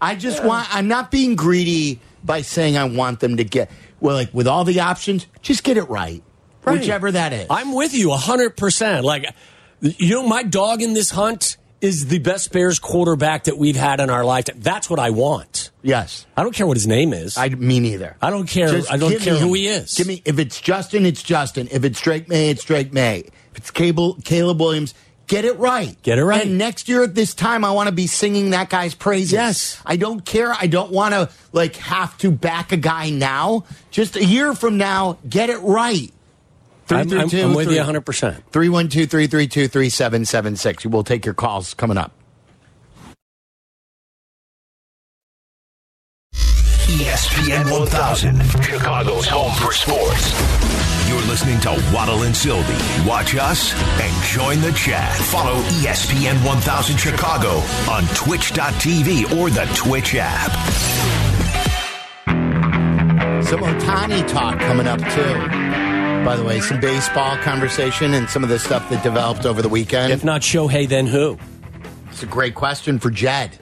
I 0.00 0.14
just 0.14 0.44
want. 0.44 0.72
I'm 0.74 0.86
not 0.86 1.10
being 1.10 1.34
greedy 1.34 2.00
by 2.22 2.42
saying 2.42 2.76
I 2.76 2.84
want 2.84 3.20
them 3.20 3.38
to 3.38 3.44
get 3.44 3.70
well. 4.00 4.14
Like 4.14 4.32
with 4.32 4.46
all 4.46 4.64
the 4.64 4.80
options, 4.80 5.26
just 5.42 5.64
get 5.64 5.76
it 5.76 5.88
right, 5.88 6.22
Right. 6.64 6.78
whichever 6.78 7.10
that 7.10 7.32
is. 7.32 7.46
I'm 7.50 7.72
with 7.74 7.94
you 7.94 8.08
100%. 8.10 9.02
Like, 9.02 9.26
you 9.80 10.10
know, 10.10 10.26
my 10.26 10.42
dog 10.42 10.82
in 10.82 10.92
this 10.94 11.10
hunt 11.10 11.56
is 11.80 12.06
the 12.08 12.18
best 12.18 12.52
Bears 12.52 12.78
quarterback 12.78 13.44
that 13.44 13.56
we've 13.56 13.76
had 13.76 14.00
in 14.00 14.10
our 14.10 14.24
lifetime. 14.24 14.56
That's 14.60 14.90
what 14.90 14.98
I 14.98 15.10
want. 15.10 15.70
yes, 15.82 16.26
I 16.36 16.42
don't 16.42 16.54
care 16.54 16.66
what 16.66 16.76
his 16.76 16.86
name 16.86 17.12
is. 17.12 17.36
I 17.38 17.48
me 17.50 17.80
neither. 17.80 18.16
I 18.20 18.30
don't 18.30 18.48
care. 18.48 18.68
Just 18.68 18.90
I 18.92 18.96
don't 18.96 19.18
care 19.20 19.36
who 19.36 19.54
he 19.54 19.68
is. 19.68 19.94
Give 19.94 20.06
me 20.06 20.22
if 20.24 20.38
it's 20.38 20.60
Justin, 20.60 21.06
it's 21.06 21.22
Justin. 21.22 21.68
If 21.70 21.84
it's 21.84 22.00
Drake 22.00 22.28
Maye, 22.28 22.50
it's 22.50 22.64
Drake 22.64 22.92
Maye. 22.92 23.24
If 23.52 23.58
it's 23.58 23.70
Cable, 23.70 24.18
Caleb 24.24 24.60
Williams, 24.60 24.94
get 25.26 25.44
it 25.44 25.56
right. 25.58 26.00
Get 26.02 26.18
it 26.18 26.24
right. 26.24 26.42
And 26.46 26.58
next 26.58 26.88
year 26.88 27.02
at 27.04 27.14
this 27.14 27.34
time, 27.34 27.64
I 27.64 27.70
want 27.72 27.88
to 27.88 27.94
be 27.94 28.06
singing 28.06 28.50
that 28.50 28.70
guy's 28.70 28.94
praises. 28.94 29.32
Yes. 29.32 29.80
I 29.86 29.96
don't 29.96 30.24
care. 30.24 30.52
I 30.52 30.66
don't 30.66 30.90
want 30.90 31.14
to 31.14 31.30
like 31.52 31.76
have 31.76 32.16
to 32.18 32.30
back 32.30 32.72
a 32.72 32.76
guy 32.76 33.10
now. 33.10 33.64
Just 33.90 34.16
a 34.16 34.24
year 34.24 34.54
from 34.54 34.78
now, 34.78 35.18
get 35.28 35.48
it 35.50 35.58
right. 35.58 36.12
I'm, 36.90 37.12
I'm- 37.12 37.28
I'm 37.32 37.54
with 37.54 37.70
you 37.70 37.80
100%. 37.80 38.42
312 38.52 39.10
332 39.10 39.68
3776. 39.68 40.86
We'll 40.86 41.04
take 41.04 41.24
your 41.24 41.34
calls 41.34 41.74
coming 41.74 41.96
up. 41.98 42.12
ESPN 46.88 47.70
1000, 47.70 48.40
Chicago's 48.62 49.26
home 49.26 49.52
for 49.56 49.72
sports. 49.72 50.32
You're 51.08 51.20
listening 51.22 51.60
to 51.60 51.70
Waddle 51.94 52.22
and 52.22 52.34
Silvy. 52.34 52.74
Watch 53.06 53.34
us 53.36 53.74
and 54.00 54.24
join 54.24 54.60
the 54.60 54.72
chat. 54.72 55.14
Follow 55.16 55.60
ESPN 55.80 56.42
1000 56.46 56.96
Chicago 56.96 57.58
on 57.90 58.04
twitch.tv 58.14 59.36
or 59.38 59.50
the 59.50 59.64
Twitch 59.74 60.14
app. 60.18 60.50
Some 63.44 63.60
Ohtani 63.60 64.26
talk 64.28 64.58
coming 64.58 64.86
up, 64.86 64.98
too. 65.00 65.57
By 66.28 66.36
the 66.36 66.44
way, 66.44 66.60
some 66.60 66.78
baseball 66.78 67.38
conversation 67.38 68.12
and 68.12 68.28
some 68.28 68.42
of 68.44 68.50
the 68.50 68.58
stuff 68.58 68.90
that 68.90 69.02
developed 69.02 69.46
over 69.46 69.62
the 69.62 69.68
weekend. 69.70 70.12
If 70.12 70.24
not 70.24 70.42
Shohei, 70.42 70.86
then 70.86 71.06
who? 71.06 71.38
It's 72.10 72.22
a 72.22 72.26
great 72.26 72.54
question 72.54 72.98
for 72.98 73.08
Jed. 73.10 73.58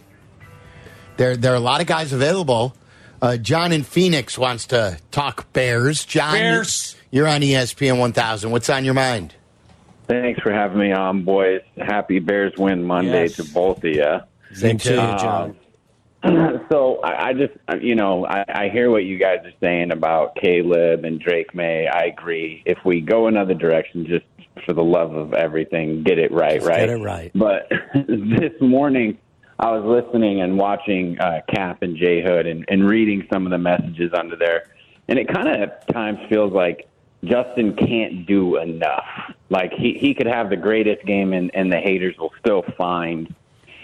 There, 1.17 1.37
there 1.37 1.53
are 1.53 1.57
a 1.57 1.61
lot 1.61 1.81
of 1.81 1.87
guys 1.87 2.13
available. 2.13 2.75
Uh, 3.23 3.37
John 3.37 3.71
in 3.71 3.85
Phoenix 3.85 4.37
wants 4.37 4.67
to 4.67 4.99
talk 5.13 5.53
Bears. 5.53 6.05
John, 6.05 6.33
Bears. 6.33 6.97
you're 7.13 7.29
on 7.29 7.41
ESPN 7.43 8.01
1000. 8.01 8.51
What's 8.51 8.69
on 8.69 8.85
your 8.85 8.95
mind? 8.95 9.37
Thanks 10.09 10.41
for 10.41 10.51
having 10.53 10.81
me 10.81 10.91
on, 10.91 11.23
boys. 11.23 11.61
Happy 11.79 12.19
Bears 12.19 12.55
win 12.59 12.83
Monday 12.83 13.27
Yes. 13.27 13.37
to 13.37 13.45
both 13.45 13.79
of 13.85 13.95
you. 13.95 14.21
Same 14.55 14.77
to 14.79 14.93
you, 14.93 14.99
Uh, 15.01 15.19
John. 15.19 15.57
so 16.71 17.01
I, 17.03 17.29
I 17.29 17.33
just, 17.33 17.53
you 17.83 17.95
know, 17.95 18.27
I, 18.27 18.45
I 18.49 18.69
hear 18.69 18.91
what 18.91 19.05
you 19.05 19.19
guys 19.19 19.39
are 19.45 19.53
saying 19.61 19.93
about 19.93 20.37
Caleb 20.37 21.05
and 21.05 21.21
Drake 21.21 21.55
Maye. 21.55 21.87
I 21.87 22.05
agree. 22.05 22.63
If 22.67 22.79
we 22.85 23.01
go 23.01 23.27
another 23.27 23.55
direction, 23.55 24.07
just 24.07 24.25
for 24.65 24.73
the 24.73 24.83
love 24.83 25.15
of 25.15 25.35
everything, 25.35 26.03
get 26.03 26.19
it 26.19 26.33
right, 26.33 26.57
Just 26.57 26.69
right? 26.69 26.81
get 26.81 26.91
it 26.91 27.03
right. 27.03 27.31
But 27.35 27.71
this 27.95 28.53
morning, 28.61 29.19
I 29.59 29.71
was 29.71 29.85
listening 29.85 30.41
and 30.41 30.59
watching 30.59 31.19
uh, 31.19 31.41
Kap 31.55 31.83
and 31.83 31.97
Jay 31.97 32.23
Hood 32.23 32.47
and, 32.47 32.65
and 32.69 32.89
reading 32.89 33.27
some 33.33 33.47
of 33.47 33.51
the 33.51 33.59
messages 33.59 34.13
under 34.19 34.37
there, 34.37 34.65
and 35.09 35.19
it 35.19 35.33
kind 35.33 35.49
of 35.49 35.61
at 35.61 35.89
times 35.89 36.19
feels 36.29 36.53
like 36.53 36.89
Justin 37.25 37.75
can't 37.77 38.27
do 38.27 38.57
enough. 38.57 39.05
Like 39.49 39.73
he 39.73 39.97
he 39.99 40.15
could 40.15 40.27
have 40.27 40.51
the 40.51 40.57
greatest 40.57 41.07
game, 41.07 41.33
and, 41.33 41.51
and 41.55 41.73
the 41.73 41.79
haters 41.79 42.17
will 42.19 42.33
still 42.41 42.65
find 42.77 43.35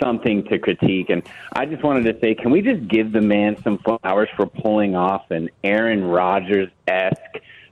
something 0.02 0.44
to 0.44 0.58
critique. 0.58 1.10
And 1.10 1.22
I 1.52 1.66
just 1.66 1.82
wanted 1.82 2.12
to 2.12 2.20
say, 2.20 2.34
can 2.34 2.50
we 2.50 2.60
just 2.60 2.86
give 2.88 3.12
the 3.12 3.20
man 3.20 3.60
some 3.62 3.78
flowers 3.78 4.28
for 4.36 4.46
pulling 4.46 4.96
off 4.96 5.30
an 5.30 5.50
Aaron 5.62 6.04
Rodgers 6.04 6.68
esque? 6.86 7.18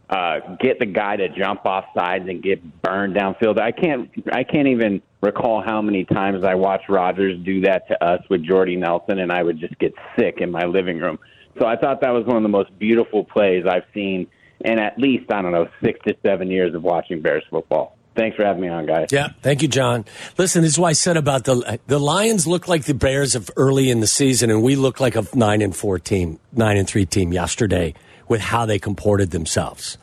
Uh, 0.08 0.40
get 0.60 0.78
the 0.80 0.86
guy 0.86 1.16
to 1.16 1.28
jump 1.28 1.64
off 1.66 1.84
sides 1.96 2.28
and 2.28 2.42
get 2.42 2.82
burned 2.82 3.14
downfield. 3.14 3.60
I 3.60 3.70
can't. 3.70 4.10
I 4.32 4.42
can't 4.42 4.66
even 4.66 5.00
recall 5.22 5.62
how 5.64 5.80
many 5.80 6.04
times 6.04 6.42
I 6.42 6.56
watched 6.56 6.88
Rodgers 6.88 7.38
do 7.44 7.60
that 7.60 7.86
to 7.88 8.04
us 8.04 8.20
with 8.28 8.42
Jordy 8.42 8.74
Nelson, 8.74 9.20
and 9.20 9.30
I 9.30 9.44
would 9.44 9.60
just 9.60 9.78
get 9.78 9.94
sick 10.18 10.38
in 10.38 10.50
my 10.50 10.64
living 10.64 10.98
room. 10.98 11.20
So 11.60 11.66
I 11.66 11.76
thought 11.76 12.00
that 12.00 12.10
was 12.10 12.24
one 12.26 12.36
of 12.36 12.42
the 12.42 12.48
most 12.48 12.76
beautiful 12.76 13.22
plays 13.22 13.64
I've 13.68 13.84
seen 13.94 14.26
in 14.64 14.78
at 14.78 14.98
least 14.98 15.32
I 15.32 15.42
don't 15.42 15.52
know 15.52 15.68
six 15.82 15.98
to 16.06 16.16
seven 16.24 16.50
years 16.50 16.74
of 16.74 16.82
watching 16.82 17.22
Bears 17.22 17.44
football. 17.50 17.96
Thanks 18.16 18.36
for 18.36 18.44
having 18.44 18.60
me 18.60 18.68
on, 18.68 18.86
guys. 18.86 19.08
Yeah, 19.12 19.30
thank 19.40 19.62
you, 19.62 19.68
John. 19.68 20.04
Listen, 20.36 20.62
this 20.62 20.72
is 20.72 20.78
why 20.78 20.90
I 20.90 20.94
said 20.94 21.16
about 21.16 21.44
the 21.44 21.78
the 21.86 21.98
Lions 21.98 22.46
look 22.46 22.66
like 22.66 22.84
the 22.84 22.94
Bears 22.94 23.34
of 23.34 23.50
early 23.56 23.90
in 23.90 24.00
the 24.00 24.06
season, 24.06 24.50
and 24.50 24.62
we 24.62 24.76
look 24.76 25.00
like 25.00 25.16
a 25.16 25.24
nine 25.34 25.62
and 25.62 25.74
four 25.74 25.98
team, 25.98 26.38
nine 26.52 26.76
and 26.76 26.88
three 26.88 27.06
team 27.06 27.32
yesterday 27.32 27.94
with 28.28 28.40
how 28.40 28.66
they 28.66 28.78
comported 28.78 29.30
themselves. 29.30 29.96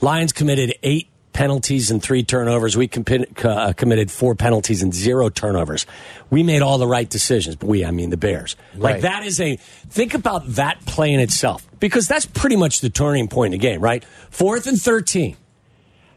Lions 0.00 0.32
committed 0.32 0.74
eight 0.82 1.08
penalties 1.32 1.90
and 1.90 2.02
three 2.02 2.22
turnovers. 2.22 2.76
We 2.76 2.88
compi- 2.88 3.44
uh, 3.44 3.72
committed 3.72 4.10
four 4.10 4.34
penalties 4.34 4.82
and 4.82 4.94
zero 4.94 5.28
turnovers. 5.28 5.84
We 6.30 6.42
made 6.42 6.62
all 6.62 6.78
the 6.78 6.86
right 6.86 7.08
decisions. 7.08 7.56
But 7.56 7.66
we, 7.66 7.84
I 7.84 7.90
mean 7.90 8.10
the 8.10 8.16
Bears. 8.16 8.56
Like 8.76 9.02
that 9.02 9.24
is 9.24 9.40
a 9.40 9.56
think 9.56 10.14
about 10.14 10.46
that 10.54 10.84
play 10.86 11.12
in 11.12 11.20
itself 11.20 11.66
because 11.80 12.06
that's 12.06 12.26
pretty 12.26 12.56
much 12.56 12.80
the 12.80 12.90
turning 12.90 13.28
point 13.28 13.52
in 13.52 13.60
the 13.60 13.62
game, 13.62 13.80
right? 13.80 14.04
Fourth 14.30 14.66
and 14.66 14.80
thirteen. 14.80 15.36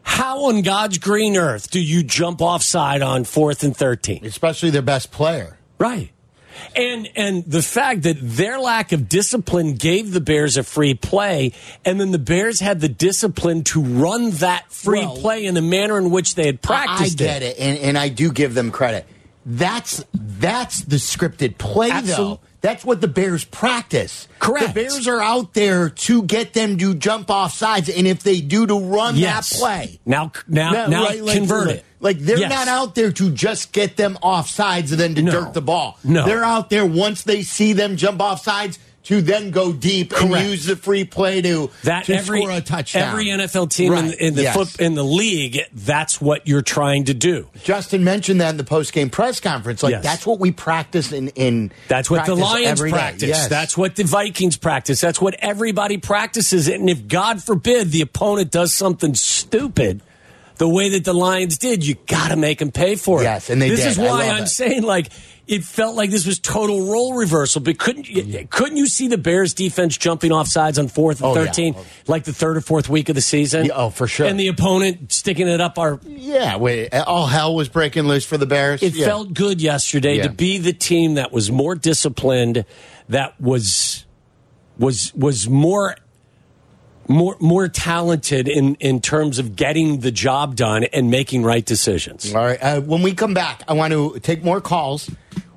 How 0.02 0.46
on 0.46 0.62
God's 0.62 0.98
green 0.98 1.36
earth 1.36 1.70
do 1.70 1.80
you 1.80 2.02
jump 2.02 2.40
offside 2.40 3.02
on 3.02 3.24
fourth 3.24 3.62
and 3.62 3.76
13? 3.76 4.24
Especially 4.24 4.70
their 4.70 4.82
best 4.82 5.12
player. 5.12 5.58
Right. 5.78 6.10
And 6.74 7.08
and 7.14 7.44
the 7.44 7.62
fact 7.62 8.02
that 8.02 8.16
their 8.20 8.58
lack 8.58 8.90
of 8.92 9.08
discipline 9.08 9.74
gave 9.74 10.12
the 10.12 10.20
Bears 10.20 10.56
a 10.56 10.64
free 10.64 10.94
play, 10.94 11.52
and 11.84 12.00
then 12.00 12.10
the 12.10 12.18
Bears 12.18 12.58
had 12.58 12.80
the 12.80 12.88
discipline 12.88 13.62
to 13.64 13.80
run 13.80 14.30
that 14.32 14.72
free 14.72 15.00
Well, 15.00 15.16
play 15.18 15.44
in 15.44 15.54
the 15.54 15.62
manner 15.62 15.98
in 15.98 16.10
which 16.10 16.34
they 16.34 16.46
had 16.46 16.60
practiced. 16.60 17.20
I 17.20 17.24
get 17.24 17.42
it, 17.42 17.58
and, 17.60 17.78
and 17.78 17.96
I 17.98 18.08
do 18.08 18.32
give 18.32 18.54
them 18.54 18.72
credit. 18.72 19.06
That's 19.46 20.04
that's 20.12 20.82
the 20.82 20.96
scripted 20.96 21.58
play, 21.58 21.90
Absol- 21.90 22.16
though. 22.16 22.40
That's 22.60 22.84
what 22.84 23.00
the 23.00 23.06
Bears 23.08 23.44
practice. 23.44 24.26
Correct. 24.40 24.68
The 24.68 24.72
Bears 24.72 25.06
are 25.06 25.20
out 25.22 25.54
there 25.54 25.90
to 25.90 26.22
get 26.24 26.54
them 26.54 26.76
to 26.78 26.94
jump 26.94 27.30
off 27.30 27.54
sides, 27.54 27.88
and 27.88 28.06
if 28.06 28.22
they 28.24 28.40
do, 28.40 28.66
to 28.66 28.74
run 28.74 29.16
Yes. 29.16 29.50
that 29.50 29.58
play. 29.58 30.00
Now, 30.04 30.32
now, 30.48 30.86
now, 30.88 31.04
right, 31.04 31.24
convert 31.24 31.66
like, 31.68 31.76
it. 31.76 31.84
Like 32.00 32.18
they're 32.18 32.38
Yes. 32.38 32.50
not 32.50 32.68
out 32.68 32.94
there 32.94 33.10
to 33.12 33.30
just 33.30 33.72
get 33.72 33.96
them 33.96 34.18
off 34.22 34.48
sides 34.50 34.90
and 34.92 35.00
then 35.00 35.14
to 35.16 35.22
No. 35.22 35.30
dirt 35.32 35.54
the 35.54 35.60
ball. 35.62 35.98
No. 36.02 36.24
They're 36.26 36.44
out 36.44 36.70
there 36.70 36.86
once 36.86 37.22
they 37.22 37.42
see 37.42 37.72
them 37.72 37.96
jump 37.96 38.20
off 38.20 38.42
sides 38.42 38.78
to 39.08 39.20
then 39.20 39.50
go 39.50 39.72
deep 39.72 40.12
and 40.18 40.30
use 40.48 40.64
the 40.66 40.76
free 40.76 41.04
play 41.04 41.42
to, 41.42 41.70
that 41.84 42.04
to 42.04 42.14
every 42.14 42.40
score 42.42 42.52
a 42.52 42.60
touchdown. 42.60 43.02
every 43.08 43.26
NFL 43.26 43.70
team 43.70 43.92
in, 43.92 44.04
Right, 44.06 44.18
in 44.18 44.34
the 44.34 44.42
yes. 44.42 44.54
foot, 44.54 44.80
in 44.80 44.94
the 44.94 45.02
league, 45.04 45.58
that's 45.72 46.20
what 46.20 46.46
you're 46.46 46.62
trying 46.62 47.04
to 47.04 47.14
do. 47.14 47.48
Justin 47.64 48.04
mentioned 48.04 48.40
that 48.40 48.50
in 48.50 48.56
the 48.58 48.64
post 48.64 48.92
game 48.92 49.10
press 49.10 49.40
conference. 49.40 49.82
Like 49.82 49.92
Yes. 49.92 50.02
that's 50.04 50.26
what 50.26 50.38
we 50.38 50.52
practice 50.52 51.10
in. 51.12 51.28
in 51.28 51.72
That's 51.88 52.10
what 52.10 52.26
the 52.26 52.34
Lions 52.34 52.80
practice. 52.80 53.28
Yes. 53.28 53.48
That's 53.48 53.76
what 53.76 53.96
the 53.96 54.04
Vikings 54.04 54.56
practice. 54.56 55.00
That's 55.00 55.20
what 55.20 55.34
everybody 55.38 55.96
practices. 55.98 56.68
And 56.68 56.88
if 56.90 57.08
God 57.08 57.42
forbid 57.42 57.90
the 57.90 58.02
opponent 58.02 58.50
does 58.50 58.74
something 58.74 59.14
stupid, 59.14 60.02
the 60.56 60.68
way 60.68 60.90
that 60.90 61.04
the 61.04 61.14
Lions 61.14 61.56
did, 61.56 61.86
you 61.86 61.94
got 62.06 62.28
to 62.28 62.36
make 62.36 62.58
them 62.58 62.72
pay 62.72 62.96
for 62.96 63.20
it. 63.20 63.24
Yes, 63.24 63.48
and 63.48 63.62
they 63.62 63.70
This 63.70 63.80
did. 63.80 63.88
is 63.92 63.98
why 63.98 64.26
I'm 64.28 64.46
saying 64.46 64.82
like 64.82 65.08
it 65.48 65.64
felt 65.64 65.96
like 65.96 66.10
this 66.10 66.26
was 66.26 66.38
total 66.38 66.86
role 66.92 67.14
reversal. 67.14 67.60
But 67.62 67.78
couldn't 67.78 68.08
you, 68.08 68.46
couldn't 68.50 68.76
you 68.76 68.86
see 68.86 69.08
the 69.08 69.16
Bears 69.18 69.54
defense 69.54 69.96
jumping 69.96 70.30
off 70.30 70.46
sides 70.46 70.78
on 70.78 70.88
fourth 70.88 71.20
and 71.22 71.26
Oh, 71.30 71.34
yeah. 71.34 71.44
thirteen, 71.46 71.74
oh, 71.76 71.84
like 72.06 72.24
the 72.24 72.32
third 72.34 72.56
or 72.58 72.60
fourth 72.60 72.88
week 72.88 73.08
of 73.08 73.14
the 73.14 73.20
season? 73.22 73.64
Yeah, 73.64 73.72
oh, 73.74 73.90
for 73.90 74.06
sure. 74.06 74.26
And 74.26 74.38
the 74.38 74.48
opponent 74.48 75.10
sticking 75.10 75.48
it 75.48 75.60
up 75.60 75.78
our 75.78 75.98
yeah. 76.06 76.56
Wait, 76.56 76.92
all 76.94 77.26
hell 77.26 77.54
was 77.54 77.68
breaking 77.68 78.04
loose 78.04 78.26
for 78.26 78.36
the 78.36 78.46
Bears. 78.46 78.82
it 78.82 78.94
Yeah. 78.94 79.06
felt 79.06 79.32
good 79.34 79.60
yesterday 79.62 80.18
Yeah. 80.18 80.24
to 80.24 80.30
be 80.30 80.58
the 80.58 80.72
team 80.74 81.14
that 81.14 81.32
was 81.32 81.50
more 81.50 81.74
disciplined, 81.74 82.64
that 83.08 83.40
was 83.40 84.04
was 84.78 85.12
was 85.14 85.48
more 85.48 85.96
more 87.08 87.36
more 87.40 87.68
talented 87.68 88.46
in 88.46 88.74
in 88.76 89.00
terms 89.00 89.38
of 89.38 89.56
getting 89.56 90.00
the 90.00 90.10
job 90.10 90.54
done 90.54 90.84
and 90.84 91.10
making 91.10 91.42
right 91.42 91.64
decisions. 91.64 92.34
All 92.34 92.44
right. 92.44 92.62
Uh, 92.62 92.80
when 92.82 93.02
we 93.02 93.14
come 93.14 93.34
back, 93.34 93.62
I 93.66 93.72
want 93.72 93.92
to 93.92 94.20
take 94.20 94.44
more 94.44 94.60
calls. 94.60 95.10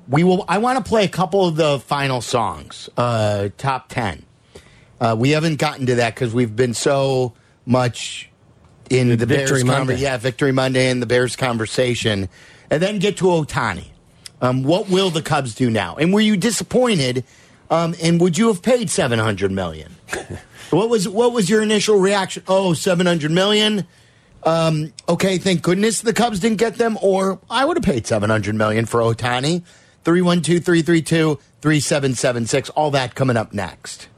We 0.08 0.24
will. 0.24 0.44
I 0.48 0.58
want 0.58 0.82
to 0.82 0.88
play 0.88 1.04
a 1.04 1.08
couple 1.08 1.46
of 1.46 1.56
the 1.56 1.78
final 1.78 2.20
songs, 2.20 2.88
uh, 2.96 3.50
top 3.58 3.88
ten. 3.88 4.24
Uh, 5.00 5.14
we 5.18 5.30
haven't 5.30 5.56
gotten 5.56 5.86
to 5.86 5.96
that 5.96 6.14
because 6.14 6.32
we've 6.32 6.54
been 6.54 6.74
so 6.74 7.34
much 7.66 8.30
in 8.90 9.08
the, 9.08 9.16
Victory 9.26 9.36
Bears 9.36 9.64
Monday. 9.64 9.94
conver- 9.96 10.00
yeah, 10.00 10.16
Victory 10.16 10.52
Monday 10.52 10.90
and 10.90 11.00
the 11.00 11.06
Bears 11.06 11.36
conversation, 11.36 12.28
and 12.70 12.82
then 12.82 12.98
get 12.98 13.16
to 13.18 13.24
Ohtani. 13.24 13.86
Um, 14.40 14.64
what 14.64 14.88
will 14.88 15.10
the 15.10 15.22
Cubs 15.22 15.54
do 15.54 15.70
now? 15.70 15.96
And 15.96 16.12
were 16.12 16.20
you 16.20 16.36
disappointed? 16.36 17.24
Um, 17.70 17.94
and 18.02 18.20
would 18.20 18.36
you 18.36 18.48
have 18.48 18.60
paid 18.60 18.90
seven 18.90 19.18
hundred 19.18 19.50
million? 19.52 19.96
what 20.76 20.88
was 20.88 21.08
what 21.08 21.32
was 21.32 21.50
your 21.50 21.62
initial 21.62 21.98
reaction? 21.98 22.42
Oh, 22.48 22.72
700 22.74 23.30
million. 23.30 23.86
Um, 24.44 24.92
okay, 25.08 25.38
thank 25.38 25.62
goodness 25.62 26.00
the 26.00 26.12
Cubs 26.12 26.40
didn't 26.40 26.58
get 26.58 26.76
them, 26.76 26.98
or 27.00 27.38
I 27.48 27.64
would 27.64 27.76
have 27.76 27.84
paid 27.84 28.06
700 28.06 28.54
million 28.54 28.86
for 28.86 29.00
Ohtani. 29.00 29.62
312 30.04 30.64
332 30.64 31.38
3776. 31.60 32.70
All 32.70 32.90
that 32.90 33.14
coming 33.14 33.36
up 33.36 33.52
next. 33.52 34.08